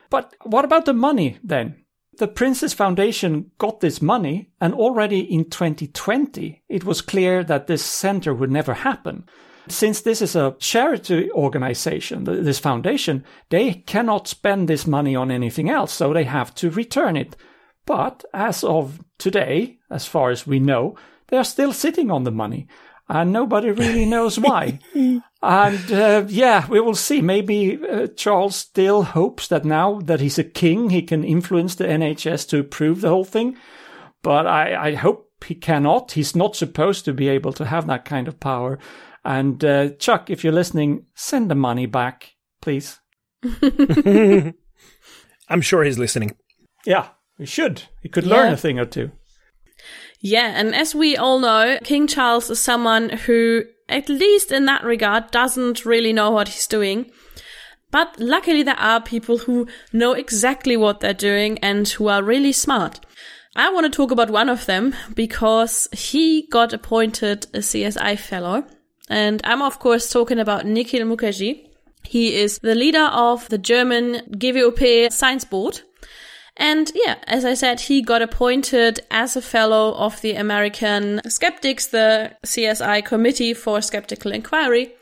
But 0.10 0.36
what 0.44 0.66
about 0.66 0.86
the 0.86 0.94
money 0.94 1.38
then? 1.44 1.84
The 2.18 2.28
Prince's 2.28 2.74
Foundation 2.74 3.52
got 3.60 3.80
this 3.80 4.02
money, 4.02 4.50
and 4.60 4.74
already 4.74 5.20
in 5.20 5.50
2020, 5.50 6.64
it 6.68 6.84
was 6.84 7.02
clear 7.02 7.44
that 7.46 7.68
this 7.68 7.86
center 7.86 8.34
would 8.34 8.52
never 8.52 8.74
happen. 8.74 9.24
Since 9.70 10.02
this 10.02 10.22
is 10.22 10.36
a 10.36 10.56
charity 10.60 11.32
organization, 11.32 12.26
this 12.26 12.60
foundation, 12.60 13.24
they 13.50 13.74
cannot 13.74 14.28
spend 14.28 14.68
this 14.68 14.86
money 14.86 15.16
on 15.16 15.32
anything 15.32 15.70
else, 15.70 15.94
so 15.94 16.12
they 16.12 16.26
have 16.26 16.54
to 16.56 16.70
return 16.72 17.16
it. 17.16 17.38
But 17.86 18.26
as 18.34 18.64
of 18.64 19.00
today, 19.18 19.78
as 19.90 20.06
far 20.06 20.30
as 20.30 20.46
we 20.46 20.60
know, 20.60 20.98
they 21.28 21.38
are 21.38 21.44
still 21.44 21.72
sitting 21.72 22.12
on 22.12 22.24
the 22.24 22.32
money, 22.32 22.68
and 23.10 23.34
nobody 23.34 23.72
really 23.72 24.06
knows 24.06 24.40
why. 24.40 24.80
And 25.42 25.90
uh, 25.90 26.26
yeah, 26.28 26.68
we 26.68 26.82
will 26.82 26.96
see. 26.96 27.22
Maybe 27.22 27.80
uh, 27.90 28.08
Charles 28.08 28.58
still 28.58 29.04
hopes 29.04 29.48
that 29.48 29.64
now 29.64 30.02
that 30.02 30.20
he's 30.20 30.38
a 30.38 30.44
king, 30.44 30.90
he 30.90 31.02
can 31.02 31.24
influence 31.24 31.76
the 31.76 31.86
NHS 31.86 32.50
to 32.50 32.60
approve 32.60 33.00
the 33.00 33.08
whole 33.08 33.24
thing. 33.24 33.58
But 34.22 34.48
I, 34.48 34.90
I 34.90 34.96
hope 34.96 35.32
he 35.46 35.56
cannot. 35.56 36.12
He's 36.12 36.36
not 36.36 36.58
supposed 36.58 37.06
to 37.06 37.14
be 37.14 37.30
able 37.30 37.54
to 37.54 37.66
have 37.66 37.88
that 37.88 38.04
kind 38.04 38.28
of 38.28 38.42
power. 38.42 38.80
And 39.24 39.64
uh, 39.64 39.92
Chuck, 39.92 40.30
if 40.30 40.44
you're 40.44 40.52
listening, 40.52 41.06
send 41.16 41.50
the 41.50 41.56
money 41.56 41.86
back, 41.86 42.34
please. 42.62 43.00
I'm 45.50 45.62
sure 45.62 45.86
he's 45.86 45.98
listening. 45.98 46.36
Yeah, 46.86 47.08
he 47.38 47.46
should. 47.46 47.84
He 48.02 48.10
could 48.10 48.28
learn 48.28 48.52
a 48.52 48.58
thing 48.58 48.78
or 48.78 48.86
two. 48.86 49.12
Yeah, 50.22 50.54
and 50.56 50.76
as 50.76 50.94
we 50.94 51.16
all 51.16 51.40
know, 51.40 51.78
King 51.84 52.08
Charles 52.08 52.50
is 52.50 52.60
someone 52.60 53.10
who, 53.10 53.64
at 53.88 54.10
least 54.10 54.52
in 54.52 54.66
that 54.66 54.84
regard, 54.84 55.32
doesn't 55.32 55.86
really 55.86 56.12
know 56.12 56.30
what 56.32 56.50
he's 56.50 56.68
doing. 56.68 57.12
But 57.92 58.20
luckily 58.20 58.64
there 58.64 58.80
are 58.80 59.02
people 59.02 59.40
who 59.40 59.68
know 59.94 60.12
exactly 60.14 60.78
what 60.78 61.00
they're 61.00 61.14
doing 61.14 61.58
and 61.60 61.88
who 61.88 62.08
are 62.08 62.22
really 62.22 62.52
smart. 62.52 63.00
I 63.56 63.72
want 63.72 63.86
to 63.86 63.90
talk 63.90 64.12
about 64.12 64.30
one 64.30 64.50
of 64.50 64.66
them 64.68 64.94
because 65.16 65.88
he 65.92 66.48
got 66.52 66.74
appointed 66.74 67.48
a 67.54 67.60
CSI 67.60 68.20
fellow. 68.20 68.66
And 69.10 69.42
I'm 69.44 69.62
of 69.62 69.80
course 69.80 70.12
talking 70.12 70.38
about 70.38 70.66
Nikil 70.66 71.02
Mukerji. 71.02 71.66
He 72.04 72.36
is 72.36 72.60
the 72.60 72.76
leader 72.76 73.06
of 73.12 73.50
the 73.50 73.58
German 73.58 74.22
GWUP 74.32 75.12
Science 75.12 75.46
Board. 75.46 75.82
And 76.60 76.92
yeah, 76.94 77.16
as 77.26 77.46
I 77.46 77.54
said, 77.54 77.80
he 77.80 78.02
got 78.02 78.22
appointed 78.22 79.00
as 79.10 79.38
a 79.38 79.42
fellow 79.42 79.94
of 79.94 80.20
the 80.20 80.34
American 80.34 81.22
Skeptics, 81.28 81.88
the 81.88 82.36
CSI 82.46 83.04
Committee 83.06 83.54
for 83.54 83.82
Skeptical 83.82 84.34
Inquiry. 84.34 84.94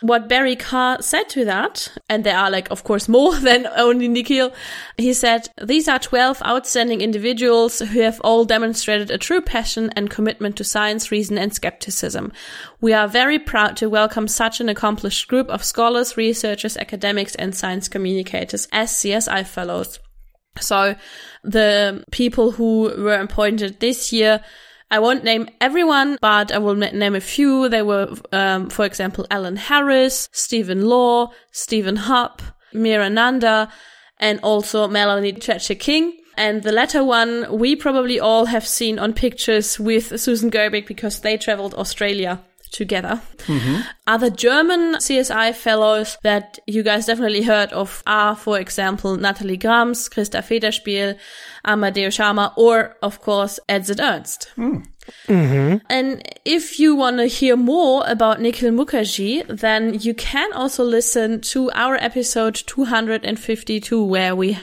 What 0.00 0.28
Barry 0.28 0.54
Karr 0.54 1.02
said 1.02 1.28
to 1.30 1.46
that, 1.46 1.88
and 2.10 2.22
there 2.22 2.36
are 2.36 2.50
like, 2.50 2.70
of 2.70 2.84
course, 2.84 3.08
more 3.08 3.34
than 3.40 3.66
only 3.74 4.06
Nikil, 4.06 4.52
he 4.98 5.14
said, 5.14 5.48
these 5.60 5.88
are 5.88 5.98
12 5.98 6.42
outstanding 6.44 7.00
individuals 7.00 7.78
who 7.78 8.00
have 8.02 8.20
all 8.20 8.44
demonstrated 8.44 9.10
a 9.10 9.18
true 9.18 9.40
passion 9.40 9.90
and 9.96 10.10
commitment 10.10 10.56
to 10.56 10.62
science, 10.62 11.10
reason, 11.10 11.38
and 11.38 11.54
skepticism. 11.54 12.32
We 12.82 12.92
are 12.92 13.08
very 13.08 13.38
proud 13.38 13.78
to 13.78 13.88
welcome 13.88 14.28
such 14.28 14.60
an 14.60 14.68
accomplished 14.68 15.26
group 15.26 15.48
of 15.48 15.64
scholars, 15.64 16.18
researchers, 16.18 16.76
academics, 16.76 17.34
and 17.34 17.56
science 17.56 17.88
communicators 17.88 18.68
as 18.70 18.90
CSI 18.90 19.46
fellows. 19.46 19.98
So 20.60 20.94
the 21.44 22.04
people 22.10 22.52
who 22.52 22.92
were 22.98 23.20
appointed 23.20 23.80
this 23.80 24.12
year, 24.12 24.40
I 24.90 24.98
won't 24.98 25.24
name 25.24 25.48
everyone, 25.60 26.18
but 26.20 26.50
I 26.50 26.58
will 26.58 26.74
name 26.74 27.14
a 27.14 27.20
few. 27.20 27.68
They 27.68 27.82
were, 27.82 28.14
um, 28.32 28.70
for 28.70 28.84
example, 28.84 29.26
Alan 29.30 29.56
Harris, 29.56 30.28
Stephen 30.32 30.86
Law, 30.86 31.32
Stephen 31.52 31.96
Hupp, 31.96 32.40
Mira 32.72 33.10
Nanda, 33.10 33.70
and 34.18 34.40
also 34.42 34.88
Melanie 34.88 35.32
Churchill 35.32 35.76
King. 35.76 36.16
And 36.36 36.62
the 36.62 36.72
latter 36.72 37.02
one, 37.02 37.58
we 37.58 37.74
probably 37.76 38.20
all 38.20 38.46
have 38.46 38.66
seen 38.66 38.98
on 38.98 39.12
pictures 39.12 39.78
with 39.78 40.20
Susan 40.20 40.50
Gerbic 40.50 40.86
because 40.86 41.20
they 41.20 41.36
traveled 41.36 41.74
Australia 41.74 42.40
together. 42.72 43.20
Mm-hmm. 43.46 43.80
Other 44.06 44.30
German 44.30 44.96
CSI 44.96 45.54
fellows 45.54 46.18
that 46.22 46.58
you 46.66 46.82
guys 46.82 47.06
definitely 47.06 47.42
heard 47.42 47.72
of 47.72 48.02
are, 48.06 48.36
for 48.36 48.58
example, 48.58 49.16
Natalie 49.16 49.56
Grams, 49.56 50.08
Krista 50.08 50.40
Federspiel, 50.42 51.16
Amardeo 51.66 52.12
Sarma, 52.12 52.52
or 52.56 52.96
of 53.02 53.20
course, 53.20 53.58
Edzard 53.68 54.00
Ernst. 54.00 54.50
Mm. 54.56 54.84
Mm-hmm. 55.26 55.86
And 55.88 56.22
if 56.44 56.78
you 56.78 56.94
want 56.94 57.18
to 57.18 57.26
hear 57.26 57.56
more 57.56 58.04
about 58.06 58.38
Nikil 58.38 58.74
Mukerji, 58.74 59.46
then 59.48 59.94
you 60.00 60.14
can 60.14 60.52
also 60.52 60.84
listen 60.84 61.40
to 61.40 61.70
our 61.72 61.96
episode 61.96 62.54
252, 62.54 64.04
where 64.04 64.36
we 64.36 64.58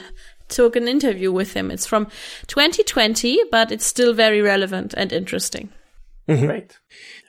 took 0.48 0.76
an 0.76 0.88
interview 0.88 1.32
with 1.32 1.54
him. 1.54 1.70
It's 1.70 1.86
from 1.86 2.06
2020, 2.46 3.40
but 3.50 3.72
it's 3.72 3.86
still 3.86 4.14
very 4.14 4.40
relevant 4.40 4.94
and 4.96 5.12
interesting. 5.12 5.70
Mm-hmm. 6.28 6.46
Great. 6.46 6.78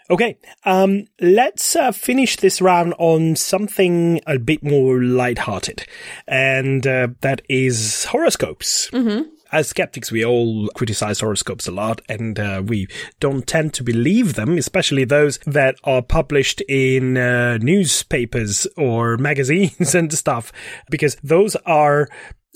Okay, 0.09 0.37
um, 0.63 1.05
let's 1.19 1.75
uh, 1.75 1.91
finish 1.91 2.37
this 2.37 2.61
round 2.61 2.93
on 2.97 3.35
something 3.35 4.21
a 4.25 4.39
bit 4.39 4.63
more 4.63 5.03
light-hearted, 5.03 5.85
and 6.25 6.87
uh, 6.87 7.09
that 7.21 7.41
is 7.49 8.05
horoscopes. 8.05 8.89
Mm-hmm. 8.91 9.29
As 9.51 9.67
skeptics, 9.67 10.09
we 10.11 10.23
all 10.23 10.69
criticize 10.75 11.19
horoscopes 11.19 11.67
a 11.67 11.71
lot, 11.71 12.01
and 12.07 12.39
uh, 12.39 12.63
we 12.65 12.87
don't 13.19 13.45
tend 13.45 13.73
to 13.75 13.83
believe 13.83 14.35
them, 14.35 14.57
especially 14.57 15.03
those 15.03 15.39
that 15.39 15.75
are 15.83 16.01
published 16.01 16.61
in 16.69 17.17
uh, 17.17 17.57
newspapers 17.57 18.65
or 18.77 19.17
magazines 19.17 19.93
and 19.93 20.13
stuff, 20.13 20.53
because 20.89 21.17
those 21.21 21.57
are 21.65 22.07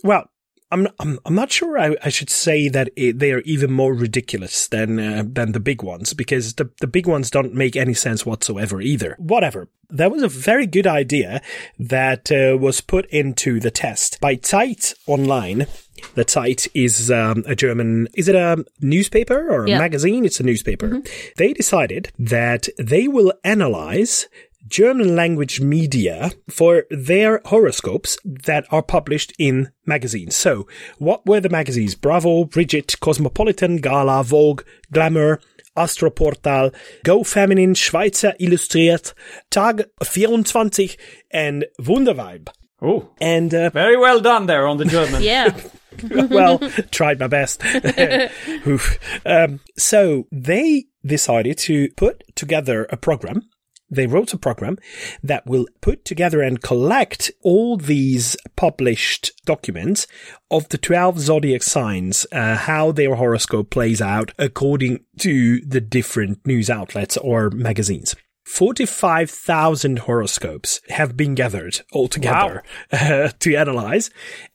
well, 0.04 0.31
I'm, 0.72 0.88
I'm, 1.00 1.20
I'm 1.26 1.36
not 1.36 1.52
sure 1.52 1.78
I, 1.78 1.96
I 2.04 2.10
should 2.10 2.30
say 2.30 2.70
that 2.70 2.90
it, 2.96 3.20
they 3.20 3.32
are 3.32 3.42
even 3.42 3.72
more 3.72 3.94
ridiculous 3.94 4.68
than, 4.68 5.00
uh, 5.00 5.24
than 5.26 5.52
the 5.52 5.60
big 5.60 5.84
ones 5.84 6.14
because 6.14 6.54
the, 6.54 6.70
the 6.80 6.88
big 6.88 7.08
ones 7.08 7.30
don't 7.30 7.54
make 7.54 7.76
any 7.76 7.94
sense 7.94 8.26
whatsoever 8.26 8.82
either. 8.82 9.16
Whatever. 9.20 9.68
That 9.90 10.12
was 10.12 10.24
a 10.24 10.30
very 10.30 10.68
good 10.68 10.88
idea 10.88 11.42
that 11.78 12.32
uh, 12.32 12.58
was 12.58 12.80
put 12.80 13.06
into 13.08 13.60
the 13.60 13.72
test 13.72 14.22
by 14.22 14.38
Zeit 14.38 14.94
Online. 15.06 15.68
The 16.16 16.24
Zeit 16.24 16.68
is 16.74 17.12
um, 17.12 17.44
a 17.46 17.56
German, 17.56 18.08
is 18.14 18.30
it 18.30 18.36
a 18.36 18.64
newspaper 18.80 19.50
or 19.50 19.66
a 19.66 19.70
yeah. 19.70 19.80
magazine? 19.80 20.24
It's 20.24 20.40
a 20.40 20.44
newspaper. 20.44 20.88
Mm-hmm. 20.88 21.32
They 21.36 21.52
decided 21.52 22.12
that 22.18 22.70
they 22.78 23.10
will 23.10 23.34
analyze 23.44 24.30
German 24.68 25.16
language 25.16 25.60
media 25.60 26.32
for 26.50 26.86
their 26.90 27.42
horoscopes 27.46 28.18
that 28.24 28.66
are 28.72 28.84
published 28.84 29.34
in 29.38 29.72
magazines. 29.86 30.36
So, 30.36 30.68
what 30.98 31.26
were 31.26 31.40
the 31.40 31.50
magazines? 31.50 31.96
Bravo, 31.96 32.46
Brigitte, 32.46 33.00
Cosmopolitan, 33.00 33.78
Gala, 33.78 34.24
Vogue, 34.24 34.64
Glamour, 34.92 35.40
Astroportal, 35.76 36.74
Go 37.04 37.24
Feminine, 37.24 37.74
Schweizer 37.74 38.34
Illustriert, 38.40 39.14
Tag 39.50 39.86
24 40.04 40.98
and 41.32 41.66
Wunderweib. 41.80 42.50
Oh, 42.82 43.10
and 43.22 43.54
uh, 43.54 43.70
very 43.70 43.98
well 43.98 44.20
done 44.20 44.48
there 44.48 44.68
on 44.68 44.78
the 44.78 44.86
German. 44.86 45.22
yeah. 45.24 45.56
well, 46.30 46.58
tried 46.90 47.20
my 47.20 47.28
best. 47.28 47.62
um, 49.26 49.60
so 49.78 50.28
they 50.32 50.86
decided 51.06 51.58
to 51.58 51.90
put 51.98 52.24
together 52.36 52.88
a 52.90 52.98
program 52.98 53.50
they 53.92 54.08
wrote 54.08 54.34
a 54.34 54.38
program 54.38 54.78
that 55.22 55.46
will 55.46 55.68
put 55.82 56.06
together 56.06 56.42
and 56.42 56.62
collect 56.62 57.30
all 57.44 57.78
these 57.78 58.38
published 58.56 59.34
documents 59.46 60.08
of 60.50 60.68
the 60.70 60.78
12 60.78 61.20
zodiac 61.20 61.62
signs, 61.62 62.26
uh, 62.32 62.56
how 62.56 62.92
their 62.92 63.16
horoscope 63.16 63.70
plays 63.70 64.02
out 64.02 64.32
according 64.40 65.04
to 65.20 65.60
the 65.62 65.82
different 65.82 66.46
news 66.48 66.70
outlets 66.70 67.18
or 67.18 67.50
magazines. 67.52 68.16
45,000 68.46 70.00
horoscopes 70.00 70.82
have 70.90 71.16
been 71.16 71.36
gathered 71.36 71.82
altogether 71.94 72.64
wow. 72.92 73.00
uh, 73.00 73.30
to 73.40 73.56
analyze 73.56 74.10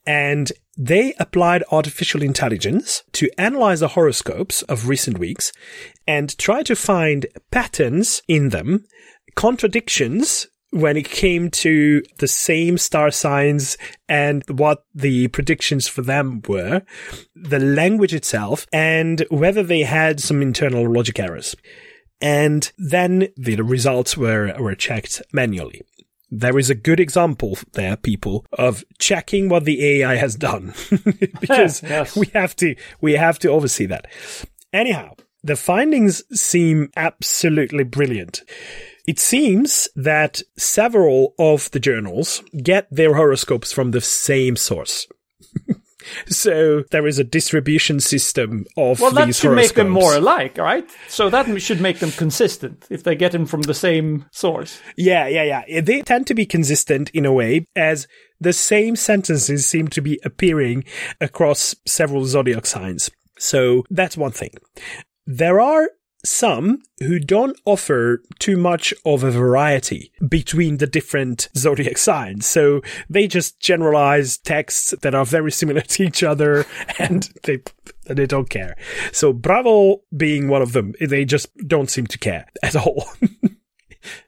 and 0.04 0.52
they 0.76 1.14
applied 1.18 1.64
artificial 1.70 2.22
intelligence 2.22 3.02
to 3.12 3.30
analyze 3.38 3.80
the 3.80 3.88
horoscopes 3.88 4.62
of 4.62 4.88
recent 4.88 5.18
weeks 5.18 5.50
and 6.06 6.36
try 6.36 6.62
to 6.64 6.76
find 6.76 7.26
patterns 7.50 8.20
in 8.28 8.50
them 8.50 8.84
contradictions 9.36 10.48
when 10.70 10.96
it 10.96 11.08
came 11.08 11.50
to 11.50 12.02
the 12.18 12.26
same 12.26 12.76
star 12.76 13.10
signs 13.10 13.78
and 14.08 14.42
what 14.50 14.84
the 14.94 15.28
predictions 15.28 15.86
for 15.86 16.02
them 16.02 16.42
were, 16.48 16.82
the 17.34 17.60
language 17.60 18.12
itself, 18.12 18.66
and 18.72 19.24
whether 19.30 19.62
they 19.62 19.82
had 19.82 20.20
some 20.20 20.42
internal 20.42 20.90
logic 20.90 21.18
errors. 21.18 21.54
And 22.20 22.70
then 22.76 23.28
the 23.36 23.60
results 23.62 24.16
were, 24.16 24.54
were 24.58 24.74
checked 24.74 25.22
manually. 25.32 25.82
There 26.30 26.58
is 26.58 26.70
a 26.70 26.74
good 26.74 26.98
example 26.98 27.56
there, 27.72 27.96
people, 27.96 28.44
of 28.52 28.84
checking 28.98 29.48
what 29.48 29.64
the 29.64 30.02
AI 30.02 30.16
has 30.16 30.34
done. 30.34 30.74
because 31.40 31.82
yes. 31.82 32.16
we 32.16 32.26
have 32.34 32.56
to, 32.56 32.74
we 33.00 33.12
have 33.12 33.38
to 33.40 33.48
oversee 33.48 33.86
that. 33.86 34.06
Anyhow, 34.72 35.14
the 35.44 35.56
findings 35.56 36.22
seem 36.38 36.90
absolutely 36.96 37.84
brilliant. 37.84 38.42
It 39.06 39.20
seems 39.20 39.88
that 39.94 40.42
several 40.56 41.34
of 41.38 41.70
the 41.70 41.80
journals 41.80 42.42
get 42.62 42.88
their 42.90 43.14
horoscopes 43.14 43.72
from 43.72 43.92
the 43.92 44.00
same 44.00 44.56
source. 44.56 45.06
so 46.26 46.82
there 46.90 47.06
is 47.06 47.18
a 47.18 47.24
distribution 47.24 48.00
system 48.00 48.64
of 48.76 48.98
these. 48.98 49.02
well, 49.02 49.12
that 49.12 49.34
should 49.34 49.54
make 49.54 49.74
them 49.74 49.88
more 49.88 50.14
alike, 50.14 50.58
right? 50.58 50.88
So 51.08 51.30
that 51.30 51.60
should 51.60 51.80
make 51.80 52.00
them 52.00 52.10
consistent 52.10 52.86
if 52.90 53.04
they 53.04 53.14
get 53.14 53.32
them 53.32 53.46
from 53.46 53.62
the 53.62 53.74
same 53.74 54.26
source. 54.32 54.80
Yeah, 54.96 55.26
yeah, 55.28 55.62
yeah. 55.68 55.80
They 55.80 56.02
tend 56.02 56.26
to 56.26 56.34
be 56.34 56.46
consistent 56.46 57.10
in 57.10 57.24
a 57.24 57.32
way 57.32 57.66
as 57.76 58.08
the 58.40 58.52
same 58.52 58.96
sentences 58.96 59.66
seem 59.66 59.88
to 59.88 60.00
be 60.00 60.20
appearing 60.24 60.84
across 61.20 61.74
several 61.86 62.24
zodiac 62.26 62.66
signs. 62.66 63.10
So 63.38 63.84
that's 63.90 64.16
one 64.16 64.32
thing. 64.32 64.50
There 65.26 65.60
are 65.60 65.90
some 66.26 66.82
who 67.00 67.18
don't 67.18 67.58
offer 67.64 68.22
too 68.38 68.56
much 68.56 68.92
of 69.04 69.22
a 69.22 69.30
variety 69.30 70.12
between 70.28 70.78
the 70.78 70.86
different 70.86 71.48
zodiac 71.56 71.98
signs. 71.98 72.46
So 72.46 72.82
they 73.08 73.26
just 73.26 73.60
generalize 73.60 74.38
texts 74.38 74.94
that 75.02 75.14
are 75.14 75.24
very 75.24 75.52
similar 75.52 75.80
to 75.92 76.02
each 76.02 76.22
other 76.22 76.66
and 76.98 77.28
they 77.44 77.62
they 78.06 78.26
don't 78.26 78.50
care. 78.50 78.76
So 79.12 79.32
Bravo 79.32 80.02
being 80.16 80.48
one 80.48 80.62
of 80.62 80.72
them, 80.72 80.94
they 81.00 81.24
just 81.24 81.48
don't 81.66 81.90
seem 81.90 82.06
to 82.08 82.18
care 82.18 82.46
at 82.62 82.76
all. 82.76 83.08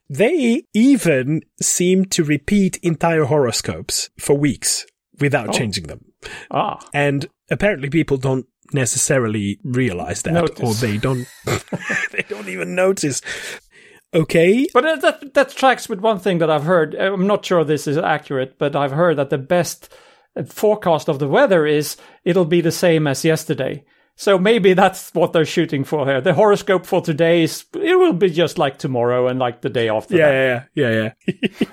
they 0.08 0.62
even 0.74 1.42
seem 1.60 2.04
to 2.06 2.24
repeat 2.24 2.78
entire 2.78 3.24
horoscopes 3.24 4.10
for 4.18 4.36
weeks 4.36 4.86
without 5.20 5.50
oh. 5.50 5.52
changing 5.52 5.86
them. 5.86 6.04
Ah. 6.50 6.80
And 6.92 7.28
apparently 7.50 7.90
people 7.90 8.16
don't 8.16 8.46
necessarily 8.72 9.58
realize 9.62 10.22
that 10.22 10.34
notice. 10.34 10.60
or 10.60 10.74
they 10.74 10.96
don't 10.96 11.26
they 12.12 12.24
don't 12.28 12.48
even 12.48 12.74
notice 12.74 13.20
okay 14.14 14.66
but 14.72 15.00
that 15.00 15.34
that 15.34 15.50
tracks 15.50 15.88
with 15.88 16.00
one 16.00 16.18
thing 16.18 16.38
that 16.38 16.50
i've 16.50 16.64
heard 16.64 16.94
i'm 16.94 17.26
not 17.26 17.44
sure 17.44 17.64
this 17.64 17.86
is 17.86 17.96
accurate 17.98 18.58
but 18.58 18.74
i've 18.74 18.92
heard 18.92 19.16
that 19.16 19.30
the 19.30 19.38
best 19.38 19.92
forecast 20.46 21.08
of 21.08 21.18
the 21.18 21.28
weather 21.28 21.66
is 21.66 21.96
it'll 22.24 22.44
be 22.44 22.60
the 22.60 22.72
same 22.72 23.06
as 23.06 23.24
yesterday 23.24 23.84
so 24.18 24.36
maybe 24.36 24.72
that's 24.74 25.14
what 25.14 25.32
they're 25.32 25.44
shooting 25.44 25.84
for 25.84 26.04
here. 26.04 26.20
The 26.20 26.34
horoscope 26.34 26.86
for 26.86 27.00
today 27.00 27.44
is 27.44 27.64
it 27.72 27.96
will 27.96 28.12
be 28.12 28.30
just 28.30 28.58
like 28.58 28.76
tomorrow 28.76 29.28
and 29.28 29.38
like 29.38 29.60
the 29.60 29.70
day 29.70 29.88
after. 29.88 30.16
Yeah, 30.16 30.30
that. 30.30 30.68
yeah, 30.74 30.90
yeah, 30.90 31.10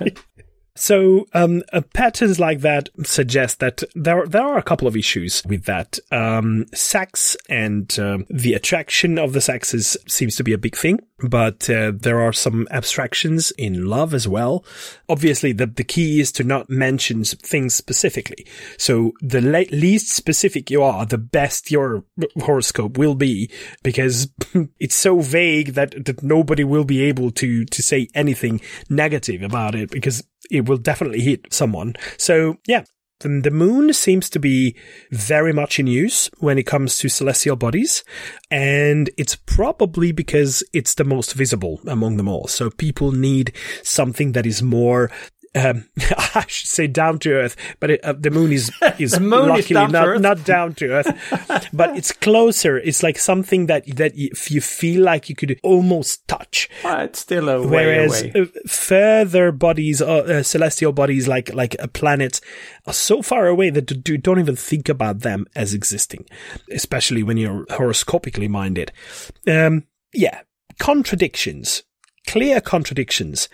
yeah. 0.00 0.08
So 0.76 1.26
um, 1.32 1.62
uh, 1.72 1.80
patterns 1.94 2.38
like 2.38 2.60
that 2.60 2.90
suggest 3.04 3.60
that 3.60 3.82
there 3.94 4.26
there 4.26 4.42
are 4.42 4.58
a 4.58 4.62
couple 4.62 4.86
of 4.86 4.96
issues 4.96 5.42
with 5.46 5.64
that. 5.64 5.98
Um, 6.12 6.66
sex 6.74 7.36
and 7.48 7.98
uh, 7.98 8.18
the 8.28 8.54
attraction 8.54 9.18
of 9.18 9.32
the 9.32 9.40
sexes 9.40 9.96
seems 10.06 10.36
to 10.36 10.44
be 10.44 10.52
a 10.52 10.58
big 10.58 10.76
thing, 10.76 11.00
but 11.20 11.68
uh, 11.70 11.92
there 11.94 12.20
are 12.20 12.32
some 12.32 12.68
abstractions 12.70 13.50
in 13.52 13.86
love 13.86 14.12
as 14.12 14.28
well. 14.28 14.64
Obviously, 15.08 15.52
the 15.52 15.66
the 15.66 15.84
key 15.84 16.20
is 16.20 16.30
to 16.32 16.44
not 16.44 16.68
mention 16.68 17.24
things 17.24 17.74
specifically. 17.74 18.46
So 18.78 19.12
the 19.20 19.40
le- 19.40 19.74
least 19.74 20.14
specific 20.14 20.70
you 20.70 20.82
are, 20.82 21.06
the 21.06 21.18
best 21.18 21.70
your 21.70 22.04
horoscope 22.40 22.98
will 22.98 23.14
be, 23.14 23.50
because 23.82 24.28
it's 24.78 24.94
so 24.94 25.20
vague 25.20 25.72
that 25.72 26.04
that 26.04 26.22
nobody 26.22 26.64
will 26.64 26.84
be 26.84 27.02
able 27.02 27.30
to 27.32 27.64
to 27.64 27.82
say 27.82 28.08
anything 28.14 28.60
negative 28.90 29.42
about 29.42 29.74
it 29.74 29.90
because 29.90 30.22
it 30.50 30.68
will 30.68 30.78
definitely 30.78 31.20
hit 31.20 31.52
someone. 31.52 31.94
So 32.16 32.58
yeah, 32.66 32.84
the 33.20 33.50
moon 33.50 33.92
seems 33.94 34.28
to 34.30 34.38
be 34.38 34.76
very 35.10 35.52
much 35.52 35.78
in 35.78 35.86
use 35.86 36.30
when 36.38 36.58
it 36.58 36.66
comes 36.66 36.98
to 36.98 37.08
celestial 37.08 37.56
bodies. 37.56 38.04
And 38.50 39.08
it's 39.16 39.36
probably 39.36 40.12
because 40.12 40.62
it's 40.74 40.94
the 40.94 41.04
most 41.04 41.32
visible 41.32 41.80
among 41.86 42.18
them 42.18 42.28
all. 42.28 42.46
So 42.46 42.70
people 42.70 43.12
need 43.12 43.52
something 43.82 44.32
that 44.32 44.44
is 44.44 44.62
more 44.62 45.10
um, 45.56 45.88
I 46.34 46.44
should 46.46 46.68
say 46.68 46.86
down 46.86 47.18
to 47.20 47.32
earth, 47.32 47.56
but 47.80 47.90
it, 47.90 48.04
uh, 48.04 48.12
the 48.12 48.30
moon 48.30 48.52
is 48.52 48.70
is 48.98 49.18
moon 49.18 49.48
luckily 49.48 49.60
is 49.60 49.68
down 49.68 49.92
not 49.92 50.20
not 50.20 50.44
down 50.44 50.74
to 50.74 50.90
earth, 50.90 51.70
but 51.72 51.96
it's 51.96 52.12
closer. 52.12 52.76
It's 52.76 53.02
like 53.02 53.18
something 53.18 53.66
that 53.66 53.86
that 53.96 54.12
if 54.14 54.50
you 54.50 54.60
feel 54.60 55.02
like 55.02 55.28
you 55.28 55.34
could 55.34 55.58
almost 55.62 56.28
touch. 56.28 56.68
Uh, 56.84 56.98
it's 57.04 57.20
still 57.20 57.48
a 57.48 57.60
way 57.66 57.86
Whereas 57.86 58.22
away. 58.22 58.32
uh, 58.42 58.46
further 58.68 59.50
bodies, 59.50 60.02
uh, 60.02 60.06
uh, 60.06 60.42
celestial 60.42 60.92
bodies 60.92 61.26
like 61.26 61.52
like 61.54 61.74
a 61.78 61.88
planet, 61.88 62.40
are 62.86 62.92
so 62.92 63.22
far 63.22 63.46
away 63.46 63.70
that 63.70 63.90
you 63.90 63.96
do- 63.96 64.18
don't 64.18 64.38
even 64.40 64.56
think 64.56 64.88
about 64.88 65.20
them 65.20 65.46
as 65.56 65.72
existing, 65.72 66.26
especially 66.70 67.22
when 67.22 67.38
you're 67.38 67.64
horoscopically 67.70 68.48
minded. 68.48 68.92
Um, 69.46 69.84
yeah, 70.12 70.40
contradictions, 70.78 71.82
clear 72.26 72.60
contradictions 72.60 73.48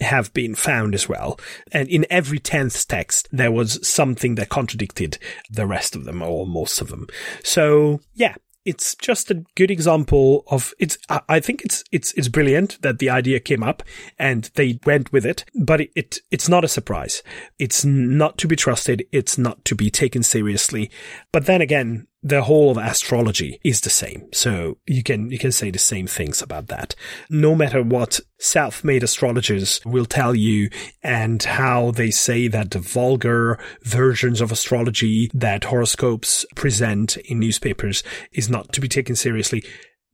have 0.00 0.32
been 0.32 0.54
found 0.54 0.94
as 0.94 1.08
well. 1.08 1.38
And 1.72 1.88
in 1.88 2.06
every 2.10 2.38
10th 2.38 2.86
text, 2.86 3.28
there 3.32 3.52
was 3.52 3.86
something 3.86 4.34
that 4.36 4.48
contradicted 4.48 5.18
the 5.50 5.66
rest 5.66 5.94
of 5.96 6.04
them 6.04 6.22
or 6.22 6.46
most 6.46 6.80
of 6.80 6.88
them. 6.88 7.06
So 7.42 8.00
yeah, 8.14 8.34
it's 8.68 8.94
just 8.96 9.30
a 9.30 9.42
good 9.54 9.70
example 9.70 10.44
of 10.48 10.74
it's 10.78 10.98
I- 11.08 11.40
think 11.40 11.62
it's 11.64 11.82
it's 11.90 12.12
it's 12.12 12.28
brilliant 12.28 12.82
that 12.82 12.98
the 12.98 13.08
idea 13.08 13.40
came 13.40 13.62
up 13.62 13.82
and 14.18 14.50
they 14.56 14.78
went 14.84 15.10
with 15.10 15.24
it, 15.24 15.46
but 15.54 15.80
it, 15.80 15.90
it 15.96 16.18
it's 16.30 16.50
not 16.50 16.64
a 16.64 16.68
surprise. 16.68 17.22
It's 17.58 17.82
not 17.82 18.36
to 18.38 18.46
be 18.46 18.56
trusted, 18.56 19.06
it's 19.10 19.38
not 19.38 19.64
to 19.64 19.74
be 19.74 19.90
taken 19.90 20.22
seriously. 20.22 20.90
But 21.32 21.46
then 21.46 21.62
again, 21.62 22.08
the 22.22 22.42
whole 22.42 22.70
of 22.70 22.76
astrology 22.76 23.60
is 23.62 23.82
the 23.82 23.90
same. 23.90 24.28
So 24.32 24.78
you 24.86 25.02
can 25.02 25.30
you 25.30 25.38
can 25.38 25.52
say 25.52 25.70
the 25.70 25.78
same 25.78 26.06
things 26.06 26.42
about 26.42 26.66
that. 26.68 26.94
No 27.30 27.54
matter 27.54 27.82
what 27.82 28.20
self-made 28.38 29.02
astrologers 29.02 29.80
will 29.84 30.04
tell 30.04 30.34
you 30.34 30.68
and 31.02 31.42
how 31.42 31.92
they 31.92 32.10
say 32.10 32.48
that 32.48 32.72
the 32.72 32.80
vulgar 32.80 33.58
versions 33.82 34.40
of 34.40 34.50
astrology 34.50 35.30
that 35.32 35.64
horoscopes 35.64 36.44
present 36.56 37.16
in 37.18 37.38
newspapers 37.38 38.02
is 38.32 38.50
not 38.50 38.72
to 38.72 38.80
be 38.80 38.88
taken 38.88 39.14
seriously. 39.14 39.62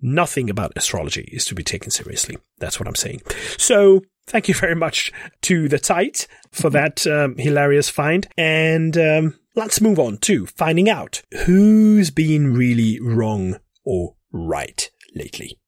Nothing 0.01 0.51
about 0.51 0.73
astrology 0.77 1.29
is 1.33 1.47
to 1.47 1.55
be 1.55 1.63
taken 1.63 1.91
seriously. 1.91 2.37
That's 2.59 2.79
what 2.79 2.87
I'm 2.87 2.95
saying. 2.95 3.23
So 3.57 4.03
thank 4.27 4.49
you 4.49 4.55
very 4.55 4.75
much 4.75 5.11
to 5.43 5.69
the 5.69 5.79
Zeit 5.79 6.27
for 6.51 6.69
that 6.71 7.07
um, 7.07 7.37
hilarious 7.39 7.89
find. 7.89 8.29
And 8.37 8.99
um, 8.99 9.39
let's 9.55 9.81
move 9.81 9.99
on 9.99 10.19
to 10.19 10.47
finding 10.47 10.89
out 10.89 11.23
who's 11.47 12.11
been 12.11 12.55
really 12.55 12.99
wrong 13.01 13.59
or 13.85 14.17
right 14.33 14.91
lately. 15.15 15.59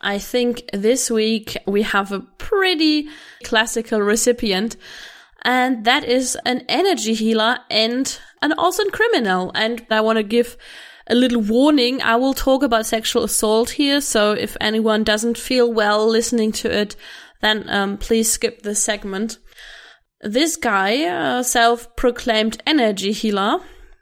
I 0.00 0.18
think 0.18 0.68
this 0.74 1.10
week 1.10 1.56
we 1.66 1.80
have 1.82 2.12
a 2.12 2.20
pretty 2.20 3.08
classical 3.42 4.00
recipient, 4.00 4.76
and 5.42 5.86
that 5.86 6.04
is 6.04 6.36
an 6.44 6.64
energy 6.68 7.14
healer 7.14 7.58
and 7.70 8.18
an 8.42 8.52
awesome 8.52 8.90
criminal. 8.90 9.50
And 9.54 9.86
I 9.90 10.02
want 10.02 10.18
to 10.18 10.22
give 10.22 10.58
a 11.06 11.14
little 11.14 11.40
warning. 11.40 12.02
I 12.02 12.16
will 12.16 12.34
talk 12.34 12.62
about 12.62 12.84
sexual 12.84 13.24
assault 13.24 13.70
here, 13.70 14.02
so 14.02 14.32
if 14.32 14.58
anyone 14.60 15.04
doesn't 15.04 15.38
feel 15.38 15.72
well 15.72 16.06
listening 16.06 16.52
to 16.52 16.70
it, 16.70 16.96
then 17.40 17.64
um, 17.70 17.96
please 17.96 18.30
skip 18.30 18.62
this 18.62 18.84
segment. 18.84 19.38
This 20.24 20.56
guy, 20.56 21.36
a 21.36 21.44
self-proclaimed 21.44 22.62
energy 22.66 23.12
healer, 23.12 23.58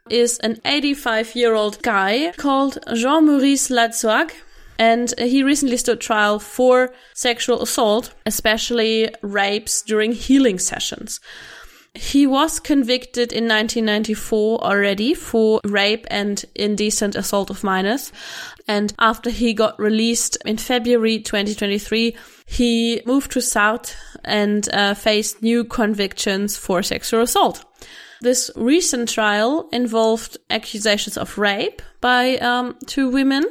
is 0.09 0.39
an 0.39 0.57
85 0.63 1.35
year 1.35 1.53
old 1.53 1.81
guy 1.81 2.31
called 2.37 2.77
Jean-Maurice 2.93 3.67
Latsague. 3.67 4.31
And 4.79 5.13
he 5.19 5.43
recently 5.43 5.75
stood 5.75 5.99
trial 5.99 6.39
for 6.39 6.93
sexual 7.13 7.61
assault, 7.61 8.13
especially 8.25 9.13
rapes 9.21 9.81
during 9.81 10.13
healing 10.13 10.59
sessions. 10.59 11.19
He 11.95 12.25
was 12.25 12.59
convicted 12.59 13.31
in 13.31 13.43
1994 13.43 14.63
already 14.63 15.13
for 15.13 15.61
rape 15.63 16.07
and 16.09 16.43
indecent 16.55 17.15
assault 17.15 17.51
of 17.51 17.63
minors. 17.63 18.11
And 18.67 18.93
after 18.97 19.29
he 19.29 19.53
got 19.53 19.79
released 19.79 20.37
in 20.43 20.57
February 20.57 21.19
2023, 21.19 22.15
he 22.47 23.01
moved 23.05 23.31
to 23.33 23.41
South 23.41 23.95
and 24.23 24.67
uh, 24.73 24.95
faced 24.95 25.43
new 25.43 25.63
convictions 25.63 26.57
for 26.57 26.81
sexual 26.81 27.21
assault. 27.21 27.63
This 28.21 28.49
recent 28.55 29.09
trial 29.09 29.69
involved 29.71 30.37
accusations 30.49 31.17
of 31.17 31.37
rape 31.37 31.81
by 32.01 32.37
um, 32.37 32.75
two 32.87 33.09
women 33.09 33.43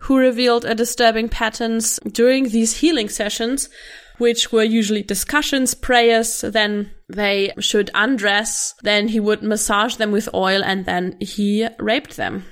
who 0.00 0.18
revealed 0.18 0.64
a 0.64 0.74
disturbing 0.74 1.28
patterns 1.28 1.98
during 2.10 2.50
these 2.50 2.76
healing 2.78 3.08
sessions, 3.08 3.68
which 4.18 4.52
were 4.52 4.62
usually 4.62 5.02
discussions, 5.02 5.74
prayers, 5.74 6.42
then 6.42 6.90
they 7.08 7.52
should 7.58 7.90
undress, 7.94 8.74
then 8.82 9.08
he 9.08 9.20
would 9.20 9.42
massage 9.42 9.96
them 9.96 10.12
with 10.12 10.28
oil, 10.34 10.62
and 10.62 10.84
then 10.84 11.16
he 11.20 11.66
raped 11.78 12.16
them. 12.16 12.44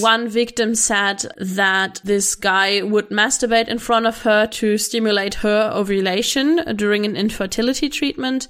One 0.00 0.28
victim 0.28 0.74
said 0.74 1.26
that 1.36 2.00
this 2.04 2.34
guy 2.34 2.82
would 2.82 3.10
masturbate 3.10 3.68
in 3.68 3.78
front 3.78 4.06
of 4.06 4.22
her 4.22 4.46
to 4.46 4.78
stimulate 4.78 5.34
her 5.34 5.70
ovulation 5.72 6.76
during 6.76 7.04
an 7.04 7.16
infertility 7.16 7.88
treatment. 7.88 8.48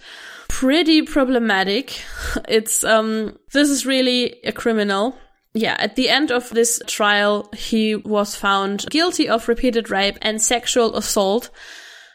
Pretty 0.48 1.02
problematic. 1.02 2.00
It's, 2.48 2.84
um, 2.84 3.38
this 3.52 3.68
is 3.68 3.84
really 3.84 4.40
a 4.44 4.52
criminal. 4.52 5.16
Yeah, 5.54 5.76
at 5.78 5.96
the 5.96 6.08
end 6.08 6.30
of 6.30 6.48
this 6.50 6.80
trial, 6.86 7.50
he 7.54 7.94
was 7.94 8.34
found 8.34 8.86
guilty 8.88 9.28
of 9.28 9.48
repeated 9.48 9.90
rape 9.90 10.16
and 10.22 10.40
sexual 10.40 10.96
assault. 10.96 11.50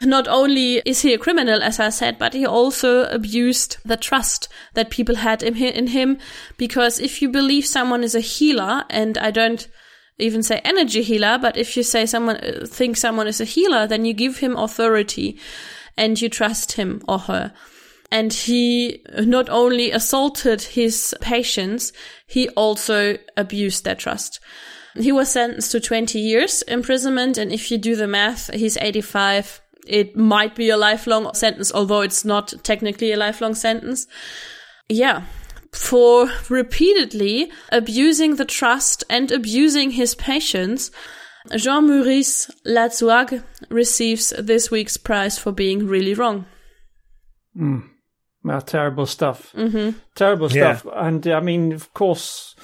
Not 0.01 0.27
only 0.27 0.75
is 0.85 1.01
he 1.01 1.13
a 1.13 1.17
criminal, 1.17 1.63
as 1.63 1.79
I 1.79 1.89
said, 1.89 2.19
but 2.19 2.33
he 2.33 2.45
also 2.45 3.05
abused 3.05 3.77
the 3.83 3.97
trust 3.97 4.47
that 4.73 4.91
people 4.91 5.15
had 5.15 5.41
in 5.41 5.55
in 5.55 5.87
him. 5.87 6.19
Because 6.57 6.99
if 6.99 7.21
you 7.21 7.29
believe 7.29 7.65
someone 7.65 8.03
is 8.03 8.13
a 8.15 8.19
healer, 8.19 8.85
and 8.89 9.17
I 9.17 9.31
don't 9.31 9.67
even 10.19 10.43
say 10.43 10.59
energy 10.63 11.01
healer, 11.01 11.37
but 11.39 11.57
if 11.57 11.75
you 11.77 11.83
say 11.83 12.05
someone 12.05 12.37
uh, 12.37 12.65
think 12.67 12.97
someone 12.97 13.27
is 13.27 13.41
a 13.41 13.45
healer, 13.45 13.87
then 13.87 14.05
you 14.05 14.13
give 14.13 14.37
him 14.37 14.55
authority 14.55 15.39
and 15.95 16.21
you 16.21 16.29
trust 16.29 16.73
him 16.73 17.01
or 17.07 17.19
her. 17.19 17.53
And 18.11 18.31
he 18.31 19.03
not 19.19 19.49
only 19.49 19.91
assaulted 19.91 20.61
his 20.61 21.13
patients, 21.19 21.91
he 22.25 22.47
also 22.49 23.17
abused 23.35 23.83
their 23.83 23.95
trust. 23.95 24.39
He 24.95 25.11
was 25.11 25.31
sentenced 25.31 25.71
to 25.73 25.79
20 25.79 26.17
years 26.19 26.61
imprisonment. 26.63 27.37
And 27.37 27.51
if 27.51 27.69
you 27.69 27.77
do 27.77 27.95
the 27.95 28.07
math, 28.07 28.53
he's 28.53 28.77
85. 28.77 29.61
It 29.87 30.15
might 30.15 30.55
be 30.55 30.69
a 30.69 30.77
lifelong 30.77 31.33
sentence, 31.33 31.71
although 31.73 32.01
it's 32.01 32.25
not 32.25 32.53
technically 32.63 33.11
a 33.11 33.17
lifelong 33.17 33.55
sentence. 33.55 34.07
Yeah. 34.89 35.23
For 35.73 36.29
repeatedly 36.49 37.51
abusing 37.71 38.35
the 38.35 38.45
trust 38.45 39.03
and 39.09 39.31
abusing 39.31 39.91
his 39.91 40.15
patients, 40.15 40.91
Jean-Maurice 41.55 42.49
Latsague 42.65 43.43
receives 43.69 44.33
this 44.37 44.69
week's 44.69 44.97
prize 44.97 45.37
for 45.37 45.51
being 45.51 45.87
really 45.87 46.13
wrong. 46.13 46.45
Well, 48.43 48.61
terrible 48.61 49.05
stuff. 49.05 49.51
Mm-hmm. 49.53 49.97
Terrible 50.15 50.51
Yeah. 50.51 50.77
stuff. 50.77 50.93
And 50.95 51.25
I 51.27 51.39
mean, 51.39 51.73
of 51.73 51.93
course, 51.93 52.55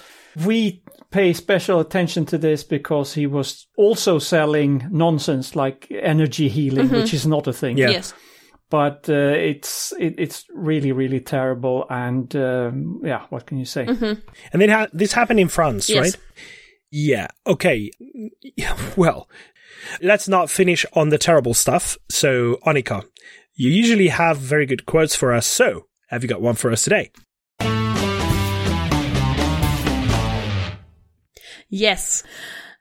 we 0.46 0.83
pay 1.14 1.32
special 1.34 1.80
attention 1.80 2.26
to 2.26 2.38
this 2.38 2.64
because 2.64 3.14
he 3.14 3.28
was 3.28 3.68
also 3.78 4.20
selling 4.20 4.86
nonsense 4.92 5.56
like 5.56 5.88
energy 5.92 6.50
healing, 6.50 6.90
which 6.90 7.14
is 7.14 7.26
not 7.28 7.48
a 7.48 7.54
thing. 7.54 7.78
Yeah. 7.78 7.92
Yes. 7.92 8.14
But 8.70 9.08
uh, 9.08 9.14
it's 9.38 9.94
it, 10.00 10.16
it's 10.18 10.46
really 10.52 10.92
really 10.92 11.20
terrible. 11.22 11.86
And 11.90 12.36
um, 12.36 13.02
yeah, 13.04 13.26
what 13.30 13.46
can 13.46 13.60
you 13.60 13.66
say? 13.66 13.86
And 13.86 14.62
then 14.62 14.70
ha- 14.70 14.88
this 14.92 15.14
happened 15.14 15.40
in 15.40 15.48
France, 15.50 15.88
Yes. 15.90 16.02
right? 16.02 16.18
Yeah. 16.92 17.28
Okay. 17.46 17.92
Well, 18.96 19.28
let's 20.02 20.28
not 20.28 20.50
finish 20.50 20.86
on 20.94 21.10
the 21.10 21.18
terrible 21.18 21.54
stuff. 21.54 21.98
So, 22.10 22.58
Annika, 22.66 23.04
you 23.56 23.70
usually 23.70 24.08
have 24.10 24.38
very 24.38 24.66
good 24.66 24.86
quotes 24.86 25.16
for 25.16 25.34
us. 25.34 25.46
So, 25.48 25.88
have 26.10 26.24
you 26.24 26.30
got 26.30 26.42
one 26.42 26.56
for 26.56 26.72
us 26.72 26.84
today? 26.84 27.12
Yes. 31.74 32.22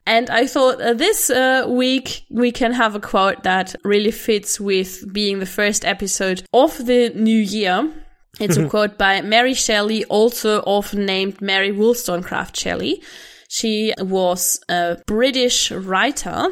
And 0.04 0.28
I 0.28 0.46
thought 0.46 0.78
uh, 0.82 0.92
this 0.92 1.30
uh, 1.30 1.64
week 1.66 2.26
we 2.28 2.52
can 2.52 2.74
have 2.74 2.94
a 2.94 3.00
quote 3.00 3.44
that 3.44 3.74
really 3.84 4.10
fits 4.10 4.60
with 4.60 5.10
being 5.10 5.38
the 5.38 5.46
first 5.46 5.86
episode 5.86 6.42
of 6.52 6.76
the 6.84 7.08
new 7.14 7.38
year. 7.38 7.90
It's 8.38 8.58
a 8.58 8.68
quote 8.74 8.98
by 8.98 9.22
Mary 9.22 9.54
Shelley, 9.54 10.04
also 10.06 10.60
often 10.60 11.06
named 11.06 11.40
Mary 11.40 11.72
Wollstonecraft 11.72 12.54
Shelley. 12.54 13.02
She 13.48 13.94
was 13.98 14.60
a 14.68 14.98
British 15.06 15.72
writer 15.72 16.48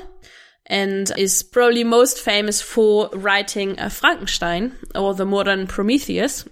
and 0.65 1.13
is 1.19 1.43
probably 1.43 1.85
most 1.85 2.21
famous 2.21 2.63
for 2.63 3.11
writing 3.13 3.79
uh, 3.79 3.91
Frankenstein 3.91 4.77
or 4.95 5.13
the 5.13 5.27
modern 5.27 5.67
Prometheus. 5.67 6.47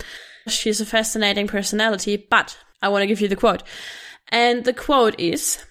She's 0.49 0.83
a 0.83 0.87
fascinating 0.87 1.47
personality, 1.47 2.27
but 2.29 2.59
I 2.83 2.91
want 2.91 3.05
to 3.05 3.07
give 3.07 3.23
you 3.23 3.29
the 3.29 3.37
quote. 3.37 3.63
And 4.31 4.65
the 4.65 4.75
quote 4.75 5.19
is, 5.19 5.65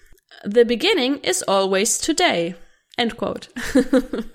the 0.44 0.64
beginning 0.64 1.18
is 1.18 1.42
always 1.48 1.98
today. 1.98 2.54
End 2.96 3.16
quote. 3.16 3.48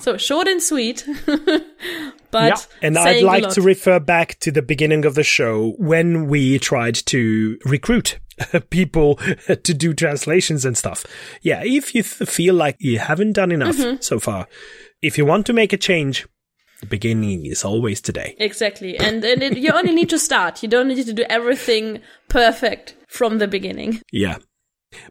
So 0.00 0.16
short 0.16 0.46
and 0.48 0.62
sweet, 0.62 1.04
but 1.26 2.48
Yeah. 2.48 2.56
And 2.80 2.96
I'd 2.96 3.22
like 3.24 3.50
to 3.50 3.60
refer 3.60 3.98
back 4.00 4.38
to 4.40 4.50
the 4.52 4.62
beginning 4.62 5.04
of 5.04 5.14
the 5.14 5.24
show 5.24 5.74
when 5.78 6.26
we 6.28 6.58
tried 6.58 6.94
to 7.06 7.58
recruit 7.66 8.18
people 8.70 9.16
to 9.16 9.74
do 9.74 9.92
translations 9.92 10.64
and 10.64 10.78
stuff. 10.78 11.04
Yeah, 11.42 11.60
if 11.64 11.94
you 11.94 12.02
th- 12.02 12.30
feel 12.30 12.54
like 12.54 12.76
you 12.78 12.98
haven't 13.00 13.32
done 13.32 13.52
enough 13.52 13.76
Mm-hmm. 13.76 14.00
so 14.00 14.18
far, 14.20 14.46
if 15.02 15.18
you 15.18 15.26
want 15.26 15.44
to 15.46 15.52
make 15.52 15.72
a 15.74 15.76
change, 15.76 16.26
the 16.80 16.86
beginning 16.86 17.44
is 17.44 17.62
always 17.64 18.00
today. 18.00 18.36
Exactly. 18.38 18.96
And, 18.96 19.22
and 19.24 19.42
it, 19.42 19.58
you 19.58 19.70
only 19.72 19.92
need 19.92 20.08
to 20.10 20.18
start. 20.18 20.62
You 20.62 20.68
don't 20.68 20.88
need 20.88 21.04
to 21.04 21.12
do 21.12 21.24
everything 21.28 22.00
perfect 22.28 22.94
from 23.08 23.38
the 23.38 23.48
beginning. 23.48 24.00
Yeah. 24.12 24.36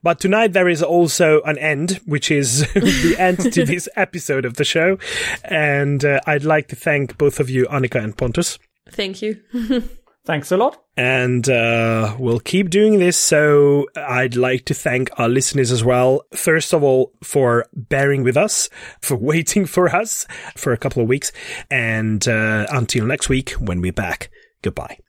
But 0.02 0.20
tonight 0.20 0.54
there 0.54 0.70
is 0.70 0.82
also 0.84 1.42
an 1.44 1.58
end, 1.58 2.00
which 2.06 2.30
is 2.32 2.62
the 2.74 3.16
end 3.18 3.54
to 3.54 3.66
this 3.74 3.88
episode 3.96 4.46
of 4.46 4.56
the 4.56 4.64
show. 4.66 4.98
And 5.44 6.04
uh, 6.06 6.20
I'd 6.28 6.44
like 6.44 6.68
to 6.70 6.76
thank 6.76 7.18
both 7.18 7.40
of 7.40 7.50
you, 7.50 7.66
Annika 7.68 8.04
and 8.04 8.16
Pontus. 8.18 8.60
Thank 8.92 9.22
you. 9.22 9.42
Thanks 10.26 10.54
a 10.54 10.58
lot. 10.58 10.78
and 10.96 11.50
uh, 11.50 12.16
we'll 12.18 12.40
keep 12.40 12.70
doing 12.70 12.98
this. 12.98 13.18
So 13.18 13.88
I'd 13.98 14.38
like 14.38 14.64
to 14.66 14.74
thank 14.74 15.10
our 15.20 15.28
listeners 15.28 15.70
as 15.70 15.84
well. 15.84 16.22
First 16.34 16.74
of 16.74 16.82
all, 16.82 17.12
for 17.22 17.66
bearing 17.74 18.24
with 18.24 18.38
us, 18.38 18.70
for 19.02 19.18
waiting 19.18 19.66
for 19.66 19.94
us 19.94 20.26
for 20.56 20.72
a 20.72 20.78
couple 20.78 21.02
of 21.04 21.10
weeks, 21.10 21.34
and 21.70 22.26
uh, 22.26 22.68
until 22.72 23.06
next 23.06 23.28
week 23.28 23.50
when 23.60 23.82
we're 23.82 23.92
back. 23.92 24.30
Goodbye. 24.62 25.00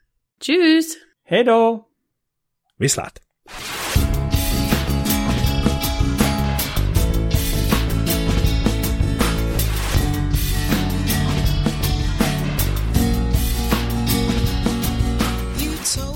Tschüss. 0.40 0.96
Hej 1.22 1.44
då! 1.44 1.86
Vislat. 2.80 3.20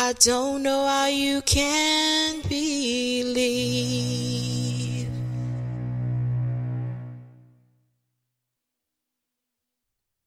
I 0.00 0.12
don't 0.14 0.62
know 0.62 0.86
how 0.86 1.06
you 1.06 1.42
can 1.42 2.40
believe. 2.42 3.38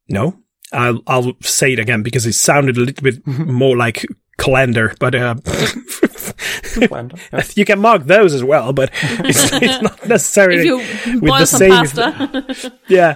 No, 0.09 0.39
I'll 0.73 1.01
I'll 1.07 1.33
say 1.41 1.73
it 1.73 1.79
again 1.79 2.03
because 2.03 2.25
it 2.25 2.33
sounded 2.33 2.77
a 2.77 2.81
little 2.81 3.03
bit 3.03 3.25
more 3.25 3.77
like 3.77 4.05
calendar, 4.37 4.93
but 4.99 5.15
uh, 5.15 5.35
Wendell. 6.89 7.19
Yeah. 7.31 7.43
you 7.55 7.65
can 7.65 7.79
mark 7.79 8.03
those 8.05 8.33
as 8.33 8.43
well. 8.43 8.73
But 8.73 8.89
it's, 9.01 9.51
it's 9.53 9.81
not 9.81 10.05
necessarily 10.07 10.67
If 10.67 11.05
with 11.21 11.21
boil 11.21 11.39
the 11.39 11.45
some 11.45 11.59
same. 11.59 11.69
pasta. 11.71 12.73
Yeah, 12.89 13.15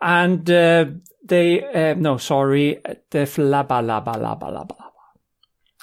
And 0.00 0.48
uh, 0.50 0.84
they, 1.30 1.62
uh, 1.64 1.94
no, 1.94 2.18
sorry, 2.18 2.80
the 3.10 3.24
flabba 3.26 3.80
labba 3.80 4.16
labba 4.16 4.52
labba. 4.52 4.76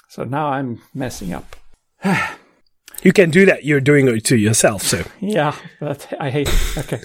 So 0.08 0.24
now 0.24 0.48
I'm 0.48 0.80
messing 0.94 1.32
up. 1.32 1.56
you 3.02 3.12
can 3.12 3.30
do 3.30 3.44
that. 3.46 3.64
You're 3.64 3.80
doing 3.80 4.06
it 4.08 4.24
to 4.26 4.36
yourself. 4.36 4.82
So 4.82 5.02
Yeah, 5.20 5.54
but 5.80 6.06
I 6.20 6.30
hate 6.30 6.48
it. 6.48 6.78
Okay. 6.78 7.00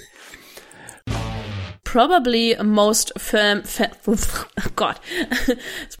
Probably 1.84 2.54
most 2.56 3.12
firm. 3.18 3.62
Fa- 3.62 3.92
God. 4.76 4.98